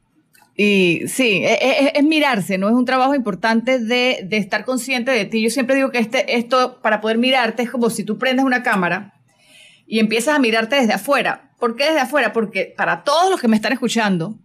y 0.56 1.02
sí, 1.08 1.42
es, 1.44 1.58
es- 1.62 1.90
es 1.94 2.04
mirarse, 2.04 2.58
¿no? 2.58 2.68
Es 2.68 2.74
un 2.74 2.84
trabajo 2.84 3.14
importante 3.14 3.78
de, 3.78 4.20
de 4.24 4.36
estar 4.36 4.64
consciente 4.64 5.10
de 5.10 5.24
ti. 5.24 5.42
Yo 5.42 5.50
siempre 5.50 5.74
digo 5.76 5.90
que 5.90 5.98
este, 5.98 6.36
esto, 6.36 6.80
para 6.80 7.00
poder 7.00 7.18
mirarte, 7.18 7.62
es 7.64 7.70
como 7.70 7.90
si 7.90 8.04
tú 8.04 8.18
prendes 8.18 8.44
una 8.44 8.62
cámara 8.62 9.14
y 9.86 9.98
empiezas 9.98 10.36
a 10.36 10.38
mirarte 10.38 10.76
desde 10.76 10.92
afuera. 10.94 11.50
¿Por 11.58 11.76
qué 11.76 11.84
desde 11.84 12.00
afuera? 12.00 12.32
Porque 12.32 12.72
para 12.76 13.02
todos 13.04 13.30
los 13.30 13.40
que 13.40 13.48
me 13.48 13.56
están 13.56 13.72
escuchando, 13.72 14.36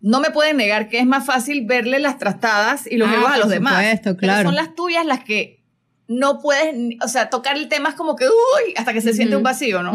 no 0.00 0.20
me 0.20 0.30
pueden 0.30 0.58
negar 0.58 0.88
que 0.90 0.98
es 0.98 1.06
más 1.06 1.24
fácil 1.24 1.64
verle 1.66 1.98
las 1.98 2.18
trastadas 2.18 2.86
y 2.90 2.96
los 2.98 3.08
Ah, 3.08 3.32
a 3.34 3.38
los 3.38 3.48
demás. 3.48 3.74
supuesto, 3.76 4.04
Pero 4.10 4.18
claro. 4.18 4.48
son 4.50 4.54
las 4.56 4.74
tuyas 4.74 5.06
las 5.06 5.24
que 5.24 5.62
no 6.08 6.40
puedes, 6.40 6.74
o 7.02 7.08
sea, 7.08 7.30
tocar 7.30 7.56
el 7.56 7.68
tema 7.68 7.88
es 7.88 7.94
como 7.94 8.14
que, 8.16 8.26
uy, 8.26 8.74
hasta 8.76 8.92
que 8.92 9.00
se 9.00 9.14
siente 9.14 9.34
un 9.36 9.42
vacío, 9.42 9.82
¿no? 9.82 9.92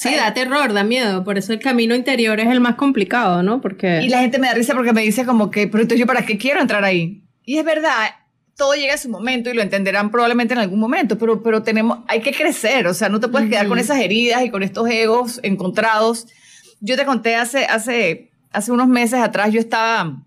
Sí, 0.00 0.14
da 0.14 0.32
terror, 0.32 0.72
da 0.72 0.82
miedo, 0.82 1.24
por 1.24 1.36
eso 1.36 1.52
el 1.52 1.58
camino 1.60 1.94
interior 1.94 2.40
es 2.40 2.48
el 2.48 2.60
más 2.60 2.76
complicado, 2.76 3.42
¿no? 3.42 3.60
Porque... 3.60 4.00
Y 4.02 4.08
la 4.08 4.20
gente 4.20 4.38
me 4.38 4.46
da 4.46 4.54
risa 4.54 4.74
porque 4.74 4.92
me 4.94 5.02
dice 5.02 5.26
como 5.26 5.50
que, 5.50 5.68
pero 5.68 5.82
entonces 5.82 6.00
yo 6.00 6.06
para 6.06 6.24
qué 6.24 6.38
quiero 6.38 6.60
entrar 6.60 6.84
ahí. 6.84 7.22
Y 7.44 7.58
es 7.58 7.64
verdad, 7.66 8.08
todo 8.56 8.74
llega 8.74 8.94
a 8.94 8.98
su 8.98 9.10
momento 9.10 9.50
y 9.50 9.54
lo 9.54 9.60
entenderán 9.60 10.10
probablemente 10.10 10.54
en 10.54 10.60
algún 10.60 10.80
momento, 10.80 11.18
pero, 11.18 11.42
pero 11.42 11.62
tenemos, 11.62 11.98
hay 12.08 12.20
que 12.22 12.32
crecer, 12.32 12.86
o 12.86 12.94
sea, 12.94 13.10
no 13.10 13.20
te 13.20 13.28
puedes 13.28 13.50
quedar 13.50 13.66
con 13.68 13.76
Ujú. 13.78 13.84
esas 13.84 13.98
heridas 14.00 14.42
y 14.42 14.50
con 14.50 14.62
estos 14.62 14.88
egos 14.88 15.38
encontrados. 15.42 16.26
Yo 16.80 16.96
te 16.96 17.04
conté 17.04 17.36
hace, 17.36 17.66
hace, 17.66 18.30
hace 18.52 18.72
unos 18.72 18.88
meses 18.88 19.20
atrás, 19.20 19.52
yo 19.52 19.60
estaba, 19.60 20.22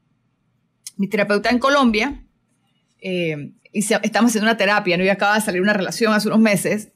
mi 0.97 1.07
terapeuta 1.07 1.49
en 1.49 1.57
Colombia, 1.57 2.21
eh, 3.01 3.51
y 3.71 3.81
se- 3.81 3.99
estamos 4.03 4.29
haciendo 4.29 4.47
una 4.49 4.57
terapia, 4.57 4.97
¿no? 4.97 5.03
Y 5.03 5.09
acaba 5.09 5.33
de 5.33 5.41
salir 5.41 5.61
una 5.63 5.73
relación 5.73 6.13
hace 6.13 6.27
unos 6.27 6.39
meses. 6.39 6.89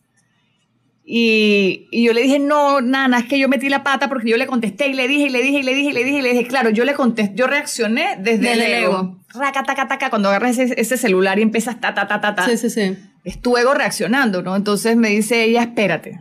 Y, 1.09 1.87
y 1.89 2.03
yo 2.03 2.11
le 2.11 2.21
dije, 2.21 2.37
no, 2.37 2.81
nana, 2.81 3.19
es 3.19 3.25
que 3.27 3.39
yo 3.39 3.47
metí 3.47 3.69
la 3.69 3.81
pata 3.81 4.09
porque 4.09 4.29
yo 4.29 4.35
le 4.35 4.45
contesté 4.45 4.89
y 4.89 4.93
le 4.93 5.07
dije 5.07 5.27
y 5.27 5.29
le 5.29 5.41
dije 5.41 5.59
y 5.59 5.63
le 5.63 5.73
dije 5.73 5.89
y 5.91 5.93
le 5.93 6.03
dije 6.03 6.17
y 6.17 6.21
le 6.21 6.29
dije, 6.31 6.47
claro, 6.47 6.69
yo 6.69 6.83
le 6.83 6.95
contesté, 6.95 7.33
yo 7.33 7.47
reaccioné 7.47 8.17
desde 8.19 8.51
el 8.51 8.61
ego. 8.61 8.91
ego. 8.91 9.19
Raca, 9.33 9.63
taca, 9.63 9.87
taca, 9.87 10.09
cuando 10.09 10.27
agarras 10.27 10.57
ese, 10.57 10.79
ese 10.79 10.97
celular 10.97 11.39
y 11.39 11.43
empiezas 11.43 11.79
ta, 11.79 11.93
ta, 11.93 12.09
ta, 12.09 12.19
ta, 12.19 12.35
ta. 12.35 12.45
Sí, 12.45 12.57
sí, 12.57 12.69
sí. 12.69 12.97
Es 13.23 13.41
tu 13.41 13.55
ego 13.55 13.73
reaccionando, 13.73 14.41
¿no? 14.41 14.57
Entonces 14.57 14.97
me 14.97 15.07
dice 15.07 15.45
ella, 15.45 15.61
espérate. 15.61 16.19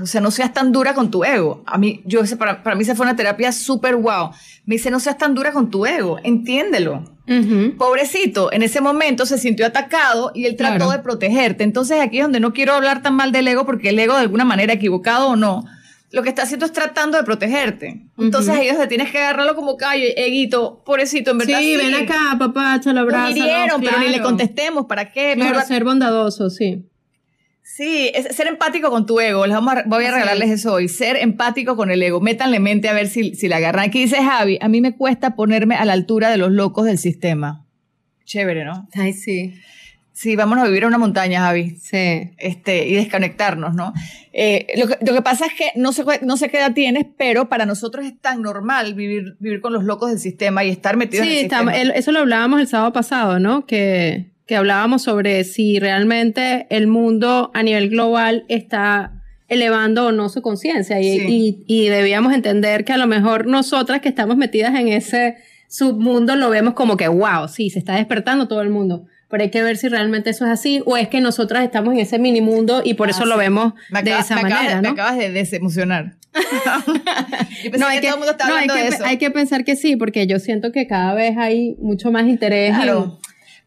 O 0.00 0.06
sea, 0.06 0.20
no 0.20 0.30
seas 0.30 0.52
tan 0.52 0.70
dura 0.70 0.94
con 0.94 1.10
tu 1.10 1.24
ego. 1.24 1.64
A 1.66 1.76
mí, 1.76 2.02
yo, 2.04 2.20
para, 2.38 2.62
para 2.62 2.76
mí 2.76 2.82
esa 2.82 2.94
fue 2.94 3.06
una 3.06 3.16
terapia 3.16 3.50
súper 3.50 3.96
wow. 3.96 4.30
Me 4.66 4.76
dice, 4.76 4.92
no 4.92 5.00
seas 5.00 5.18
tan 5.18 5.34
dura 5.34 5.50
con 5.50 5.68
tu 5.68 5.84
ego, 5.84 6.20
entiéndelo. 6.22 7.15
Ujú. 7.28 7.76
Pobrecito, 7.76 8.52
en 8.52 8.62
ese 8.62 8.80
momento 8.80 9.26
se 9.26 9.38
sintió 9.38 9.66
atacado 9.66 10.30
y 10.34 10.46
él 10.46 10.56
trató 10.56 10.76
Claro. 10.86 10.90
de 10.92 10.98
protegerte. 11.00 11.64
Entonces 11.64 12.00
aquí 12.00 12.18
es 12.18 12.24
donde 12.24 12.40
no 12.40 12.52
quiero 12.52 12.74
hablar 12.74 13.02
tan 13.02 13.14
mal 13.14 13.32
del 13.32 13.48
ego 13.48 13.66
porque 13.66 13.88
el 13.90 13.98
ego 13.98 14.14
de 14.14 14.20
alguna 14.20 14.44
manera, 14.44 14.72
equivocado 14.72 15.28
o 15.30 15.36
no, 15.36 15.64
lo 16.12 16.22
que 16.22 16.28
está 16.28 16.42
haciendo 16.44 16.66
es 16.66 16.72
tratando 16.72 17.18
de 17.18 17.24
protegerte. 17.24 18.06
Entonces 18.16 18.54
ahí 18.54 18.68
es 18.68 18.74
donde 18.74 18.86
tienes 18.86 19.10
que 19.10 19.18
agarrarlo 19.18 19.54
como 19.56 19.76
callo, 19.76 20.04
eguito, 20.16 20.82
pobrecito, 20.86 21.32
en 21.32 21.38
verdad. 21.38 21.58
Sí, 21.58 21.76
ven 21.76 21.94
acá, 21.94 22.36
papá, 22.38 22.80
te 22.82 22.92
lo 22.92 23.00
abrazo. 23.00 23.30
hirieron, 23.36 23.80
pero 23.82 23.98
ni 23.98 24.08
le 24.08 24.20
contestemos, 24.22 24.86
¿para 24.86 25.10
qué? 25.12 25.32
Claro, 25.34 25.50
Mejor- 25.50 25.66
ser 25.66 25.82
bondadoso, 25.84 26.48
sí. 26.48 26.84
Sí, 27.68 28.12
es 28.14 28.34
ser 28.36 28.46
empático 28.46 28.90
con 28.90 29.06
tu 29.06 29.18
ego. 29.18 29.44
Les 29.44 29.54
vamos 29.54 29.74
a, 29.74 29.82
voy 29.86 30.04
a 30.04 30.12
regalarles 30.12 30.50
eso 30.50 30.72
hoy. 30.74 30.88
Ser 30.88 31.16
empático 31.16 31.76
con 31.76 31.90
el 31.90 32.00
ego. 32.00 32.20
Métanle 32.20 32.60
mente 32.60 32.88
a 32.88 32.92
ver 32.92 33.08
si, 33.08 33.34
si 33.34 33.48
la 33.48 33.56
agarran. 33.56 33.86
Aquí 33.88 34.00
dice 34.02 34.22
Javi, 34.22 34.56
a 34.62 34.68
mí 34.68 34.80
me 34.80 34.94
cuesta 34.96 35.34
ponerme 35.34 35.74
a 35.74 35.84
la 35.84 35.92
altura 35.92 36.30
de 36.30 36.36
los 36.36 36.52
locos 36.52 36.86
del 36.86 36.96
sistema. 36.96 37.66
Chévere, 38.24 38.64
¿no? 38.64 38.88
Ay, 38.94 39.12
sí. 39.12 39.54
Sí, 40.12 40.36
vámonos 40.36 40.64
a 40.64 40.68
vivir 40.68 40.84
a 40.84 40.86
una 40.86 40.96
montaña, 40.96 41.40
Javi. 41.40 41.70
Sí. 41.76 42.30
Este, 42.38 42.86
y 42.86 42.94
desconectarnos, 42.94 43.74
¿no? 43.74 43.92
Eh, 44.32 44.68
lo, 44.78 44.86
que, 44.86 44.96
lo 45.04 45.12
que 45.12 45.20
pasa 45.22 45.44
es 45.46 45.52
que 45.52 45.72
no 45.74 45.92
sé, 45.92 46.04
no 46.22 46.36
sé 46.36 46.48
qué 46.48 46.58
edad 46.58 46.72
tienes, 46.72 47.04
pero 47.18 47.48
para 47.48 47.66
nosotros 47.66 48.06
es 48.06 48.18
tan 48.20 48.42
normal 48.42 48.94
vivir, 48.94 49.36
vivir 49.40 49.60
con 49.60 49.72
los 49.72 49.82
locos 49.84 50.08
del 50.10 50.20
sistema 50.20 50.62
y 50.64 50.70
estar 50.70 50.96
metidos 50.96 51.26
Sí, 51.26 51.32
en 51.32 51.38
el 51.40 51.44
estamos- 51.46 51.74
sistema. 51.74 51.92
el- 51.94 51.98
eso 51.98 52.12
lo 52.12 52.20
hablábamos 52.20 52.60
el 52.60 52.68
sábado 52.68 52.92
pasado, 52.94 53.38
¿no? 53.40 53.66
Que, 53.66 54.30
que 54.46 54.56
hablábamos 54.56 55.02
sobre 55.02 55.42
si 55.44 55.78
realmente 55.80 56.66
el 56.70 56.86
mundo 56.86 57.50
a 57.54 57.62
nivel 57.62 57.88
global 57.90 58.44
está 58.48 59.12
elevando 59.48 60.06
o 60.06 60.12
no 60.12 60.28
su 60.28 60.42
conciencia 60.42 61.00
y, 61.00 61.18
Sí. 61.20 61.64
y, 61.68 61.84
y 61.84 61.88
debíamos 61.88 62.32
entender 62.34 62.84
que 62.84 62.92
a 62.92 62.96
lo 62.96 63.06
mejor 63.06 63.46
nosotras 63.46 64.00
que 64.00 64.08
estamos 64.08 64.36
metidas 64.36 64.74
en 64.78 64.88
ese 64.88 65.36
submundo 65.68 66.36
lo 66.36 66.48
vemos 66.50 66.74
como 66.74 66.96
que, 66.96 67.08
wow, 67.08 67.48
sí, 67.48 67.70
se 67.70 67.78
está 67.78 67.94
despertando 67.96 68.48
todo 68.48 68.60
el 68.62 68.70
mundo. 68.70 69.06
Pero 69.28 69.42
hay 69.42 69.50
que 69.50 69.60
ver 69.62 69.76
si 69.76 69.88
realmente 69.88 70.30
eso 70.30 70.44
es 70.46 70.52
así 70.52 70.80
o 70.86 70.96
es 70.96 71.08
que 71.08 71.20
nosotras 71.20 71.64
estamos 71.64 71.92
en 71.94 71.98
ese 72.00 72.18
mini 72.20 72.40
mundo 72.40 72.82
y 72.84 72.94
por 72.94 73.08
Ah, 73.08 73.10
eso 73.10 73.24
sí. 73.24 73.28
lo 73.28 73.36
vemos 73.36 73.72
Me 73.90 74.02
de 74.04 74.12
acabas- 74.12 74.24
esa 74.26 74.34
me 74.36 74.40
acabas 74.42 74.56
manera, 74.62 74.76
Me 74.76 74.82
¿no? 74.88 74.92
acabas 74.94 75.16
de 75.18 75.32
desemocionar. 75.32 76.14
no, 77.78 77.86
hay 77.86 78.00
que, 78.00 78.06
todo 78.06 78.14
el 78.14 78.18
mundo 78.18 78.30
está 78.32 78.46
hablando 78.46 78.74
de 78.74 78.88
eso. 78.88 79.04
Hay 79.04 79.16
que 79.18 79.30
pensar 79.30 79.64
que 79.64 79.74
sí, 79.76 79.96
porque 79.96 80.26
yo 80.26 80.38
siento 80.38 80.70
que 80.72 80.86
cada 80.86 81.14
vez 81.14 81.36
hay 81.36 81.74
mucho 81.80 82.12
más 82.12 82.26
interés 82.28 82.74
en, 82.74 82.86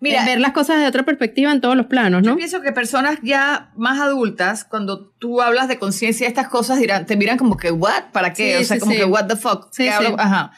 Mira, 0.02 0.26
ver 0.26 0.40
las 0.40 0.54
cosas 0.54 0.80
de 0.80 0.88
otra 0.88 1.04
perspectiva 1.04 1.52
en 1.52 1.60
todos 1.60 1.76
los 1.76 1.88
planos, 1.88 2.24
¿no? 2.24 2.32
Yo 2.32 2.38
pienso 2.38 2.62
que 2.62 2.72
personas 2.72 3.20
ya 3.22 3.72
más 3.76 4.00
adultas, 4.00 4.64
cuando 4.64 5.08
tú 5.20 5.42
hablas 5.42 5.68
de 5.68 5.78
conciencia 5.78 6.26
de 6.26 6.30
estas 6.30 6.48
cosas, 6.48 6.80
dirán, 6.80 7.06
te 7.06 7.18
miran 7.18 7.38
como 7.38 7.58
que, 7.58 7.72
¿what? 7.72 8.12
¿Para 8.14 8.34
qué? 8.34 8.58
o 8.58 8.64
sea, 8.64 8.80
como 8.80 8.94
que, 8.94 9.06
¿what 9.06 9.28
the 9.28 9.36
fuck? 9.36 9.68
Sí, 9.72 9.88
Ajá. 9.88 10.52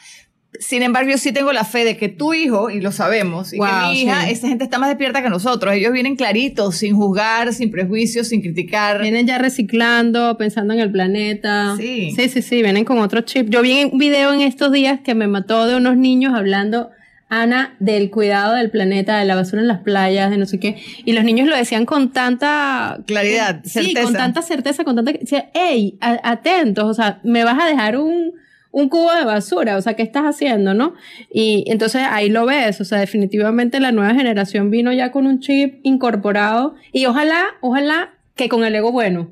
Sin 0.60 0.82
embargo, 0.82 1.10
yo 1.10 1.16
sí 1.16 1.32
tengo 1.32 1.50
la 1.52 1.64
fe 1.64 1.82
de 1.82 1.96
que 1.96 2.10
tu 2.10 2.34
hijo, 2.34 2.68
y 2.68 2.80
lo 2.80 2.92
sabemos, 2.92 3.54
y 3.54 3.58
que 3.58 3.66
mi 3.86 4.02
hija, 4.02 4.28
esa 4.28 4.48
gente 4.48 4.64
está 4.64 4.78
más 4.78 4.90
despierta 4.90 5.22
que 5.22 5.30
nosotros. 5.30 5.74
Ellos 5.74 5.92
vienen 5.92 6.14
claritos, 6.14 6.76
sin 6.76 6.94
juzgar, 6.94 7.54
sin 7.54 7.70
prejuicios, 7.70 8.28
sin 8.28 8.42
criticar. 8.42 9.00
Vienen 9.00 9.26
ya 9.26 9.38
reciclando, 9.38 10.36
pensando 10.36 10.74
en 10.74 10.80
el 10.80 10.92
planeta. 10.92 11.74
Sí. 11.78 12.12
Sí, 12.14 12.28
sí, 12.28 12.42
sí, 12.42 12.62
vienen 12.62 12.84
con 12.84 12.98
otro 12.98 13.22
chip. 13.22 13.48
Yo 13.48 13.62
vi 13.62 13.84
un 13.84 13.98
video 13.98 14.32
en 14.34 14.42
estos 14.42 14.70
días 14.72 15.00
que 15.00 15.14
me 15.14 15.26
mató 15.26 15.66
de 15.66 15.74
unos 15.74 15.96
niños 15.96 16.34
hablando 16.34 16.90
Ana, 17.34 17.76
del 17.78 18.10
cuidado 18.10 18.56
del 18.56 18.70
planeta, 18.70 19.18
de 19.18 19.24
la 19.24 19.34
basura 19.34 19.62
en 19.62 19.68
las 19.68 19.80
playas, 19.80 20.30
de 20.30 20.36
no 20.36 20.44
sé 20.44 20.60
qué. 20.60 20.76
Y 21.06 21.12
los 21.14 21.24
niños 21.24 21.48
lo 21.48 21.56
decían 21.56 21.86
con 21.86 22.12
tanta 22.12 22.98
claridad, 23.06 23.62
certeza. 23.64 24.00
Sí, 24.00 24.04
con 24.04 24.12
tanta 24.12 24.42
certeza, 24.42 24.84
con 24.84 24.96
tanta. 24.96 25.12
Decía, 25.12 25.48
hey, 25.54 25.96
atentos, 26.00 26.84
o 26.84 26.92
sea, 26.92 27.20
me 27.22 27.42
vas 27.42 27.58
a 27.58 27.66
dejar 27.66 27.96
un, 27.96 28.32
un 28.70 28.90
cubo 28.90 29.14
de 29.14 29.24
basura, 29.24 29.78
o 29.78 29.80
sea, 29.80 29.94
¿qué 29.94 30.02
estás 30.02 30.24
haciendo, 30.24 30.74
no? 30.74 30.92
Y 31.32 31.64
entonces 31.68 32.02
ahí 32.10 32.28
lo 32.28 32.44
ves, 32.44 32.82
o 32.82 32.84
sea, 32.84 32.98
definitivamente 32.98 33.80
la 33.80 33.92
nueva 33.92 34.12
generación 34.12 34.70
vino 34.70 34.92
ya 34.92 35.10
con 35.10 35.26
un 35.26 35.40
chip 35.40 35.80
incorporado 35.84 36.74
y 36.92 37.06
ojalá, 37.06 37.44
ojalá 37.62 38.10
que 38.36 38.50
con 38.50 38.62
el 38.62 38.74
ego 38.74 38.92
bueno. 38.92 39.30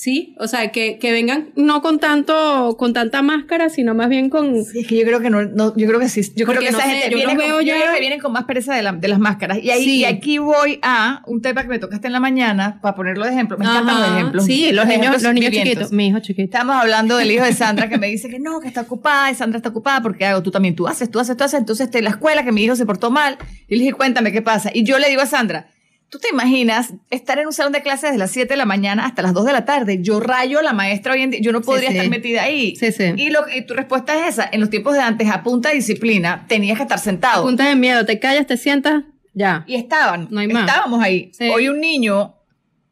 ¿Sí? 0.00 0.34
O 0.38 0.48
sea, 0.48 0.72
que, 0.72 0.98
que, 0.98 1.12
vengan 1.12 1.50
no 1.56 1.82
con 1.82 1.98
tanto, 1.98 2.74
con 2.78 2.94
tanta 2.94 3.20
máscara, 3.20 3.68
sino 3.68 3.94
más 3.94 4.08
bien 4.08 4.30
con... 4.30 4.64
Sí, 4.64 4.78
es 4.80 4.86
que 4.86 4.96
yo 4.96 5.04
creo 5.04 5.20
que 5.20 5.28
no, 5.28 5.42
no 5.42 5.76
yo 5.76 5.86
creo 5.86 6.00
que 6.00 6.08
sí, 6.08 6.22
yo 6.34 6.46
creo 6.46 6.58
que 6.58 6.68
esa 6.68 6.80
gente 6.80 7.14
viene 7.14 7.36
con, 7.36 7.62
yo 7.62 7.74
creo 7.74 7.92
que 7.92 8.00
vienen 8.00 8.18
con 8.18 8.32
más 8.32 8.44
pereza 8.44 8.74
de, 8.74 8.82
la, 8.82 8.92
de 8.92 9.08
las 9.08 9.18
máscaras. 9.18 9.58
Y 9.62 9.68
ahí, 9.70 9.84
y 9.84 10.04
aquí 10.06 10.38
voy 10.38 10.78
a 10.80 11.22
un 11.26 11.42
tema 11.42 11.60
que 11.64 11.68
me 11.68 11.78
tocaste 11.78 12.06
en 12.06 12.14
la 12.14 12.20
mañana, 12.20 12.78
para 12.80 12.94
ponerlo 12.94 13.26
de 13.26 13.32
ejemplo, 13.32 13.58
me 13.58 13.66
encantan 13.66 14.00
los 14.00 14.10
ejemplos. 14.10 14.44
Sí, 14.46 14.72
los, 14.72 14.86
niños, 14.86 15.22
los 15.22 15.34
niños 15.34 15.52
chiquitos, 15.52 15.92
mi 15.92 16.06
hijo 16.06 16.20
chiquito. 16.20 16.44
Estamos 16.44 16.76
hablando 16.76 17.18
del 17.18 17.30
hijo 17.30 17.44
de 17.44 17.52
Sandra 17.52 17.90
que 17.90 17.98
me 17.98 18.06
dice 18.10 18.30
que 18.30 18.38
no, 18.38 18.58
que 18.60 18.68
está 18.68 18.80
ocupada, 18.80 19.30
y 19.30 19.34
Sandra 19.34 19.58
está 19.58 19.68
ocupada 19.68 20.00
porque 20.00 20.24
hago, 20.24 20.42
tú 20.42 20.50
también, 20.50 20.74
tú 20.74 20.88
haces, 20.88 21.10
tú 21.10 21.20
haces, 21.20 21.36
tú 21.36 21.44
haces, 21.44 21.60
entonces 21.60 21.88
este, 21.88 22.00
la 22.00 22.08
escuela 22.08 22.42
que 22.42 22.52
mi 22.52 22.64
hijo 22.64 22.74
se 22.74 22.86
portó 22.86 23.10
mal, 23.10 23.36
y 23.68 23.74
le 23.74 23.80
dije, 23.82 23.92
cuéntame 23.92 24.32
qué 24.32 24.40
pasa. 24.40 24.70
Y 24.72 24.82
yo 24.82 24.98
le 24.98 25.10
digo 25.10 25.20
a 25.20 25.26
Sandra, 25.26 25.66
¿Tú 26.10 26.18
te 26.18 26.28
imaginas 26.28 26.92
estar 27.10 27.38
en 27.38 27.46
un 27.46 27.52
salón 27.52 27.72
de 27.72 27.82
clases 27.82 28.10
desde 28.10 28.18
las 28.18 28.32
7 28.32 28.48
de 28.48 28.56
la 28.56 28.64
mañana 28.64 29.06
hasta 29.06 29.22
las 29.22 29.32
2 29.32 29.46
de 29.46 29.52
la 29.52 29.64
tarde? 29.64 30.02
Yo 30.02 30.18
rayo 30.18 30.58
a 30.58 30.62
la 30.62 30.72
maestra 30.72 31.12
hoy 31.12 31.22
en 31.22 31.30
día, 31.30 31.40
yo 31.40 31.52
no 31.52 31.60
podría 31.60 31.90
estar 31.90 32.08
metida 32.08 32.42
ahí. 32.42 32.74
Sí, 32.74 32.90
sí. 32.90 33.12
Y, 33.16 33.30
lo, 33.30 33.48
y 33.48 33.62
tu 33.62 33.74
respuesta 33.74 34.18
es 34.18 34.34
esa. 34.34 34.48
En 34.50 34.60
los 34.60 34.70
tiempos 34.70 34.94
de 34.94 35.00
antes, 35.00 35.28
a 35.30 35.44
punta 35.44 35.68
de 35.68 35.76
disciplina, 35.76 36.46
tenías 36.48 36.78
que 36.78 36.82
estar 36.82 36.98
sentado. 36.98 37.42
A 37.42 37.46
punta 37.46 37.68
de 37.68 37.76
miedo, 37.76 38.04
te 38.04 38.18
callas, 38.18 38.48
te 38.48 38.56
sientas, 38.56 39.04
ya. 39.34 39.64
Y 39.68 39.76
estaban. 39.76 40.26
No 40.32 40.40
hay 40.40 40.48
más. 40.48 40.68
Estábamos 40.68 41.00
ahí. 41.00 41.30
Hoy 41.54 41.68
un 41.68 41.80
niño 41.80 42.34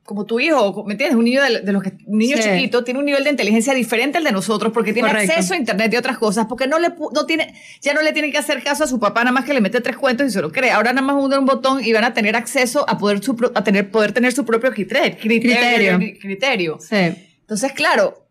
como 0.09 0.25
tu 0.25 0.41
hijo, 0.41 0.85
¿me 0.87 0.95
entiendes? 0.95 1.19
Un 1.19 1.25
niño 1.27 1.43
de, 1.43 1.71
los 1.71 1.83
que, 1.83 1.93
un 2.07 2.17
niño 2.17 2.39
chiquito 2.39 2.83
tiene 2.83 2.99
un 2.99 3.05
nivel 3.05 3.25
de 3.25 3.29
inteligencia 3.29 3.75
diferente 3.75 4.17
al 4.17 4.25
de 4.25 4.33
nosotros 4.33 4.73
porque 4.73 4.95
tiene 4.95 5.11
acceso 5.11 5.53
a 5.53 5.59
internet 5.59 5.93
y 5.93 5.99
otras 5.99 6.17
cosas, 6.17 6.47
porque 6.47 6.67
no 6.67 6.79
le, 6.79 6.89
no 6.89 7.27
tiene, 7.27 7.53
ya 7.83 7.93
no 7.93 8.01
le 8.01 8.15
tiene 8.15 8.33
que 8.33 8.39
hacer 8.39 8.63
caso 8.63 8.85
a 8.85 8.87
su 8.87 8.99
papá 8.99 9.21
nada 9.21 9.33
más 9.33 9.45
que 9.45 9.53
le 9.53 9.61
mete 9.61 9.83
tres 9.83 9.99
cuentos 9.99 10.27
y 10.27 10.31
se 10.31 10.41
lo 10.41 10.51
cree. 10.51 10.71
Ahora 10.71 10.95
nada 10.95 11.07
más 11.07 11.23
hunde 11.23 11.37
un 11.37 11.45
botón 11.45 11.85
y 11.85 11.93
van 11.93 12.05
a 12.05 12.15
tener 12.15 12.37
acceso 12.37 12.89
a 12.89 12.97
poder, 12.97 13.23
su, 13.23 13.37
a 13.55 13.63
tener, 13.63 13.91
poder 13.91 14.13
tener 14.13 14.33
su 14.33 14.47
propio 14.47 14.73
criterio. 14.73 15.19
Criterio. 15.21 15.99
criterio. 16.19 16.79
Sí. 16.81 16.97
Entonces, 17.41 17.73
claro, 17.73 18.27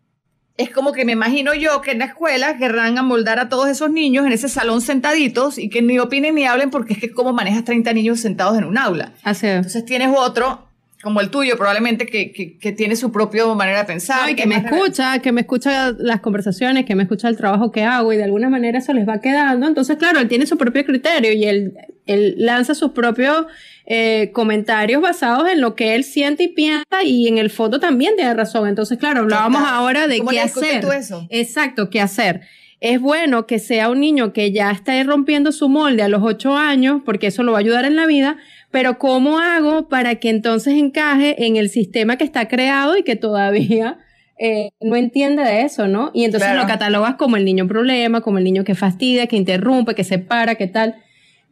es 0.58 0.72
como 0.72 0.94
que 0.94 1.06
me 1.06 1.12
imagino 1.12 1.54
yo 1.54 1.82
que 1.82 1.92
en 1.92 2.00
la 2.00 2.06
escuela 2.06 2.58
querrán 2.58 2.98
amoldar 2.98 3.38
a 3.38 3.50
todos 3.50 3.70
esos 3.70 3.92
niños 3.92 4.26
en 4.26 4.32
ese 4.32 4.50
salón 4.50 4.82
sentaditos 4.82 5.60
y 5.60 5.70
que 5.70 5.84
ni 5.84 6.00
opinen 6.00 6.34
ni 6.34 6.46
hablen 6.46 6.72
porque 6.72 6.94
es 6.94 7.00
que 7.00 7.12
cómo 7.12 7.34
manejas 7.34 7.66
30 7.66 7.94
niños 7.94 8.20
sentados 8.20 8.58
en 8.58 8.64
un 8.64 8.80
aula. 8.80 9.14
Así 9.22 9.46
Entonces 9.46 9.86
tienes 9.86 10.10
otro 10.18 10.67
como 11.04 11.22
el 11.22 11.30
tuyo, 11.30 11.58
probablemente 11.58 12.08
que, 12.08 12.32
que, 12.32 12.72
tiene 12.72 12.96
su 12.96 13.12
propia 13.12 13.46
manera 13.54 13.80
de 13.80 13.86
pensar. 13.86 14.30
y 14.30 14.36
que, 14.36 14.48
me 14.48 14.56
escucha, 14.56 15.20
que 15.20 15.32
me 15.32 15.42
escucha 15.42 15.92
las 15.92 16.22
conversaciones, 16.22 16.86
que 16.86 16.96
me 16.96 17.04
escucha 17.04 17.30
el 17.30 17.38
trabajo 17.38 17.72
que 17.72 17.84
hago 17.84 18.14
y 18.14 18.18
de 18.18 18.24
alguna 18.24 18.50
manera 18.50 18.80
eso 18.80 18.94
les 18.94 19.08
va 19.08 19.22
quedando. 19.22 19.68
Entonces, 19.68 19.98
claro, 19.98 20.20
él 20.20 20.28
tiene 20.28 20.48
su 20.48 20.58
propio 20.58 20.84
criterio 20.86 21.32
y 21.34 21.46
él, 21.46 21.74
él 22.08 22.36
lanza 22.38 22.74
sus 22.74 22.92
propios 22.92 23.46
eh, 23.86 24.32
comentarios 24.34 25.02
basados 25.02 25.48
en 25.50 25.62
lo 25.62 25.76
que 25.76 25.94
él 25.94 26.04
siente 26.04 26.44
y 26.44 26.48
piensa 26.50 27.04
y 27.04 27.28
en 27.28 27.38
el 27.38 27.52
fondo 27.52 27.80
también 27.80 28.16
tiene 28.16 28.34
razón. 28.34 28.68
Entonces, 28.68 28.98
claro, 28.98 29.22
hablábamos 29.22 29.62
ahora 29.64 30.08
de 30.08 30.20
qué 30.28 30.40
hacer. 30.40 30.84
eso? 30.98 31.28
Exacto, 31.30 31.90
qué 31.92 32.02
hacer. 32.02 32.42
Es 32.80 33.00
bueno 33.00 33.48
que 33.48 33.60
sea 33.60 33.90
un 33.90 34.00
niño 34.00 34.34
que 34.34 34.52
ya 34.52 34.70
está 34.72 35.02
rompiendo 35.04 35.52
su 35.52 35.68
molde 35.70 36.04
a 36.04 36.10
los 36.10 36.22
ocho 36.22 36.56
años, 36.56 37.02
porque 37.06 37.28
eso 37.28 37.44
lo 37.44 37.54
va 37.54 37.60
a 37.60 37.62
ayudar 37.62 37.86
en 37.86 37.96
la 37.96 38.06
vida, 38.06 38.38
pero 38.78 39.00
¿cómo 39.00 39.40
hago 39.40 39.90
para 39.90 40.18
que 40.18 40.30
entonces 40.30 40.76
encaje 40.76 41.48
en 41.48 41.56
el 41.56 41.72
sistema 41.72 42.16
que 42.16 42.24
está 42.24 42.48
creado 42.48 42.96
y 42.96 43.02
que 43.02 43.16
todavía 43.16 43.98
eh, 44.38 44.70
no 44.80 44.96
entiende 44.96 45.42
de 45.42 45.64
eso, 45.64 45.88
¿no? 45.88 46.12
Y 46.14 46.26
entonces 46.26 46.56
lo 46.56 46.68
catalogas 46.68 47.16
como 47.16 47.38
el 47.38 47.44
niño 47.44 47.68
problema, 47.68 48.22
como 48.22 48.38
el 48.38 48.44
niño 48.44 48.64
que 48.64 48.76
fastidia, 48.76 49.26
que 49.26 49.36
interrumpe, 49.36 49.96
que 49.96 50.04
se 50.04 50.20
para, 50.20 50.54
que 50.54 50.68
tal. 50.68 50.94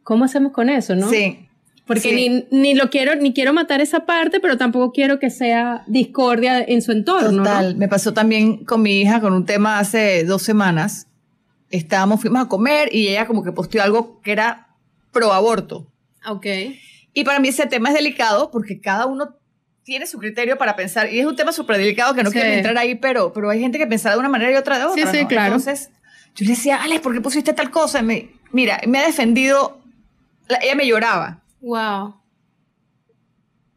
¿Cómo 0.04 0.24
hacemos 0.24 0.52
con 0.52 0.70
eso, 0.70 0.94
no? 0.94 1.10
Sí. 1.10 1.48
Porque 1.84 2.14
Ni, 2.14 2.46
ni, 2.56 2.74
lo 2.74 2.90
quiero, 2.90 3.16
ni 3.16 3.32
quiero 3.32 3.52
matar 3.52 3.80
esa 3.80 4.06
parte, 4.06 4.38
pero 4.38 4.56
tampoco 4.56 4.92
quiero 4.92 5.18
que 5.18 5.30
sea 5.30 5.82
discordia 5.88 6.62
en 6.62 6.80
su 6.80 6.92
entorno. 6.92 7.42
Total. 7.42 7.74
Me 7.74 7.88
pasó 7.88 8.14
también 8.14 8.64
con 8.64 8.82
mi 8.82 9.00
hija 9.00 9.20
con 9.20 9.32
un 9.32 9.46
tema 9.46 9.80
hace 9.80 10.22
dos 10.22 10.42
semanas. 10.42 11.08
Estábamos, 11.70 12.20
fuimos 12.20 12.44
a 12.44 12.48
comer 12.48 12.94
y 12.94 13.08
ella 13.08 13.26
como 13.26 13.42
que 13.42 13.50
posteó 13.50 13.82
algo 13.82 14.20
que 14.22 14.30
era 14.30 14.76
pro 15.10 15.32
aborto. 15.32 15.88
Ok. 16.24 16.46
Y 17.16 17.24
para 17.24 17.40
mí 17.40 17.48
ese 17.48 17.64
tema 17.64 17.88
es 17.88 17.94
delicado 17.94 18.50
porque 18.50 18.78
cada 18.78 19.06
uno 19.06 19.38
tiene 19.84 20.06
su 20.06 20.18
criterio 20.18 20.58
para 20.58 20.76
pensar. 20.76 21.10
Y 21.10 21.18
es 21.18 21.24
un 21.24 21.34
tema 21.34 21.50
súper 21.50 21.78
delicado 21.78 22.12
que 22.14 22.22
no 22.22 22.30
quiero 22.30 22.46
entrar 22.46 22.76
ahí, 22.76 22.94
pero, 22.94 23.32
pero 23.32 23.48
hay 23.48 23.58
gente 23.58 23.78
que 23.78 23.86
piensa 23.86 24.10
de 24.10 24.18
una 24.18 24.28
manera 24.28 24.52
y 24.52 24.54
otra 24.56 24.78
de 24.78 24.84
otra. 24.84 25.10
Sí, 25.10 25.20
sí, 25.20 25.24
claro. 25.24 25.54
Entonces, 25.54 25.88
yo 26.34 26.44
le 26.44 26.50
decía, 26.50 26.82
Alex, 26.82 27.00
¿por 27.00 27.14
qué 27.14 27.22
pusiste 27.22 27.54
tal 27.54 27.70
cosa? 27.70 28.02
me, 28.02 28.32
mira, 28.52 28.82
me 28.86 28.98
ha 28.98 29.06
defendido. 29.06 29.80
ella 30.60 30.74
me 30.74 30.86
lloraba. 30.86 31.42
Wow. 31.62 32.16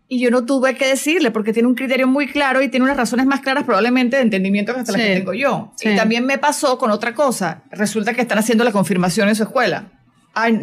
Y 0.10 0.20
yo 0.20 0.32
no 0.32 0.46
tuve 0.46 0.76
que 0.76 0.86
decirle 0.86 1.32
porque 1.32 1.54
tiene 1.54 1.70
un 1.70 1.76
criterio 1.76 2.08
muy 2.08 2.28
claro 2.28 2.62
y 2.62 2.68
tiene 2.68 2.84
unas 2.84 2.98
razones 2.98 3.26
más 3.26 3.40
claras 3.40 3.64
probablemente 3.64 4.18
de 4.18 4.24
entendimiento 4.24 4.74
que 4.74 4.82
hasta 4.82 4.92
las 4.92 5.02
que 5.02 5.16
tengo 5.16 5.34
yo. 5.34 5.72
Y 5.80 5.96
también 5.96 6.26
me 6.26 6.40
pasó 6.40 6.78
con 6.78 6.92
otra 6.92 7.14
cosa. 7.14 7.64
Resulta 7.72 8.14
que 8.14 8.22
están 8.22 8.38
haciendo 8.38 8.66
la 8.66 8.74
confirmación 8.74 9.30
en 9.30 9.36
su 9.36 9.44
escuela 9.44 9.99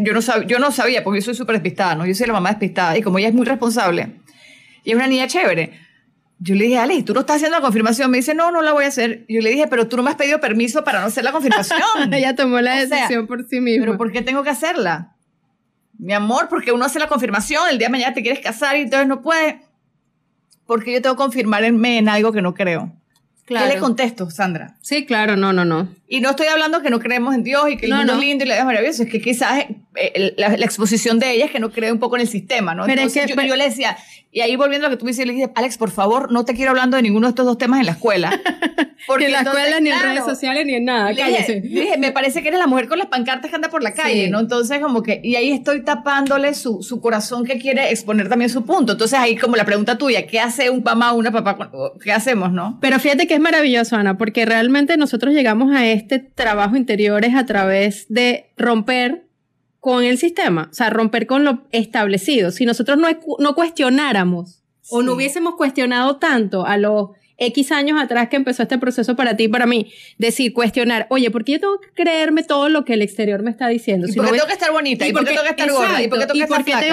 yo 0.00 0.12
no, 0.12 0.22
sabía, 0.22 0.46
yo 0.46 0.58
no 0.58 0.70
sabía, 0.70 1.04
porque 1.04 1.20
yo 1.20 1.24
soy 1.24 1.34
súper 1.34 1.56
despistada, 1.56 1.94
¿no? 1.94 2.06
Yo 2.06 2.14
soy 2.14 2.26
la 2.26 2.32
mamá 2.32 2.50
despistada. 2.50 2.96
Y 2.96 3.02
como 3.02 3.18
ella 3.18 3.28
es 3.28 3.34
muy 3.34 3.46
responsable 3.46 4.20
y 4.84 4.90
es 4.90 4.96
una 4.96 5.06
niña 5.06 5.26
chévere, 5.26 5.72
yo 6.38 6.54
le 6.54 6.64
dije, 6.64 6.78
Ale, 6.78 7.02
¿tú 7.02 7.14
no 7.14 7.20
estás 7.20 7.36
haciendo 7.36 7.56
la 7.56 7.62
confirmación? 7.62 8.10
Me 8.10 8.18
dice, 8.18 8.34
no, 8.34 8.50
no 8.50 8.62
la 8.62 8.72
voy 8.72 8.84
a 8.84 8.88
hacer. 8.88 9.24
Yo 9.28 9.40
le 9.40 9.50
dije, 9.50 9.66
pero 9.68 9.88
tú 9.88 9.96
no 9.96 10.02
me 10.02 10.10
has 10.10 10.16
pedido 10.16 10.38
permiso 10.38 10.84
para 10.84 11.00
no 11.00 11.06
hacer 11.06 11.24
la 11.24 11.32
confirmación. 11.32 11.80
ella 12.12 12.36
tomó 12.36 12.60
la 12.60 12.76
decisión 12.76 13.26
por 13.26 13.48
sí 13.48 13.60
misma. 13.60 13.86
¿Pero 13.86 13.98
por 13.98 14.12
qué 14.12 14.22
tengo 14.22 14.42
que 14.42 14.50
hacerla? 14.50 15.16
Mi 15.98 16.12
amor, 16.12 16.48
porque 16.48 16.72
uno 16.72 16.84
hace 16.84 16.98
la 16.98 17.08
confirmación, 17.08 17.62
el 17.70 17.78
día 17.78 17.88
de 17.88 17.92
mañana 17.92 18.14
te 18.14 18.22
quieres 18.22 18.40
casar 18.40 18.76
y 18.76 18.82
entonces 18.82 19.08
no 19.08 19.22
puede. 19.22 19.62
Porque 20.66 20.92
yo 20.92 21.00
tengo 21.00 21.16
que 21.16 21.22
confirmarme 21.22 21.98
en 21.98 22.08
algo 22.08 22.32
que 22.32 22.42
no 22.42 22.52
creo. 22.52 22.92
Claro. 23.46 23.68
¿Qué 23.68 23.74
le 23.74 23.80
contesto, 23.80 24.28
Sandra? 24.28 24.74
Sí, 24.82 25.06
claro, 25.06 25.36
no, 25.36 25.52
no, 25.52 25.64
no. 25.64 25.88
Y 26.08 26.20
no 26.20 26.30
estoy 26.30 26.48
hablando 26.48 26.82
que 26.82 26.90
no 26.90 26.98
creemos 26.98 27.32
en 27.32 27.44
Dios 27.44 27.70
y 27.70 27.76
que 27.76 27.86
el 27.86 27.94
mundo 27.94 28.14
es 28.14 28.18
lindo 28.18 28.44
y 28.44 28.48
la 28.48 28.54
vida 28.54 28.60
es 28.60 28.66
maravillosa, 28.66 29.04
es 29.04 29.08
que 29.08 29.20
quizás 29.20 29.66
eh, 29.96 30.34
la, 30.36 30.54
exposición 30.54 31.18
de 31.18 31.32
ella 31.32 31.46
es 31.46 31.50
que 31.50 31.60
no 31.60 31.70
cree 31.70 31.92
un 31.92 31.98
poco 31.98 32.16
en 32.16 32.22
el 32.22 32.28
sistema, 32.28 32.74
¿no? 32.74 32.84
Pero 32.86 33.02
Entonces, 33.02 33.34
yo, 33.34 33.42
yo, 33.42 33.56
le 33.56 33.64
decía, 33.64 33.96
y 34.36 34.40
ahí 34.40 34.54
volviendo 34.56 34.86
a 34.86 34.90
lo 34.90 34.96
que 34.96 34.98
tú 34.98 35.04
me 35.06 35.12
dices, 35.12 35.26
le 35.26 35.32
dije, 35.32 35.50
Alex, 35.54 35.78
por 35.78 35.90
favor, 35.90 36.30
no 36.30 36.44
te 36.44 36.54
quiero 36.54 36.72
hablando 36.72 36.96
de 36.96 37.02
ninguno 37.02 37.26
de 37.26 37.30
estos 37.30 37.46
dos 37.46 37.56
temas 37.56 37.80
en 37.80 37.86
la 37.86 37.92
escuela. 37.92 38.38
Porque 39.06 39.24
ni 39.28 39.32
en 39.32 39.32
la 39.32 39.40
escuela, 39.40 39.80
ni 39.80 39.90
en 39.90 40.00
redes 40.00 40.24
sociales, 40.24 40.66
ni 40.66 40.74
en 40.74 40.84
nada, 40.84 41.14
cállese. 41.14 41.60
Dije, 41.62 41.96
me 41.96 42.12
parece 42.12 42.42
que 42.42 42.48
eres 42.48 42.60
la 42.60 42.66
mujer 42.66 42.88
con 42.88 42.98
las 42.98 43.06
pancartas 43.06 43.48
que 43.48 43.56
anda 43.56 43.70
por 43.70 43.82
la 43.82 43.94
calle, 43.94 44.28
¿no? 44.28 44.40
Entonces, 44.40 44.78
como 44.80 45.02
que, 45.02 45.20
y 45.22 45.36
ahí 45.36 45.52
estoy 45.52 45.84
tapándole 45.84 46.54
su, 46.54 46.82
su 46.82 47.00
corazón 47.00 47.44
que 47.44 47.58
quiere 47.58 47.90
exponer 47.90 48.28
también 48.28 48.50
su 48.50 48.64
punto. 48.64 48.92
Entonces, 48.92 49.18
ahí 49.18 49.36
como 49.36 49.56
la 49.56 49.64
pregunta 49.64 49.96
tuya, 49.96 50.26
¿qué 50.26 50.40
hace 50.40 50.70
un 50.70 50.82
mamá 50.82 51.12
o 51.12 51.16
una 51.16 51.32
papá? 51.32 51.70
¿Qué 52.02 52.12
hacemos, 52.12 52.52
no? 52.52 52.78
Pero 52.80 52.98
fíjate 52.98 53.26
que 53.26 53.34
es 53.34 53.40
maravilloso, 53.40 53.96
Ana, 53.96 54.18
porque 54.18 54.44
realmente 54.44 54.96
nosotros 54.96 55.32
llegamos 55.32 55.74
a 55.74 55.86
este 55.86 56.18
trabajo 56.18 56.76
interior 56.76 57.24
es 57.24 57.34
a 57.34 57.46
través 57.46 58.06
de 58.08 58.50
romper 58.56 59.25
con 59.86 60.02
el 60.02 60.18
sistema, 60.18 60.68
o 60.68 60.74
sea, 60.74 60.90
romper 60.90 61.28
con 61.28 61.44
lo 61.44 61.62
establecido. 61.70 62.50
Si 62.50 62.66
nosotros 62.66 62.98
no, 62.98 63.06
no 63.38 63.54
cuestionáramos 63.54 64.64
o 64.90 65.00
no 65.00 65.12
hubiésemos 65.12 65.54
cuestionado 65.54 66.16
tanto 66.16 66.66
a 66.66 66.76
los 66.76 67.10
X 67.38 67.70
años 67.70 68.02
atrás 68.02 68.28
que 68.28 68.34
empezó 68.34 68.64
este 68.64 68.78
proceso 68.78 69.14
para 69.14 69.36
ti 69.36 69.44
y 69.44 69.48
para 69.48 69.64
mí, 69.64 69.92
decir, 70.18 70.52
cuestionar, 70.52 71.06
oye, 71.08 71.30
¿por 71.30 71.44
qué 71.44 71.52
yo 71.52 71.60
tengo 71.60 71.78
que 71.78 72.02
creerme 72.02 72.42
todo 72.42 72.68
lo 72.68 72.84
que 72.84 72.94
el 72.94 73.02
exterior 73.02 73.44
me 73.44 73.52
está 73.52 73.68
diciendo? 73.68 74.08
¿Y 74.08 74.12
por 74.14 74.24
qué 74.24 74.32
tengo 74.32 74.46
que 74.48 74.52
estar 74.54 74.72
bonita? 74.72 75.06
¿Y, 75.06 75.12
por 75.12 75.24
qué 75.24 75.30
tengo 75.30 75.44
que 75.44 75.50
estar 75.50 75.70
gorda? 75.70 76.02
¿Y 76.02 76.08
por 76.08 76.18
qué 76.18 76.26
tengo 76.26 76.36
que 76.36 76.42
estar 76.42 76.64
flaca? 76.64 76.86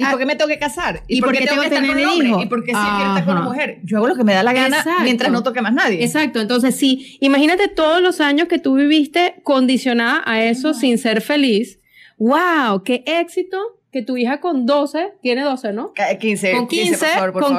¿Y 0.00 0.10
por 0.10 0.18
qué 0.18 0.26
me 0.26 0.34
tengo 0.34 0.48
que 0.48 0.58
casar? 0.58 1.02
¿Y, 1.06 1.20
por 1.20 1.32
qué 1.32 1.46
tengo 1.46 1.62
que 1.62 1.70
tener 1.70 1.96
un 1.96 2.04
hombre? 2.04 2.30
¿Y 2.42 2.46
por 2.46 2.64
qué 2.64 2.72
si 2.72 2.80
quiero 2.80 3.10
estar 3.10 3.24
con 3.26 3.36
una 3.36 3.44
mujer? 3.44 3.78
Yo 3.84 3.98
hago 3.98 4.08
lo 4.08 4.16
que 4.16 4.24
me 4.24 4.34
da 4.34 4.42
la 4.42 4.52
gana 4.52 4.84
mientras 5.04 5.30
no 5.30 5.44
toque 5.44 5.62
más 5.62 5.72
nadie. 5.72 6.02
Exacto. 6.02 6.40
Entonces, 6.40 6.74
sí, 6.74 7.16
imagínate 7.20 7.68
todos 7.68 8.02
los 8.02 8.20
años 8.20 8.48
que 8.48 8.58
tú 8.58 8.74
viviste 8.74 9.36
condicionada 9.44 10.24
a 10.26 10.42
eso 10.42 10.74
sin 10.74 10.98
ser 10.98 11.20
feliz. 11.20 11.79
¡Wow! 12.20 12.84
¡Qué 12.84 13.02
éxito! 13.06 13.58
que 13.92 14.02
tu 14.02 14.16
hija 14.16 14.40
con 14.40 14.66
12, 14.66 15.14
tiene 15.20 15.42
12, 15.42 15.72
¿no? 15.72 15.92
15. 15.92 16.52
Con 16.52 16.68
15, 16.68 17.06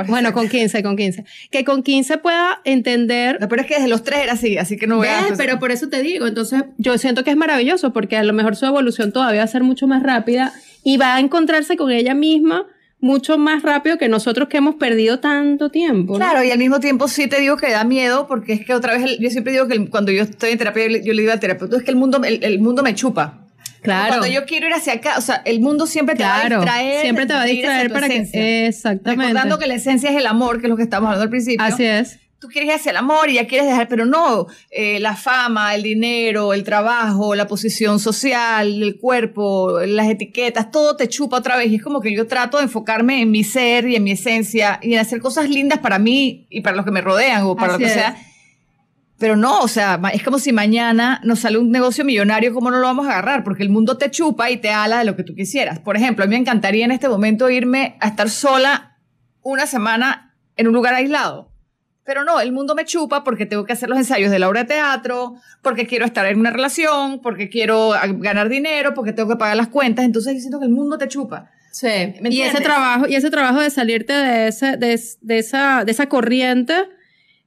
bueno, 0.07 0.31
con 0.31 0.47
15, 0.47 0.81
con 0.81 0.95
15. 0.95 1.25
Que 1.49 1.65
con 1.65 1.83
15 1.83 2.17
pueda 2.19 2.61
entender. 2.63 3.37
No, 3.41 3.49
pero 3.49 3.63
es 3.63 3.67
que 3.67 3.75
desde 3.75 3.89
los 3.89 4.03
3 4.03 4.19
era 4.21 4.33
así, 4.33 4.57
así 4.57 4.77
que 4.77 4.87
no 4.87 4.97
voy 4.97 5.07
a... 5.07 5.33
Pero 5.35 5.59
por 5.59 5.71
eso 5.71 5.89
te 5.89 6.01
digo, 6.01 6.27
entonces 6.27 6.63
yo 6.77 6.97
siento 6.97 7.23
que 7.23 7.31
es 7.31 7.37
maravilloso 7.37 7.91
porque 7.91 8.15
a 8.15 8.23
lo 8.23 8.33
mejor 8.33 8.55
su 8.55 8.65
evolución 8.65 9.11
todavía 9.11 9.41
va 9.41 9.45
a 9.45 9.47
ser 9.47 9.63
mucho 9.63 9.87
más 9.87 10.03
rápida 10.03 10.53
y 10.83 10.97
va 10.97 11.15
a 11.15 11.19
encontrarse 11.19 11.75
con 11.75 11.91
ella 11.91 12.13
misma 12.13 12.65
mucho 13.01 13.37
más 13.37 13.63
rápido 13.63 13.97
que 13.97 14.07
nosotros 14.07 14.47
que 14.47 14.57
hemos 14.57 14.75
perdido 14.75 15.19
tanto 15.19 15.69
tiempo. 15.69 16.15
Claro, 16.15 16.43
y 16.43 16.51
al 16.51 16.59
mismo 16.59 16.79
tiempo 16.79 17.07
sí 17.07 17.27
te 17.27 17.41
digo 17.41 17.57
que 17.57 17.71
da 17.71 17.83
miedo 17.83 18.27
porque 18.27 18.53
es 18.53 18.65
que 18.65 18.73
otra 18.73 18.95
vez, 18.95 19.17
yo 19.19 19.29
siempre 19.31 19.51
digo 19.51 19.67
que 19.67 19.89
cuando 19.89 20.11
yo 20.11 20.21
estoy 20.21 20.51
en 20.51 20.59
terapia, 20.59 20.87
yo 20.87 21.13
le 21.13 21.21
digo 21.23 21.33
al 21.33 21.39
terapeuta, 21.39 21.75
es 21.77 21.83
que 21.83 21.91
el 21.91 21.97
mundo, 21.97 22.21
el 22.23 22.59
mundo 22.59 22.83
me 22.83 22.93
chupa. 22.95 23.40
Claro. 23.81 24.09
Cuando 24.09 24.27
yo 24.27 24.45
quiero 24.45 24.67
ir 24.67 24.73
hacia 24.73 24.93
acá, 24.93 25.15
o 25.17 25.21
sea, 25.21 25.41
el 25.45 25.59
mundo 25.59 25.87
siempre 25.87 26.15
te 26.15 26.23
va 26.23 26.41
a 26.41 26.49
distraer. 26.49 27.01
Siempre 27.01 27.25
te 27.25 27.33
va 27.33 27.41
a 27.41 27.45
distraer 27.45 27.91
para 27.91 28.07
que. 28.07 28.67
Exactamente. 28.67 29.25
Recordando 29.25 29.57
que 29.59 29.67
la 29.67 29.75
esencia 29.75 30.09
es 30.09 30.15
el 30.15 30.27
amor, 30.27 30.59
que 30.59 30.67
es 30.67 30.69
lo 30.69 30.77
que 30.77 30.83
estamos 30.83 31.07
hablando 31.07 31.23
al 31.23 31.29
principio. 31.29 31.65
Así 31.65 31.83
es. 31.83 32.19
Tú 32.39 32.47
quieres 32.47 32.69
ir 32.69 32.75
hacia 32.75 32.89
el 32.89 32.97
amor 32.97 33.29
y 33.29 33.35
ya 33.35 33.45
quieres 33.45 33.67
dejar, 33.67 33.87
pero 33.87 34.07
no, 34.07 34.47
eh, 34.71 34.99
la 34.99 35.15
fama, 35.15 35.75
el 35.75 35.83
dinero, 35.83 36.53
el 36.53 36.63
trabajo, 36.63 37.35
la 37.35 37.45
posición 37.45 37.99
social, 37.99 38.81
el 38.81 38.97
cuerpo, 38.97 39.79
las 39.81 40.09
etiquetas, 40.09 40.71
todo 40.71 40.95
te 40.95 41.07
chupa 41.07 41.37
otra 41.37 41.55
vez. 41.55 41.69
Y 41.69 41.75
es 41.75 41.83
como 41.83 42.01
que 42.01 42.11
yo 42.15 42.25
trato 42.25 42.57
de 42.57 42.63
enfocarme 42.63 43.21
en 43.21 43.29
mi 43.29 43.43
ser 43.43 43.87
y 43.87 43.95
en 43.95 44.03
mi 44.03 44.11
esencia 44.11 44.79
y 44.81 44.95
en 44.95 44.99
hacer 44.99 45.21
cosas 45.21 45.49
lindas 45.49 45.79
para 45.79 45.99
mí 45.99 46.47
y 46.49 46.61
para 46.61 46.75
los 46.75 46.83
que 46.83 46.91
me 46.91 47.01
rodean 47.01 47.43
o 47.43 47.55
para 47.55 47.73
lo 47.73 47.79
que 47.79 47.89
sea 47.89 48.17
pero 49.21 49.35
no, 49.35 49.59
o 49.59 49.67
sea, 49.67 50.01
es 50.13 50.23
como 50.23 50.39
si 50.39 50.51
mañana 50.51 51.21
nos 51.23 51.41
sale 51.41 51.59
un 51.59 51.69
negocio 51.69 52.03
millonario, 52.03 52.55
¿cómo 52.55 52.71
no 52.71 52.79
lo 52.79 52.87
vamos 52.87 53.05
a 53.05 53.11
agarrar? 53.11 53.43
Porque 53.43 53.61
el 53.61 53.69
mundo 53.69 53.95
te 53.95 54.09
chupa 54.09 54.49
y 54.49 54.57
te 54.57 54.71
ala 54.71 54.97
de 54.97 55.05
lo 55.05 55.15
que 55.15 55.23
tú 55.23 55.35
quisieras. 55.35 55.77
Por 55.77 55.95
ejemplo, 55.95 56.23
a 56.23 56.27
mí 56.27 56.33
me 56.33 56.39
encantaría 56.41 56.85
en 56.85 56.91
este 56.91 57.07
momento 57.07 57.47
irme 57.47 57.97
a 57.99 58.07
estar 58.07 58.31
sola 58.31 58.97
una 59.43 59.67
semana 59.67 60.33
en 60.57 60.67
un 60.67 60.73
lugar 60.73 60.95
aislado. 60.95 61.51
Pero 62.03 62.23
no, 62.23 62.39
el 62.39 62.51
mundo 62.51 62.73
me 62.73 62.83
chupa 62.83 63.23
porque 63.23 63.45
tengo 63.45 63.63
que 63.63 63.73
hacer 63.73 63.89
los 63.89 63.99
ensayos 63.99 64.31
de 64.31 64.39
la 64.39 64.49
obra 64.49 64.61
de 64.61 64.69
teatro, 64.69 65.35
porque 65.61 65.85
quiero 65.85 66.03
estar 66.03 66.25
en 66.25 66.39
una 66.39 66.49
relación, 66.49 67.21
porque 67.21 67.47
quiero 67.47 67.91
ganar 68.17 68.49
dinero, 68.49 68.95
porque 68.95 69.13
tengo 69.13 69.29
que 69.29 69.35
pagar 69.35 69.55
las 69.55 69.67
cuentas. 69.67 70.03
Entonces, 70.03 70.33
diciendo 70.33 70.59
que 70.59 70.65
el 70.65 70.71
mundo 70.71 70.97
te 70.97 71.07
chupa. 71.07 71.51
Sí. 71.71 72.15
y 72.23 72.41
ese 72.41 72.59
trabajo, 72.59 73.07
y 73.07 73.13
ese 73.13 73.29
trabajo 73.29 73.61
de 73.61 73.69
salirte 73.69 74.13
de, 74.13 74.47
ese, 74.47 74.77
de, 74.77 74.99
de, 75.21 75.37
esa, 75.37 75.85
de 75.85 75.91
esa 75.91 76.09
corriente 76.09 76.73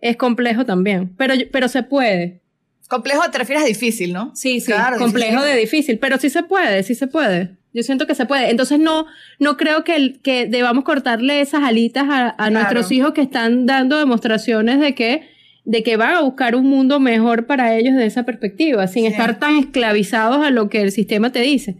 es 0.00 0.16
complejo 0.16 0.64
también, 0.64 1.14
pero, 1.16 1.34
pero 1.50 1.68
se 1.68 1.82
puede. 1.82 2.40
Complejo 2.88 3.22
te 3.30 3.38
refieres 3.38 3.64
a 3.64 3.66
difícil, 3.66 4.12
¿no? 4.12 4.32
Sí, 4.34 4.60
sí, 4.60 4.72
complejo 4.98 5.42
de 5.42 5.56
difícil, 5.56 5.98
pero 5.98 6.18
sí 6.18 6.28
se 6.28 6.42
puede, 6.42 6.82
sí 6.82 6.94
se 6.94 7.06
puede. 7.06 7.56
Yo 7.72 7.82
siento 7.82 8.06
que 8.06 8.14
se 8.14 8.26
puede. 8.26 8.50
Entonces 8.50 8.78
no, 8.78 9.06
no 9.40 9.56
creo 9.56 9.82
que, 9.82 10.20
que 10.22 10.46
debamos 10.46 10.84
cortarle 10.84 11.40
esas 11.40 11.64
alitas 11.64 12.04
a, 12.08 12.50
nuestros 12.50 12.92
hijos 12.92 13.12
que 13.12 13.22
están 13.22 13.66
dando 13.66 13.98
demostraciones 13.98 14.78
de 14.78 14.94
que, 14.94 15.28
de 15.64 15.82
que 15.82 15.96
van 15.96 16.14
a 16.14 16.20
buscar 16.20 16.54
un 16.54 16.66
mundo 16.66 17.00
mejor 17.00 17.46
para 17.46 17.74
ellos 17.74 17.96
de 17.96 18.06
esa 18.06 18.22
perspectiva, 18.22 18.86
sin 18.86 19.06
estar 19.06 19.40
tan 19.40 19.56
esclavizados 19.56 20.44
a 20.46 20.50
lo 20.50 20.68
que 20.68 20.82
el 20.82 20.92
sistema 20.92 21.32
te 21.32 21.40
dice. 21.40 21.76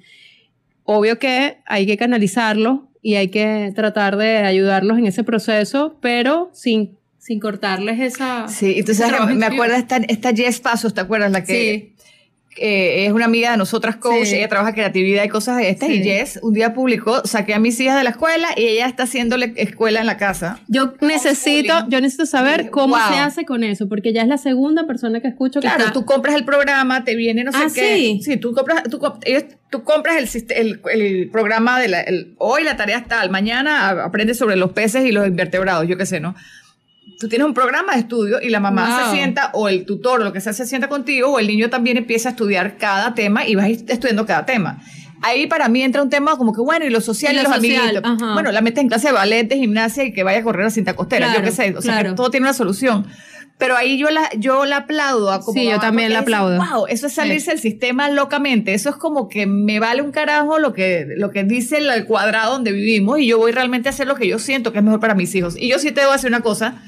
Obvio 0.82 1.18
que 1.18 1.58
hay 1.64 1.86
que 1.86 1.96
canalizarlo 1.96 2.90
y 3.00 3.14
hay 3.14 3.28
que 3.28 3.72
tratar 3.76 4.16
de 4.16 4.38
ayudarlos 4.38 4.98
en 4.98 5.06
ese 5.06 5.22
proceso, 5.22 5.98
pero 6.00 6.50
sin 6.54 6.98
sin 7.24 7.40
cortarles 7.40 8.00
esa... 8.00 8.48
Sí, 8.48 8.74
entonces 8.76 9.10
me 9.34 9.46
acuerdo 9.46 9.76
esta, 9.76 9.96
esta 9.96 10.34
Jess 10.34 10.60
Pasos, 10.60 10.92
¿te 10.92 11.00
acuerdas? 11.00 11.32
La 11.32 11.42
que 11.42 11.94
es 12.56 13.12
una 13.12 13.24
amiga 13.24 13.50
de 13.50 13.56
nosotras, 13.56 13.96
coach, 13.96 14.28
ella 14.28 14.46
trabaja 14.46 14.74
creatividad 14.74 15.24
y 15.24 15.28
cosas 15.28 15.56
de 15.56 15.70
estas, 15.70 15.88
y 15.88 16.02
Jess 16.02 16.38
un 16.42 16.52
día 16.52 16.74
publicó, 16.74 17.26
saqué 17.26 17.54
a 17.54 17.58
mis 17.58 17.80
hijas 17.80 17.96
de 17.96 18.04
la 18.04 18.10
escuela 18.10 18.48
y 18.56 18.64
ella 18.64 18.86
está 18.86 19.04
haciéndole 19.04 19.54
escuela 19.56 20.00
en 20.00 20.06
la 20.06 20.18
casa. 20.18 20.60
Yo 20.68 20.92
necesito, 21.00 21.72
yo 21.88 22.02
necesito 22.02 22.26
saber 22.26 22.68
cómo 22.68 22.96
se 22.96 23.18
hace 23.18 23.46
con 23.46 23.64
eso, 23.64 23.88
porque 23.88 24.12
ya 24.12 24.20
es 24.20 24.28
la 24.28 24.36
segunda 24.36 24.86
persona 24.86 25.20
que 25.20 25.28
escucho 25.28 25.60
que 25.60 25.66
Claro, 25.66 25.92
tú 25.92 26.04
compras 26.04 26.34
el 26.34 26.44
programa, 26.44 27.04
te 27.04 27.16
viene 27.16 27.42
no 27.42 27.52
sé 27.52 27.58
ah, 27.58 27.70
qué. 27.74 27.96
Sí, 27.96 28.20
sí 28.22 28.36
tú 28.36 28.52
compras, 28.52 28.82
tú, 28.84 29.00
tú 29.70 29.82
compras 29.82 30.36
el, 30.36 30.46
el, 30.50 30.80
el 30.92 31.30
programa 31.30 31.80
de 31.80 31.88
la, 31.88 32.02
el, 32.02 32.34
hoy 32.36 32.64
la 32.64 32.76
tarea 32.76 32.98
está, 32.98 33.26
mañana 33.30 34.04
aprendes 34.04 34.36
sobre 34.36 34.56
los 34.56 34.72
peces 34.72 35.06
y 35.06 35.12
los 35.12 35.26
invertebrados, 35.26 35.88
yo 35.88 35.96
qué 35.96 36.04
sé, 36.04 36.20
¿no? 36.20 36.34
Tú 37.18 37.28
tienes 37.28 37.46
un 37.46 37.54
programa 37.54 37.94
de 37.94 38.00
estudio 38.00 38.40
y 38.42 38.50
la 38.50 38.60
mamá 38.60 39.04
se 39.04 39.16
sienta, 39.16 39.50
o 39.54 39.68
el 39.68 39.84
tutor, 39.84 40.20
o 40.20 40.24
lo 40.24 40.32
que 40.32 40.40
sea, 40.40 40.52
se 40.52 40.66
sienta 40.66 40.88
contigo, 40.88 41.32
o 41.32 41.38
el 41.38 41.46
niño 41.46 41.70
también 41.70 41.96
empieza 41.96 42.30
a 42.30 42.32
estudiar 42.32 42.76
cada 42.76 43.14
tema 43.14 43.46
y 43.46 43.54
vas 43.54 43.68
estudiando 43.68 44.26
cada 44.26 44.46
tema. 44.46 44.80
Ahí 45.22 45.46
para 45.46 45.68
mí 45.68 45.82
entra 45.82 46.02
un 46.02 46.10
tema 46.10 46.36
como 46.36 46.52
que, 46.52 46.60
bueno, 46.60 46.84
y 46.84 46.90
lo 46.90 47.00
social 47.00 47.34
y, 47.34 47.42
los 47.42 47.50
amiguitos. 47.50 48.02
Bueno, 48.34 48.52
la 48.52 48.60
metes 48.60 48.82
en 48.82 48.88
clase 48.88 49.06
de 49.08 49.14
ballet, 49.14 49.48
de 49.48 49.56
gimnasia 49.56 50.04
y 50.04 50.12
que 50.12 50.22
vaya 50.22 50.40
a 50.40 50.42
correr 50.42 50.66
a 50.66 50.70
cinta 50.70 50.94
costera, 50.94 51.34
yo 51.34 51.42
qué 51.42 51.50
sé. 51.50 51.74
O 51.76 51.80
sea, 51.80 52.02
que 52.02 52.12
todo 52.12 52.30
tiene 52.30 52.44
una 52.44 52.52
solución. 52.52 53.06
Pero 53.56 53.76
ahí 53.76 53.98
yo 53.98 54.10
la, 54.10 54.28
yo 54.36 54.64
la 54.64 54.78
aplaudo. 54.78 55.30
A 55.30 55.40
sí, 55.40 55.64
yo 55.64 55.78
también 55.78 56.12
la 56.12 56.20
aplaudo. 56.20 56.58
Wow, 56.58 56.86
eso 56.88 57.06
es 57.06 57.14
salirse 57.14 57.52
del 57.52 57.60
sistema 57.60 58.10
locamente. 58.10 58.74
Eso 58.74 58.90
es 58.90 58.96
como 58.96 59.28
que 59.28 59.46
me 59.46 59.78
vale 59.78 60.02
un 60.02 60.10
carajo 60.10 60.58
lo 60.58 60.72
que, 60.72 61.06
lo 61.16 61.30
que 61.30 61.44
dice 61.44 61.78
el 61.78 62.04
cuadrado 62.04 62.52
donde 62.52 62.72
vivimos 62.72 63.20
y 63.20 63.28
yo 63.28 63.38
voy 63.38 63.52
realmente 63.52 63.88
a 63.88 63.92
hacer 63.92 64.08
lo 64.08 64.16
que 64.16 64.26
yo 64.26 64.40
siento 64.40 64.72
que 64.72 64.78
es 64.78 64.84
mejor 64.84 64.98
para 64.98 65.14
mis 65.14 65.34
hijos. 65.36 65.54
Y 65.56 65.68
yo 65.68 65.78
sí 65.78 65.92
te 65.92 66.00
debo 66.00 66.12
hacer 66.12 66.28
una 66.28 66.40
cosa 66.40 66.82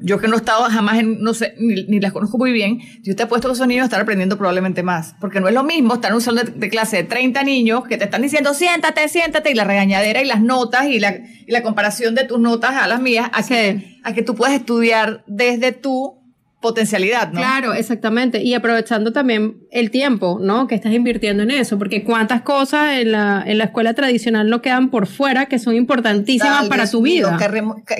yo 0.00 0.18
que 0.18 0.28
no 0.28 0.34
he 0.34 0.38
estado 0.38 0.64
jamás 0.64 0.98
en, 0.98 1.20
no 1.20 1.34
sé, 1.34 1.54
ni, 1.58 2.00
las 2.00 2.12
conozco 2.12 2.38
muy 2.38 2.52
bien, 2.52 2.78
yo 3.02 3.16
te 3.16 3.24
apuesto 3.24 3.48
que 3.48 3.54
esos 3.54 3.66
niños 3.66 3.84
están 3.84 4.00
aprendiendo 4.00 4.36
probablemente 4.36 4.82
más. 4.82 5.14
Porque 5.20 5.40
no 5.40 5.48
es 5.48 5.54
lo 5.54 5.64
mismo 5.64 5.94
estar 5.94 6.10
en 6.10 6.16
un 6.16 6.20
salón 6.20 6.52
de, 6.54 6.68
clase 6.68 6.98
de 6.98 7.04
30 7.04 7.42
niños 7.42 7.84
que 7.88 7.96
te 7.96 8.04
están 8.04 8.22
diciendo 8.22 8.54
siéntate, 8.54 9.08
siéntate, 9.08 9.50
y 9.50 9.54
la 9.54 9.64
regañadera 9.64 10.22
y 10.22 10.26
las 10.26 10.40
notas 10.40 10.86
y 10.86 11.00
la, 11.00 11.16
y 11.16 11.50
la 11.50 11.62
comparación 11.62 12.14
de 12.14 12.24
tus 12.24 12.38
notas 12.38 12.72
a 12.76 12.86
las 12.86 13.00
mías, 13.00 13.30
a, 13.32 13.42
que, 13.42 13.98
a 14.04 14.12
que 14.12 14.22
tú 14.22 14.34
puedas 14.34 14.54
estudiar 14.54 15.24
desde 15.26 15.72
tú 15.72 16.17
potencialidad, 16.60 17.30
¿no? 17.32 17.38
Claro, 17.38 17.72
exactamente. 17.72 18.42
Y 18.42 18.54
aprovechando 18.54 19.12
también 19.12 19.58
el 19.70 19.92
tiempo, 19.92 20.40
¿no? 20.42 20.66
Que 20.66 20.74
estás 20.74 20.92
invirtiendo 20.92 21.44
en 21.44 21.52
eso, 21.52 21.78
porque 21.78 22.02
cuántas 22.02 22.42
cosas 22.42 22.98
en 22.98 23.12
la, 23.12 23.44
en 23.46 23.58
la 23.58 23.64
escuela 23.64 23.94
tradicional 23.94 24.50
no 24.50 24.60
quedan 24.60 24.90
por 24.90 25.06
fuera 25.06 25.46
que 25.46 25.60
son 25.60 25.76
importantísimas 25.76 26.68
para 26.68 26.90
tu 26.90 27.02
vida. 27.02 27.38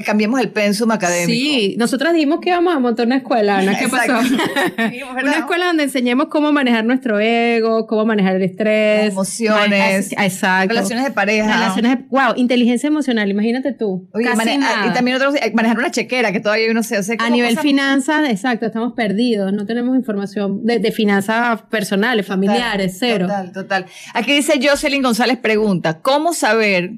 cambiemos 0.04 0.40
el 0.40 0.50
pensum 0.50 0.90
académico. 0.90 1.30
Sí, 1.30 1.76
nosotras 1.78 2.14
dijimos 2.14 2.40
que 2.40 2.50
íbamos 2.50 2.74
a 2.74 2.80
montar 2.80 3.06
una 3.06 3.18
escuela, 3.18 3.62
¿no? 3.62 3.72
¿Qué 3.78 3.88
pasó? 3.88 4.18
una 5.22 5.36
escuela 5.36 5.66
donde 5.66 5.84
enseñemos 5.84 6.26
cómo 6.26 6.50
manejar 6.50 6.84
nuestro 6.84 7.20
ego, 7.20 7.86
cómo 7.86 8.06
manejar 8.06 8.36
el 8.36 8.42
estrés. 8.42 9.12
emociones. 9.12 10.10
exacto. 10.10 10.70
Relaciones 10.70 11.04
de 11.04 11.12
pareja. 11.12 11.52
Relaciones 11.52 11.98
wow, 12.08 12.34
inteligencia 12.34 12.88
emocional, 12.88 13.30
imagínate 13.30 13.72
tú. 13.72 14.08
Oye, 14.12 14.28
y 14.28 14.92
también 14.92 15.16
otros, 15.16 15.34
manejar 15.54 15.78
una 15.78 15.92
chequera, 15.92 16.32
que 16.32 16.40
todavía 16.40 16.68
uno 16.72 16.82
se... 16.82 16.98
a 17.18 17.30
nivel 17.30 17.56
finanzas, 17.56 18.28
exacto 18.28 18.47
Exacto, 18.48 18.64
estamos 18.64 18.94
perdidos, 18.94 19.52
no 19.52 19.66
tenemos 19.66 19.94
información 19.94 20.64
de, 20.64 20.90
finanzas 20.90 21.60
personales, 21.64 22.24
familiares, 22.24 22.96
cero. 22.98 23.26
Total, 23.26 23.52
total. 23.52 23.86
Aquí 24.14 24.32
dice 24.32 24.58
Jocelyn 24.62 25.02
González 25.02 25.36
pregunta, 25.36 26.00
¿cómo 26.00 26.32
saber 26.32 26.92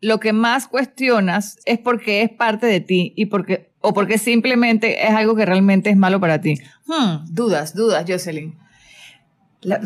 lo 0.00 0.20
que 0.20 0.32
más 0.32 0.68
cuestionas 0.68 1.58
es 1.66 1.78
porque 1.78 2.22
es 2.22 2.30
parte 2.30 2.64
de 2.64 2.80
ti 2.80 3.12
y 3.14 3.26
porque, 3.26 3.68
o 3.82 3.92
porque 3.92 4.16
simplemente 4.16 5.06
es 5.06 5.10
algo 5.10 5.36
que 5.36 5.44
realmente 5.44 5.90
es 5.90 5.98
malo 5.98 6.18
para 6.18 6.40
ti? 6.40 6.54
Hmm, 6.86 7.26
dudas, 7.28 7.74
dudas, 7.74 8.06
Jocelyn. 8.08 8.56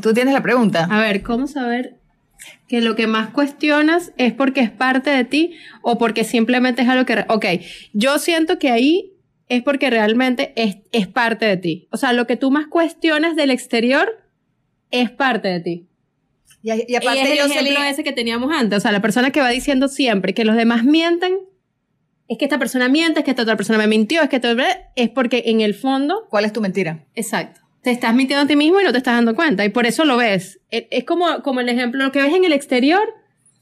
¿Tú 0.01 0.15
tienes 0.15 0.33
la 0.33 0.45
pregunta? 0.45 0.85
A 0.89 1.01
ver, 1.01 1.25
¿cómo 1.25 1.49
saber 1.49 1.97
que 2.69 2.81
lo 2.81 2.95
que 2.95 3.09
más 3.09 3.31
cuestionas 3.31 4.13
es 4.17 4.33
porque 4.33 4.61
es 4.61 4.71
parte 4.71 5.11
de 5.11 5.25
ti 5.25 5.55
o 5.83 5.99
porque 5.99 6.23
simplemente 6.23 6.83
es 6.83 6.89
algo 6.89 7.05
que... 7.05 7.25
Ok, 7.29 7.47
yo 7.95 8.21
siento 8.21 8.61
que 8.61 8.71
ahí 8.71 9.17
es 9.51 9.63
porque 9.63 9.91
realmente 9.91 10.53
es, 10.57 10.79
es 10.93 11.09
parte 11.09 11.45
de 11.45 11.57
ti. 11.57 11.89
O 11.91 11.97
sea, 11.97 12.13
lo 12.13 12.27
que 12.27 12.37
tú 12.37 12.51
más 12.51 12.69
cuestionas 12.69 13.35
del 13.35 13.51
exterior 13.51 14.23
es 14.93 15.11
parte 15.11 15.49
de 15.49 15.61
ti. 15.61 15.87
Y, 16.63 16.95
aparte 16.95 17.23
es 17.23 17.31
el 17.31 17.51
ejemplo 17.51 17.85
ese 17.85 18.05
que 18.05 18.13
teníamos 18.13 18.53
antes. 18.53 18.79
O 18.79 18.81
sea, 18.81 18.93
la 18.93 19.03
persona 19.03 19.31
que 19.31 19.41
va 19.41 19.49
diciendo 19.49 19.89
siempre 19.89 20.35
que 20.35 20.45
los 20.45 20.57
demás 20.57 20.85
mienten, 20.85 21.35
es 22.29 22.39
que 22.39 22.45
esta 22.45 22.61
persona 22.61 22.89
miente, 22.89 23.21
es 23.21 23.25
que 23.25 23.33
esta 23.33 23.43
otra 23.43 23.57
persona 23.57 23.77
me 23.77 23.89
mintió, 23.89 24.23
es 24.23 24.29
que 24.29 24.39
todo 24.39 24.57
es 24.95 25.09
porque 25.09 25.43
en 25.47 25.61
el 25.63 25.75
fondo... 25.75 26.29
¿Cuál 26.31 26.45
es 26.45 26.53
tu 26.53 26.61
mentira? 26.61 27.05
Exacto. 27.17 27.61
Te 27.83 27.91
estás 27.91 28.15
mintiendo 28.15 28.45
a 28.45 28.47
ti 28.47 28.55
mismo 28.55 28.81
y 28.81 28.85
no 28.85 28.93
te 28.93 28.99
estás 28.99 29.17
dando 29.17 29.35
cuenta. 29.35 29.65
Y 29.65 29.71
por 29.71 29.85
eso 29.85 30.05
lo 30.05 30.17
ves. 30.17 30.61
Es, 30.71 31.03
como, 31.05 31.43
como 31.43 31.59
el 31.59 31.69
ejemplo, 31.69 32.05
lo 32.05 32.13
que 32.13 32.23
ves 32.23 32.35
en 32.35 32.45
el 32.45 32.53
exterior 32.53 33.03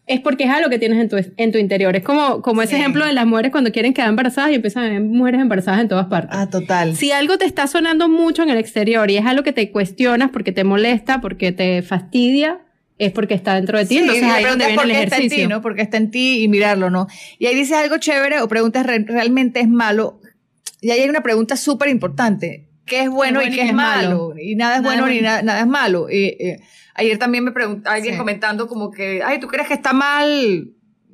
es 0.08 0.20
porque 0.20 0.44
es 0.44 0.50
algo 0.50 0.70
que 0.70 0.78
tienes 0.78 0.98
en 0.98 1.08
tu, 1.08 1.16
en 1.36 1.52
tu 1.52 1.58
interior. 1.58 1.94
Es 1.94 2.02
como, 2.02 2.42
como 2.42 2.62
ese 2.62 2.76
ejemplo 2.76 3.06
de 3.06 3.12
las 3.12 3.26
mujeres 3.26 3.52
cuando 3.52 3.70
quieren 3.70 3.92
quedar 3.92 4.08
embarazadas 4.08 4.50
y 4.50 4.54
empiezan 4.54 4.84
a 4.84 4.88
ver 4.88 5.00
mujeres 5.00 5.40
embarazadas 5.40 5.80
en 5.80 5.88
todas 5.88 6.06
partes. 6.06 6.30
Ah, 6.32 6.48
total. 6.48 6.96
Si 6.96 7.12
algo 7.12 7.38
te 7.38 7.44
está 7.44 7.66
sonando 7.66 8.08
mucho 8.08 8.42
en 8.42 8.50
el 8.50 8.58
exterior 8.58 9.10
y 9.10 9.16
es 9.18 9.26
algo 9.26 9.42
que 9.42 9.52
te 9.52 9.70
cuestionas 9.70 10.30
porque 10.30 10.52
te 10.52 10.64
molesta, 10.64 11.20
porque 11.20 11.52
te 11.52 11.82
fastidia, 11.82 12.60
es 12.98 13.12
porque 13.12 13.34
está 13.34 13.54
dentro 13.54 13.78
de 13.78 13.86
ti. 13.86 13.98
Entonces 13.98 14.24
ahí 14.24 14.44
es 14.44 14.48
donde 14.48 14.66
viene 14.66 14.82
el 14.82 14.90
ejercicio. 14.90 15.24
Está 15.24 15.34
en 15.36 15.42
ti, 15.42 15.46
¿no? 15.46 15.62
Porque 15.62 15.82
está 15.82 15.96
en 15.98 16.10
ti 16.10 16.42
y 16.42 16.48
mirarlo, 16.48 16.90
¿no? 16.90 17.06
Y 17.38 17.46
ahí 17.46 17.54
dices 17.54 17.76
algo 17.76 17.98
chévere 17.98 18.40
o 18.40 18.48
preguntas, 18.48 18.86
¿realmente 18.86 19.60
es 19.60 19.68
malo? 19.68 20.20
Y 20.80 20.90
ahí 20.90 21.00
hay 21.00 21.08
una 21.08 21.22
pregunta 21.22 21.56
súper 21.56 21.88
importante. 21.88 22.67
¿Qué 22.88 23.02
es 23.02 23.10
bueno, 23.10 23.42
y 23.42 23.50
qué, 23.50 23.68
es, 23.68 23.74
malo? 23.74 24.34
Y 24.40 24.54
nada 24.56 24.76
es 24.76 24.82
bueno, 24.82 25.06
ni 25.06 25.20
nada, 25.20 25.60
es 25.60 25.66
malo. 25.66 26.08
Y, 26.10 26.24
eh, 26.24 26.60
Ayer 26.98 27.16
también 27.16 27.44
me 27.44 27.52
preguntó 27.52 27.88
alguien 27.88 28.18
comentando 28.18 28.66
como 28.66 28.90
que, 28.90 29.22
ay, 29.24 29.38
¿tú 29.38 29.46
crees 29.46 29.68
que 29.68 29.74
está 29.74 29.92
mal 29.92 30.72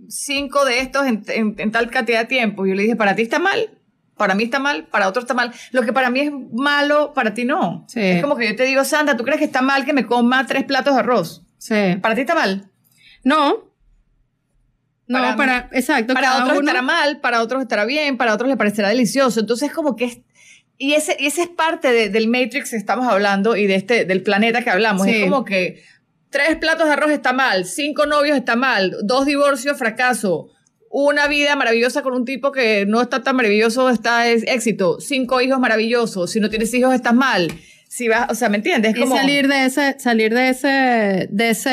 cinco 0.08 0.64
de 0.64 0.80
estos 0.80 1.06
en, 1.06 1.70
tal 1.72 1.90
cantidad 1.90 2.20
de 2.20 2.24
tiempo? 2.24 2.64
Y 2.64 2.70
yo 2.70 2.74
le 2.74 2.84
dije, 2.84 2.96
¿para 2.96 3.14
ti 3.14 3.20
está 3.20 3.38
mal? 3.38 3.68
Para 4.16 4.34
mí 4.34 4.44
está 4.44 4.58
mal, 4.58 4.86
para 4.86 5.08
otros 5.08 5.24
está 5.24 5.34
mal. 5.34 5.52
Lo 5.72 5.82
que 5.82 5.92
para 5.92 6.08
mí 6.08 6.20
es 6.20 6.32
malo, 6.52 7.12
para 7.12 7.34
ti 7.34 7.44
no. 7.44 7.86
Es 7.94 8.22
como 8.22 8.34
que 8.34 8.48
yo 8.48 8.56
te 8.56 8.64
digo, 8.64 8.82
Sandra, 8.82 9.14
¿tú 9.14 9.24
crees 9.24 9.38
que 9.38 9.44
está 9.44 9.60
mal 9.60 9.84
que 9.84 9.92
me 9.92 10.06
coma 10.06 10.46
tres 10.46 10.64
platos 10.64 10.94
de 10.94 11.00
arroz? 11.00 11.44
Sí. 11.58 11.96
¿Para 12.00 12.14
ti 12.14 12.22
está 12.22 12.34
mal? 12.34 12.70
No. 13.22 13.70
No, 15.06 15.36
para, 15.36 15.68
exacto. 15.72 16.14
Para 16.14 16.44
otros 16.44 16.60
estará 16.60 16.80
mal, 16.80 17.20
para 17.20 17.42
otros 17.42 17.60
estará 17.60 17.84
bien, 17.84 18.16
para 18.16 18.32
otros 18.32 18.48
le 18.48 18.56
parecerá 18.56 18.88
delicioso. 18.88 19.38
Entonces, 19.40 19.70
como 19.70 19.96
que 19.96 20.06
es 20.06 20.20
y 20.78 20.94
ese, 20.94 21.16
y 21.18 21.26
ese 21.26 21.42
es 21.42 21.48
parte 21.48 22.10
del 22.10 22.28
Matrix 22.28 22.70
que 22.70 22.76
estamos 22.76 23.06
hablando 23.06 23.56
y 23.56 23.66
de 23.66 23.76
este, 23.76 24.04
del 24.04 24.22
planeta 24.22 24.62
que 24.62 24.70
hablamos. 24.70 25.06
Es 25.06 25.24
como 25.24 25.44
que 25.44 25.82
tres 26.30 26.56
platos 26.56 26.86
de 26.86 26.94
arroz 26.94 27.12
está 27.12 27.32
mal, 27.32 27.64
cinco 27.64 28.06
novios 28.06 28.36
está 28.36 28.56
mal, 28.56 28.96
dos 29.04 29.24
divorcios 29.24 29.78
fracaso, 29.78 30.50
una 30.90 31.28
vida 31.28 31.54
maravillosa 31.56 32.02
con 32.02 32.12
un 32.12 32.24
tipo 32.24 32.50
que 32.50 32.86
no 32.86 33.00
está 33.00 33.22
tan 33.22 33.36
maravilloso 33.36 33.88
está 33.88 34.28
es 34.28 34.42
éxito, 34.46 35.00
cinco 35.00 35.40
hijos 35.40 35.60
maravillosos, 35.60 36.30
si 36.30 36.40
no 36.40 36.50
tienes 36.50 36.72
hijos 36.74 36.94
estás 36.94 37.14
mal. 37.14 37.48
Si 37.88 38.08
vas, 38.08 38.28
o 38.30 38.34
sea, 38.34 38.48
¿me 38.48 38.56
entiendes? 38.56 38.94
Es 38.94 39.00
como... 39.00 39.16
salir 39.16 39.46
de 39.46 39.66
ese, 39.66 39.96
salir 40.00 40.34
de 40.34 40.48
ese, 40.48 41.28
de 41.30 41.50
ese, 41.50 41.70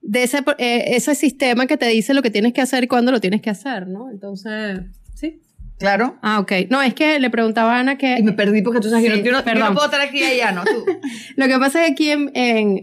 de 0.00 0.22
ese, 0.22 0.38
eh, 0.58 0.84
ese 0.96 1.14
sistema 1.14 1.68
que 1.68 1.76
te 1.76 1.86
dice 1.86 2.14
lo 2.14 2.22
que 2.22 2.30
tienes 2.30 2.52
que 2.52 2.60
hacer 2.60 2.82
y 2.82 2.88
cuándo 2.88 3.12
lo 3.12 3.20
tienes 3.20 3.40
que 3.40 3.50
hacer, 3.50 3.86
¿no? 3.86 4.10
Entonces, 4.10 4.80
sí. 4.80 5.01
Claro. 5.82 6.16
Ah, 6.22 6.38
ok. 6.38 6.52
No, 6.70 6.80
es 6.80 6.94
que 6.94 7.18
le 7.18 7.28
preguntaba 7.28 7.76
a 7.76 7.80
Ana 7.80 7.98
que... 7.98 8.16
Y 8.16 8.22
me 8.22 8.32
perdí 8.32 8.62
porque 8.62 8.78
tú 8.78 8.88
sabes 8.88 9.04
que 9.04 9.22
yo, 9.24 9.32
no, 9.32 9.42
puedo 9.42 9.86
estar 9.86 10.00
aquí 10.00 10.20
y 10.20 10.22
allá, 10.22 10.52
¿no? 10.52 10.62
Tú. 10.62 10.86
Lo 11.36 11.48
que 11.48 11.58
pasa 11.58 11.84
es 11.84 11.88
que 11.88 11.92
aquí 11.92 12.10
en, 12.10 12.30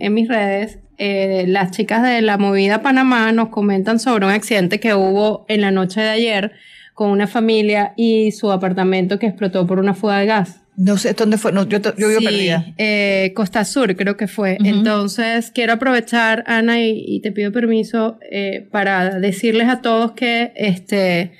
en, 0.01 0.13
mis 0.13 0.27
redes, 0.27 0.79
eh, 0.97 1.45
las 1.47 1.71
chicas 1.71 2.03
de 2.03 2.21
la 2.21 2.37
movida 2.37 2.81
Panamá 2.81 3.31
nos 3.31 3.49
comentan 3.49 3.99
sobre 3.99 4.25
un 4.25 4.33
accidente 4.33 4.81
que 4.81 4.93
hubo 4.95 5.45
en 5.47 5.61
la 5.61 5.71
noche 5.71 6.01
de 6.01 6.09
ayer 6.09 6.51
con 6.93 7.09
una 7.09 7.27
familia 7.27 7.93
y 7.95 8.33
su 8.33 8.51
apartamento 8.51 9.17
que 9.17 9.27
explotó 9.27 9.65
por 9.65 9.79
una 9.79 9.93
fuga 9.93 10.19
de 10.19 10.25
gas. 10.25 10.59
No 10.75 10.97
sé 10.97 11.13
dónde 11.13 11.37
fue, 11.37 11.53
no, 11.53 11.67
yo, 11.67 11.79
yo 11.79 12.07
vivo 12.09 12.19
perdida. 12.21 12.65
Eh, 12.77 13.31
Costa 13.33 13.63
Sur 13.63 13.95
creo 13.95 14.17
que 14.17 14.27
fue. 14.27 14.57
Entonces 14.61 15.51
quiero 15.51 15.73
aprovechar, 15.73 16.43
Ana, 16.47 16.81
y, 16.81 17.01
y 17.07 17.21
te 17.21 17.31
pido 17.31 17.53
permiso 17.53 18.19
eh, 18.29 18.67
para 18.69 19.19
decirles 19.19 19.69
a 19.69 19.81
todos 19.81 20.11
que 20.11 20.51
este 20.57 21.31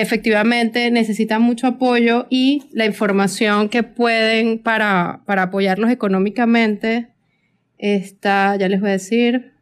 efectivamente 0.00 0.90
necesitan 0.90 1.42
mucho 1.42 1.66
apoyo 1.66 2.26
y 2.30 2.62
la 2.72 2.86
información 2.86 3.68
que 3.68 3.82
pueden 3.82 4.60
para, 4.60 5.22
para 5.26 5.44
apoyarlos 5.44 5.90
económicamente 5.90 7.08
está, 7.78 8.54
ya 8.56 8.68
les 8.68 8.80
voy 8.80 8.90
a 8.90 8.92
decir. 8.92 9.52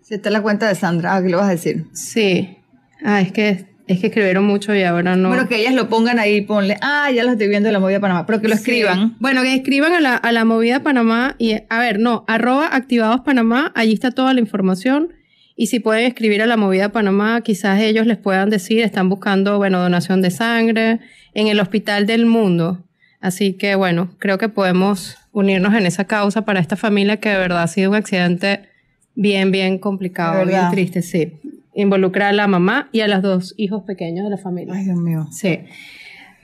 Si 0.00 0.14
está 0.14 0.30
la 0.30 0.40
cuenta 0.40 0.66
de 0.66 0.74
Sandra, 0.74 1.20
¿qué 1.22 1.28
le 1.28 1.36
vas 1.36 1.48
a 1.48 1.50
decir? 1.50 1.84
Sí. 1.92 2.56
Ah, 3.04 3.20
es 3.20 3.32
que 3.32 3.66
es 3.86 3.98
que 3.98 4.06
escribieron 4.06 4.44
mucho 4.44 4.74
y 4.74 4.82
ahora 4.84 5.16
no. 5.16 5.28
Bueno, 5.28 5.48
que 5.48 5.56
ellas 5.56 5.74
lo 5.74 5.88
pongan 5.88 6.18
ahí, 6.20 6.42
ponle, 6.42 6.76
ah, 6.80 7.10
ya 7.10 7.24
lo 7.24 7.32
estoy 7.32 7.48
viendo 7.48 7.68
en 7.68 7.72
la 7.72 7.80
movida 7.80 7.98
Panamá, 7.98 8.24
pero 8.24 8.40
que 8.40 8.48
lo 8.48 8.54
escriban. 8.54 9.16
Bueno, 9.18 9.42
que 9.42 9.52
escriban 9.52 9.92
a 9.92 10.00
la, 10.00 10.14
a 10.14 10.32
la 10.32 10.44
movida 10.44 10.80
Panamá 10.80 11.34
y, 11.38 11.56
a 11.68 11.80
ver, 11.80 11.98
no, 11.98 12.24
arroba 12.28 12.74
activados 12.74 13.22
Panamá, 13.22 13.72
allí 13.74 13.92
está 13.92 14.12
toda 14.12 14.32
la 14.32 14.40
información. 14.40 15.12
Y 15.60 15.66
si 15.66 15.78
pueden 15.78 16.06
escribir 16.06 16.40
a 16.40 16.46
la 16.46 16.56
movida 16.56 16.88
Panamá, 16.88 17.42
quizás 17.42 17.82
ellos 17.82 18.06
les 18.06 18.16
puedan 18.16 18.48
decir, 18.48 18.80
están 18.80 19.10
buscando, 19.10 19.58
bueno, 19.58 19.78
donación 19.78 20.22
de 20.22 20.30
sangre 20.30 21.00
en 21.34 21.48
el 21.48 21.60
Hospital 21.60 22.06
del 22.06 22.24
Mundo. 22.24 22.82
Así 23.20 23.52
que, 23.52 23.74
bueno, 23.74 24.08
creo 24.16 24.38
que 24.38 24.48
podemos 24.48 25.18
unirnos 25.32 25.74
en 25.74 25.84
esa 25.84 26.06
causa 26.06 26.46
para 26.46 26.60
esta 26.60 26.76
familia 26.76 27.18
que 27.18 27.28
de 27.28 27.36
verdad 27.36 27.62
ha 27.62 27.66
sido 27.66 27.90
un 27.90 27.96
accidente 27.96 28.70
bien, 29.14 29.52
bien 29.52 29.76
complicado, 29.76 30.46
bien 30.46 30.62
triste, 30.70 31.02
sí. 31.02 31.34
Involucra 31.74 32.30
a 32.30 32.32
la 32.32 32.46
mamá 32.46 32.88
y 32.90 33.00
a 33.00 33.08
los 33.08 33.20
dos 33.20 33.54
hijos 33.58 33.82
pequeños 33.82 34.24
de 34.24 34.30
la 34.30 34.38
familia. 34.38 34.72
Ay, 34.74 34.84
Dios 34.84 34.96
mío. 34.96 35.28
Sí. 35.30 35.58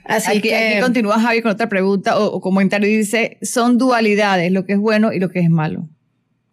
Así 0.05 0.41
que 0.41 0.55
aquí 0.55 0.79
continúa 0.79 1.19
Javi 1.19 1.41
con 1.41 1.53
otra 1.53 1.67
pregunta 1.67 2.19
o, 2.19 2.33
o 2.33 2.39
comentario 2.39 2.87
dice, 2.87 3.39
son 3.41 3.79
dualidades, 3.79 4.51
lo 4.51 4.63
que 4.67 4.73
es 4.73 4.79
bueno 4.79 5.11
y 5.11 5.19
lo 5.19 5.31
que 5.31 5.39
es 5.39 5.49
malo. 5.49 5.89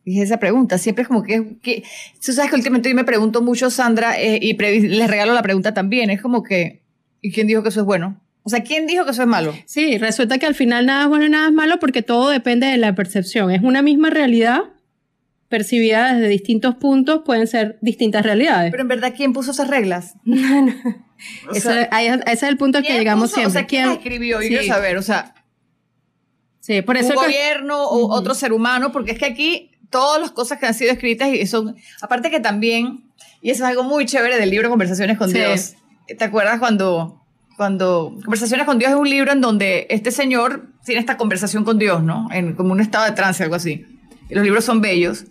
Dije 0.05 0.22
esa 0.22 0.38
pregunta, 0.38 0.76
siempre 0.76 1.02
es 1.02 1.09
como 1.09 1.22
que, 1.22 1.57
que 1.62 1.82
tú 2.24 2.32
sabes 2.32 2.50
que 2.50 2.57
últimamente 2.57 2.90
yo 2.90 2.94
me 2.94 3.05
pregunto 3.05 3.40
mucho, 3.40 3.70
Sandra, 3.70 4.20
eh, 4.20 4.38
y 4.40 4.52
les 4.55 5.09
regalo 5.09 5.32
la 5.32 5.42
pregunta 5.42 5.72
también, 5.72 6.11
es 6.11 6.20
como 6.20 6.42
que, 6.42 6.82
¿y 7.22 7.32
quién 7.32 7.46
dijo 7.46 7.62
que 7.62 7.70
eso 7.70 7.80
es 7.80 7.86
bueno? 7.86 8.20
O 8.42 8.50
sea, 8.50 8.62
¿quién 8.62 8.86
dijo 8.86 9.07
que 9.07 9.12
eso 9.12 9.22
es 9.22 9.28
malo? 9.28 9.55
Sí, 9.64 9.96
resulta 9.96 10.36
que 10.36 10.44
al 10.44 10.55
final 10.55 10.84
nada 10.84 11.05
es 11.05 11.09
bueno 11.09 11.24
y 11.24 11.30
nada 11.30 11.46
es 11.48 11.55
malo 11.55 11.78
porque 11.78 12.02
todo 12.02 12.28
depende 12.28 12.66
de 12.66 12.76
la 12.76 12.94
percepción. 12.94 13.50
Es 13.50 13.62
una 13.62 13.80
misma 13.80 14.11
realidad 14.11 14.61
percibida 15.48 16.12
desde 16.12 16.28
distintos 16.28 16.74
puntos, 16.74 17.22
pueden 17.24 17.46
ser 17.46 17.78
distintas 17.80 18.22
realidades. 18.22 18.70
Pero 18.70 18.82
en 18.82 18.88
verdad, 18.88 19.14
¿quién 19.16 19.32
puso 19.32 19.52
esas 19.52 19.68
reglas? 19.68 20.14
ese 21.55 21.88
es 22.26 22.42
el 22.42 22.59
punto 22.59 22.78
al 22.78 22.84
que 22.84 22.92
llegamos 22.92 23.30
siempre. 23.30 23.48
O 23.48 23.52
sea, 23.52 23.66
¿quién, 23.66 23.92
escribió? 23.92 24.42
Yo 24.42 24.48
quiero 24.48 24.64
saber, 24.64 24.98
o 24.98 25.02
sea... 25.02 25.34
Sí, 26.61 26.82
por 26.82 26.96
eso 26.96 27.11
un 27.11 27.16
gobierno 27.16 27.84
o 27.84 28.11
otro 28.14 28.34
ser 28.34 28.52
humano, 28.52 28.90
porque 28.90 29.12
es 29.12 29.18
que 29.18 29.26
aquí 29.26 29.70
todas 29.95 30.20
las 30.20 30.32
cosas 30.32 30.59
que 30.59 30.66
han 30.66 30.74
sido 30.74 30.90
escritas 30.90 31.28
y 31.28 31.47
son, 31.47 31.76
aparte 32.03 32.28
que 32.28 32.40
también, 32.40 33.05
y 33.40 33.51
eso 33.51 33.62
es 33.62 33.70
algo 33.70 33.84
muy 33.84 34.07
chévere 34.07 34.40
del 34.40 34.51
libro 34.51 34.68
Conversaciones 34.68 35.16
con 35.16 35.32
Dios. 35.32 35.74
¿Te 36.18 36.24
acuerdas 36.24 36.59
cuando, 36.59 37.22
cuando 37.57 38.12
Conversaciones 38.24 38.66
con 38.66 38.80
Dios 38.80 38.90
es 38.90 38.97
un 38.97 39.09
libro 39.09 39.30
en 39.30 39.40
donde 39.40 39.86
este 39.90 40.11
señor 40.11 40.66
tiene 40.84 40.99
esta 40.99 41.16
conversación 41.16 41.62
con 41.62 41.78
Dios, 41.78 42.03
¿no? 42.03 42.26
En 42.32 42.57
como 42.57 42.72
un 42.72 42.80
estado 42.80 43.05
de 43.05 43.12
trance, 43.12 43.45
algo 43.45 43.55
así. 43.55 43.86
Y 44.28 44.34
los 44.34 44.42
libros 44.42 44.64
son 44.64 44.80
bellos. 44.80 45.26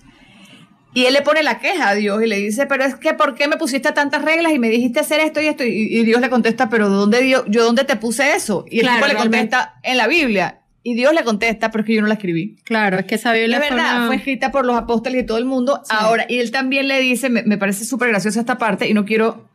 Y 0.93 1.07
él 1.07 1.13
le 1.13 1.23
pone 1.23 1.43
la 1.43 1.59
queja 1.59 1.89
a 1.89 1.95
Dios 1.95 2.23
y 2.23 2.27
le 2.27 2.37
dice, 2.37 2.65
pero 2.65 2.85
es 2.85 2.95
que 2.95 3.13
¿por 3.13 3.35
qué 3.35 3.49
me 3.49 3.57
pusiste 3.57 3.91
tantas 3.91 4.21
reglas 4.21 4.53
y 4.53 4.59
me 4.59 4.69
dijiste 4.69 5.01
hacer 5.01 5.19
esto 5.19 5.41
y 5.41 5.47
esto? 5.47 5.65
Y, 5.65 6.05
Dios 6.05 6.21
le 6.21 6.29
contesta, 6.29 6.69
pero 6.69 6.87
¿dónde 6.87 7.21
Dios, 7.21 7.43
yo 7.47 7.65
dónde 7.65 7.83
te 7.83 7.97
puse 7.97 8.33
eso? 8.33 8.63
Y 8.69 8.79
el 8.79 8.87
tipo 8.87 9.07
le 9.07 9.15
contesta 9.15 9.75
en 9.83 9.97
la 9.97 10.07
Biblia. 10.07 10.61
Y 10.85 10.95
Dios 10.95 11.13
le 11.13 11.23
contesta, 11.23 11.71
pero 11.71 11.83
es 11.83 11.87
que 11.87 11.95
yo 11.95 12.01
no 12.01 12.07
la 12.07 12.15
escribí. 12.15 12.57
Claro, 12.65 12.99
es 12.99 13.05
que 13.05 13.15
esa 13.15 13.31
Biblia 13.31 13.57
fue, 13.59 13.69
verdad, 13.69 14.05
fue 14.07 14.17
escrita 14.17 14.51
por 14.51 14.65
los 14.65 14.75
apóstoles 14.75 15.23
y 15.23 15.25
todo 15.25 15.37
el 15.37 15.45
mundo. 15.45 15.81
Ahora, 15.89 16.25
y 16.27 16.39
él 16.39 16.51
también 16.51 16.89
le 16.89 16.99
dice, 16.99 17.29
me, 17.29 17.57
parece 17.57 17.85
súper 17.85 18.09
graciosa 18.09 18.41
esta 18.41 18.57
parte, 18.57 18.89
y 18.89 18.93
no 18.93 19.05
quiero 19.05 19.49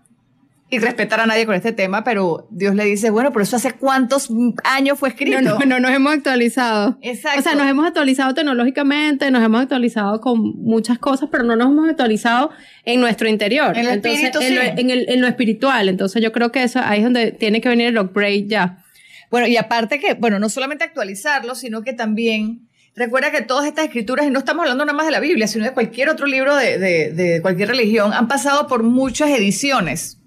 y 0.71 0.79
respetar 0.81 1.21
a 1.21 1.27
nadie 1.27 1.47
con 1.47 1.55
este 1.55 1.73
tema, 1.73 2.05
pero 2.05 2.47
Dios 2.51 2.75
le 2.75 2.85
dice, 2.85 3.09
bueno, 3.09 3.33
pero 3.33 3.43
eso 3.43 3.57
hace 3.57 3.73
cuántos 3.73 4.29
años 4.65 4.99
fue 4.99 5.09
escrito. 5.09 5.41
No, 5.41 5.59
no, 5.59 5.65
no 5.65 5.81
nos 5.81 5.91
hemos 5.93 6.13
actualizado. 6.13 6.99
Exacto. 7.01 7.41
O 7.41 7.43
sea, 7.43 7.55
nos 7.55 7.67
hemos 7.67 7.87
actualizado 7.87 8.35
tecnológicamente, 8.35 9.31
nos 9.31 9.43
hemos 9.43 9.63
actualizado 9.63 10.21
con 10.21 10.41
muchas 10.63 10.99
cosas, 10.99 11.31
pero 11.33 11.45
no 11.45 11.57
nos 11.57 11.69
hemos 11.69 11.89
actualizado 11.89 12.51
en 12.85 13.01
nuestro 13.01 13.29
interior. 13.29 13.79
En 13.79 13.87
el 13.87 13.95
Entonces, 13.95 14.25
espíritu, 14.25 14.41
en, 14.41 14.55
lo, 14.57 14.61
en, 14.61 14.91
el, 14.91 15.09
en, 15.09 15.21
lo, 15.23 15.27
espiritual. 15.27 15.89
Entonces 15.89 16.23
yo 16.23 16.33
creo 16.33 16.53
que 16.53 16.63
eso 16.63 16.81
ahí 16.83 16.99
es 16.99 17.05
donde 17.05 17.33
tiene 17.33 17.63
que 17.63 17.71
venir 17.71 17.87
el 17.87 17.99
upgrade 17.99 18.47
ya. 18.47 18.85
Bueno, 19.31 19.47
y 19.47 19.57
aparte 19.57 20.01
que, 20.01 20.15
bueno, 20.15 20.39
no 20.39 20.49
solamente 20.49 20.85
actualizarlo, 20.85 21.55
sino 21.55 21.83
que 21.83 21.93
también 21.93 22.69
recuerda 22.95 23.31
que 23.31 23.43
todas 23.43 23.67
estas 23.67 23.87
escrituras, 23.87 24.27
y 24.27 24.31
no 24.31 24.39
estamos 24.41 24.63
hablando 24.63 24.85
nada 24.85 24.97
más 24.97 25.07
de 25.07 25.13
la 25.13 25.21
Biblia, 25.21 25.47
sino 25.47 25.65
de 25.65 25.73
cualquier 25.73 26.09
otro 26.09 26.27
libro 26.27 26.57
de, 26.57 26.79
de, 26.79 27.13
de 27.13 27.43
cualquier 27.43 27.69
religión, 27.69 28.13
han 28.13 28.29
pasado 28.29 28.67
por 28.67 28.83
muchas 28.83 29.31
ediciones 29.31 30.18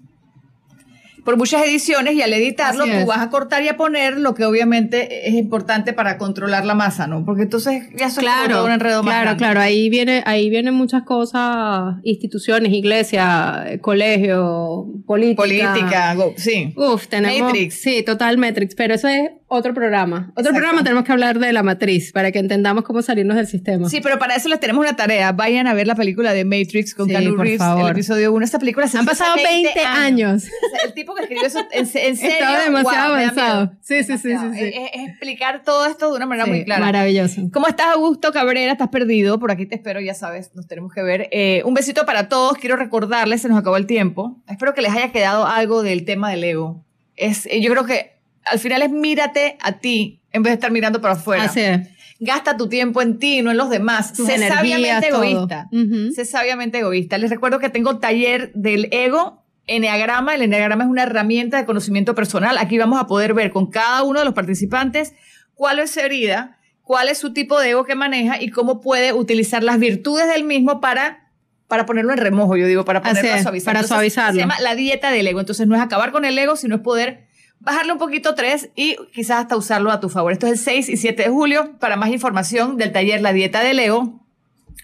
por 1.24 1.36
muchas 1.36 1.64
ediciones 1.64 2.14
y 2.14 2.22
al 2.22 2.32
editarlo 2.32 2.84
tú 2.84 3.06
vas 3.06 3.18
a 3.18 3.30
cortar 3.30 3.62
y 3.62 3.68
a 3.68 3.76
poner 3.76 4.18
lo 4.18 4.34
que 4.34 4.44
obviamente 4.44 5.28
es 5.28 5.34
importante 5.34 5.92
para 5.92 6.18
controlar 6.18 6.64
la 6.64 6.74
masa, 6.74 7.06
¿no? 7.06 7.24
Porque 7.24 7.42
entonces 7.42 7.84
ya 7.96 8.10
son 8.10 8.24
claro, 8.24 8.56
todo 8.56 8.64
un 8.66 8.72
enredo 8.72 9.02
más 9.02 9.22
Claro, 9.22 9.36
claro, 9.36 9.60
ahí 9.60 9.88
viene 9.88 10.22
ahí 10.26 10.50
vienen 10.50 10.74
muchas 10.74 11.02
cosas, 11.04 11.96
instituciones, 12.02 12.72
iglesia, 12.72 13.78
colegio, 13.80 14.86
política. 15.06 15.42
Política, 15.42 16.16
sí. 16.36 16.72
Uf, 16.76 17.06
tenemos 17.08 17.52
Matrix. 17.52 17.74
Sí, 17.80 18.02
total 18.02 18.38
Matrix, 18.38 18.74
pero 18.74 18.94
eso 18.94 19.08
es 19.08 19.30
otro 19.54 19.74
programa. 19.74 20.32
Otro 20.34 20.52
programa 20.52 20.82
tenemos 20.82 21.04
que 21.04 21.12
hablar 21.12 21.38
de 21.38 21.52
la 21.52 21.62
matriz 21.62 22.10
para 22.12 22.32
que 22.32 22.38
entendamos 22.38 22.84
cómo 22.84 23.02
salirnos 23.02 23.36
del 23.36 23.46
sistema. 23.46 23.86
Sí, 23.86 24.00
pero 24.00 24.18
para 24.18 24.34
eso 24.34 24.48
les 24.48 24.58
tenemos 24.58 24.80
una 24.80 24.96
tarea. 24.96 25.32
Vayan 25.32 25.66
a 25.66 25.74
ver 25.74 25.86
la 25.86 25.94
película 25.94 26.32
de 26.32 26.46
Matrix 26.46 26.94
con 26.94 27.06
sí, 27.06 27.12
Keanu 27.12 27.36
Reeves, 27.36 27.60
el 27.60 27.88
episodio 27.88 28.32
1. 28.32 28.44
Esta 28.46 28.58
película 28.58 28.86
se 28.86 28.96
Han 28.96 29.04
pasado 29.04 29.34
20, 29.36 29.78
años. 29.80 30.44
el 30.84 30.94
tipo 30.94 31.14
que 31.14 31.24
escribió 31.24 31.46
eso 31.46 31.60
en, 31.70 31.86
serio. 31.86 32.30
Estaba 32.30 32.64
demasiado 32.64 33.14
avanzado. 33.14 33.72
Sí, 33.82 34.02
sí, 34.04 34.16
sí, 34.16 34.30
sí, 34.30 34.58
Es, 34.58 35.08
explicar 35.08 35.62
todo 35.62 35.84
esto 35.84 36.10
de 36.10 36.16
una 36.16 36.24
manera 36.24 36.46
muy 36.46 36.64
clara. 36.64 36.86
Maravilloso. 36.86 37.42
¿Cómo 37.52 37.66
estás, 37.68 37.88
Augusto 37.88 38.32
Cabrera? 38.32 38.72
¿Estás 38.72 38.88
perdido? 38.88 39.38
Por 39.38 39.50
aquí 39.50 39.66
te 39.66 39.74
espero, 39.74 40.00
ya 40.00 40.14
sabes, 40.14 40.54
nos 40.54 40.66
tenemos 40.66 40.94
que 40.94 41.02
ver. 41.02 41.28
Eh, 41.30 41.60
un 41.66 41.74
besito 41.74 42.06
para 42.06 42.30
todos. 42.30 42.56
Quiero 42.56 42.76
recordarles, 42.76 43.42
se 43.42 43.50
nos 43.50 43.58
acabó 43.58 43.76
el 43.76 43.86
tiempo. 43.86 44.42
Espero 44.48 44.72
que 44.72 44.80
les 44.80 44.92
haya 44.92 45.12
quedado 45.12 45.46
algo 45.46 45.82
del 45.82 46.06
tema 46.06 46.30
del 46.30 46.42
ego. 46.42 46.86
Es, 47.16 47.44
eh, 47.44 47.60
yo 47.60 47.70
creo 47.70 47.84
que 47.84 48.21
al 48.44 48.58
final 48.58 48.82
es 48.82 48.90
mírate 48.90 49.56
a 49.60 49.72
ti 49.78 50.20
en 50.32 50.42
vez 50.42 50.50
de 50.52 50.54
estar 50.54 50.70
mirando 50.70 51.00
para 51.00 51.14
afuera. 51.14 51.44
Así 51.44 51.60
es. 51.60 51.88
Gasta 52.20 52.56
tu 52.56 52.68
tiempo 52.68 53.02
en 53.02 53.18
ti, 53.18 53.42
no 53.42 53.50
en 53.50 53.56
los 53.56 53.68
demás. 53.68 54.12
sé 54.14 54.38
sabiamente 54.48 55.08
egoísta. 55.08 55.68
Sé 56.14 56.24
sabiamente 56.24 56.78
egoísta. 56.78 57.18
Les 57.18 57.30
recuerdo 57.30 57.58
que 57.58 57.68
tengo 57.68 57.98
taller 57.98 58.52
del 58.54 58.88
ego, 58.92 59.42
Enneagrama. 59.66 60.34
El 60.34 60.42
Enneagrama 60.42 60.84
es 60.84 60.90
una 60.90 61.02
herramienta 61.02 61.56
de 61.56 61.64
conocimiento 61.64 62.14
personal. 62.14 62.58
Aquí 62.58 62.78
vamos 62.78 63.00
a 63.00 63.06
poder 63.06 63.34
ver 63.34 63.50
con 63.50 63.66
cada 63.66 64.02
uno 64.02 64.20
de 64.20 64.24
los 64.24 64.34
participantes 64.34 65.14
cuál 65.54 65.80
es 65.80 65.90
su 65.92 66.00
herida, 66.00 66.58
cuál 66.82 67.08
es 67.08 67.18
su 67.18 67.32
tipo 67.32 67.58
de 67.58 67.70
ego 67.70 67.84
que 67.84 67.94
maneja 67.94 68.40
y 68.40 68.50
cómo 68.50 68.80
puede 68.80 69.12
utilizar 69.12 69.62
las 69.64 69.78
virtudes 69.78 70.28
del 70.28 70.44
mismo 70.44 70.80
para 70.80 71.18
para 71.66 71.86
ponerlo 71.86 72.12
en 72.12 72.18
remojo, 72.18 72.54
yo 72.58 72.66
digo, 72.66 72.84
para 72.84 73.00
ponerlo 73.00 73.32
a 73.32 73.42
suavizar. 73.42 73.72
Para 73.72 73.86
suavizarlo. 73.86 74.34
Se 74.34 74.40
llama 74.40 74.60
la 74.60 74.74
dieta 74.74 75.10
del 75.10 75.26
ego. 75.26 75.40
Entonces 75.40 75.66
no 75.66 75.74
es 75.74 75.80
acabar 75.80 76.12
con 76.12 76.26
el 76.26 76.38
ego, 76.38 76.54
sino 76.54 76.74
es 76.74 76.82
poder 76.82 77.28
bajarle 77.62 77.92
un 77.92 77.98
poquito 77.98 78.34
tres 78.34 78.70
y 78.74 78.96
quizás 79.14 79.42
hasta 79.42 79.56
usarlo 79.56 79.90
a 79.90 80.00
tu 80.00 80.08
favor. 80.08 80.32
Esto 80.32 80.46
es 80.46 80.52
el 80.52 80.58
6 80.58 80.88
y 80.90 80.96
7 80.96 81.22
de 81.24 81.30
julio. 81.30 81.78
Para 81.78 81.96
más 81.96 82.10
información 82.10 82.76
del 82.76 82.92
taller 82.92 83.20
La 83.20 83.32
Dieta 83.32 83.60
de 83.60 83.74
Leo, 83.74 84.20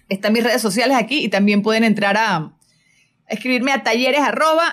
están 0.09 0.33
mis 0.33 0.45
redes 0.45 0.63
sociales 0.63 0.97
aquí 0.97 1.25
y 1.25 1.29
también 1.29 1.63
pueden 1.63 1.85
entrar 1.85 2.17
a 2.17 2.53
escribirme 3.29 3.73
a 3.73 3.83
talleres 3.83 4.21
arroba 4.21 4.73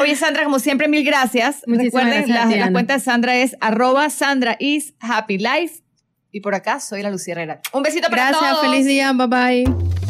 Oye, 0.00 0.14
Sandra, 0.14 0.44
como 0.44 0.60
siempre, 0.60 0.86
mil 0.86 1.04
gracias. 1.04 1.62
Recuerden, 1.66 2.28
la, 2.28 2.70
cuenta 2.70 2.94
de 2.94 3.00
Sandra 3.00 3.36
es 3.36 3.56
arroba 3.60 4.08
Sandra 4.10 4.56
is 4.60 4.94
happy 5.00 5.38
life. 5.38 5.82
Y 6.30 6.40
por 6.40 6.54
acá 6.54 6.78
soy 6.78 7.02
la 7.02 7.10
Lucía 7.10 7.32
Herrera. 7.32 7.60
Un 7.72 7.82
besito 7.82 8.08
para 8.08 8.30
todos. 8.30 8.42
Gracias, 8.42 8.70
feliz 8.70 8.86
día, 8.86 9.12
bye 9.12 9.26
bye. 9.26 10.07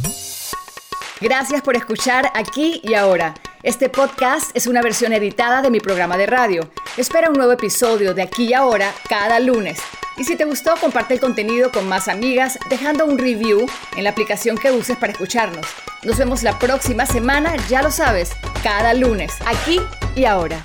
Gracias 1.20 1.62
por 1.62 1.76
escuchar 1.76 2.30
aquí 2.34 2.80
y 2.84 2.94
ahora. 2.94 3.34
Este 3.64 3.88
podcast 3.88 4.56
es 4.56 4.68
una 4.68 4.82
versión 4.82 5.12
editada 5.12 5.62
de 5.62 5.70
mi 5.70 5.80
programa 5.80 6.16
de 6.16 6.26
radio. 6.26 6.70
Espera 6.96 7.28
un 7.28 7.36
nuevo 7.36 7.50
episodio 7.50 8.14
de 8.14 8.22
aquí 8.22 8.44
y 8.44 8.54
ahora 8.54 8.92
cada 9.08 9.40
lunes. 9.40 9.80
Y 10.16 10.22
si 10.22 10.36
te 10.36 10.44
gustó, 10.44 10.76
comparte 10.76 11.14
el 11.14 11.20
contenido 11.20 11.72
con 11.72 11.88
más 11.88 12.06
amigas 12.06 12.56
dejando 12.70 13.04
un 13.04 13.18
review 13.18 13.66
en 13.96 14.04
la 14.04 14.10
aplicación 14.10 14.56
que 14.56 14.70
uses 14.70 14.96
para 14.96 15.12
escucharnos. 15.12 15.66
Nos 16.04 16.18
vemos 16.18 16.44
la 16.44 16.56
próxima 16.56 17.04
semana, 17.04 17.56
ya 17.68 17.82
lo 17.82 17.90
sabes, 17.90 18.30
cada 18.62 18.94
lunes, 18.94 19.34
aquí 19.44 19.80
y 20.14 20.24
ahora. 20.24 20.64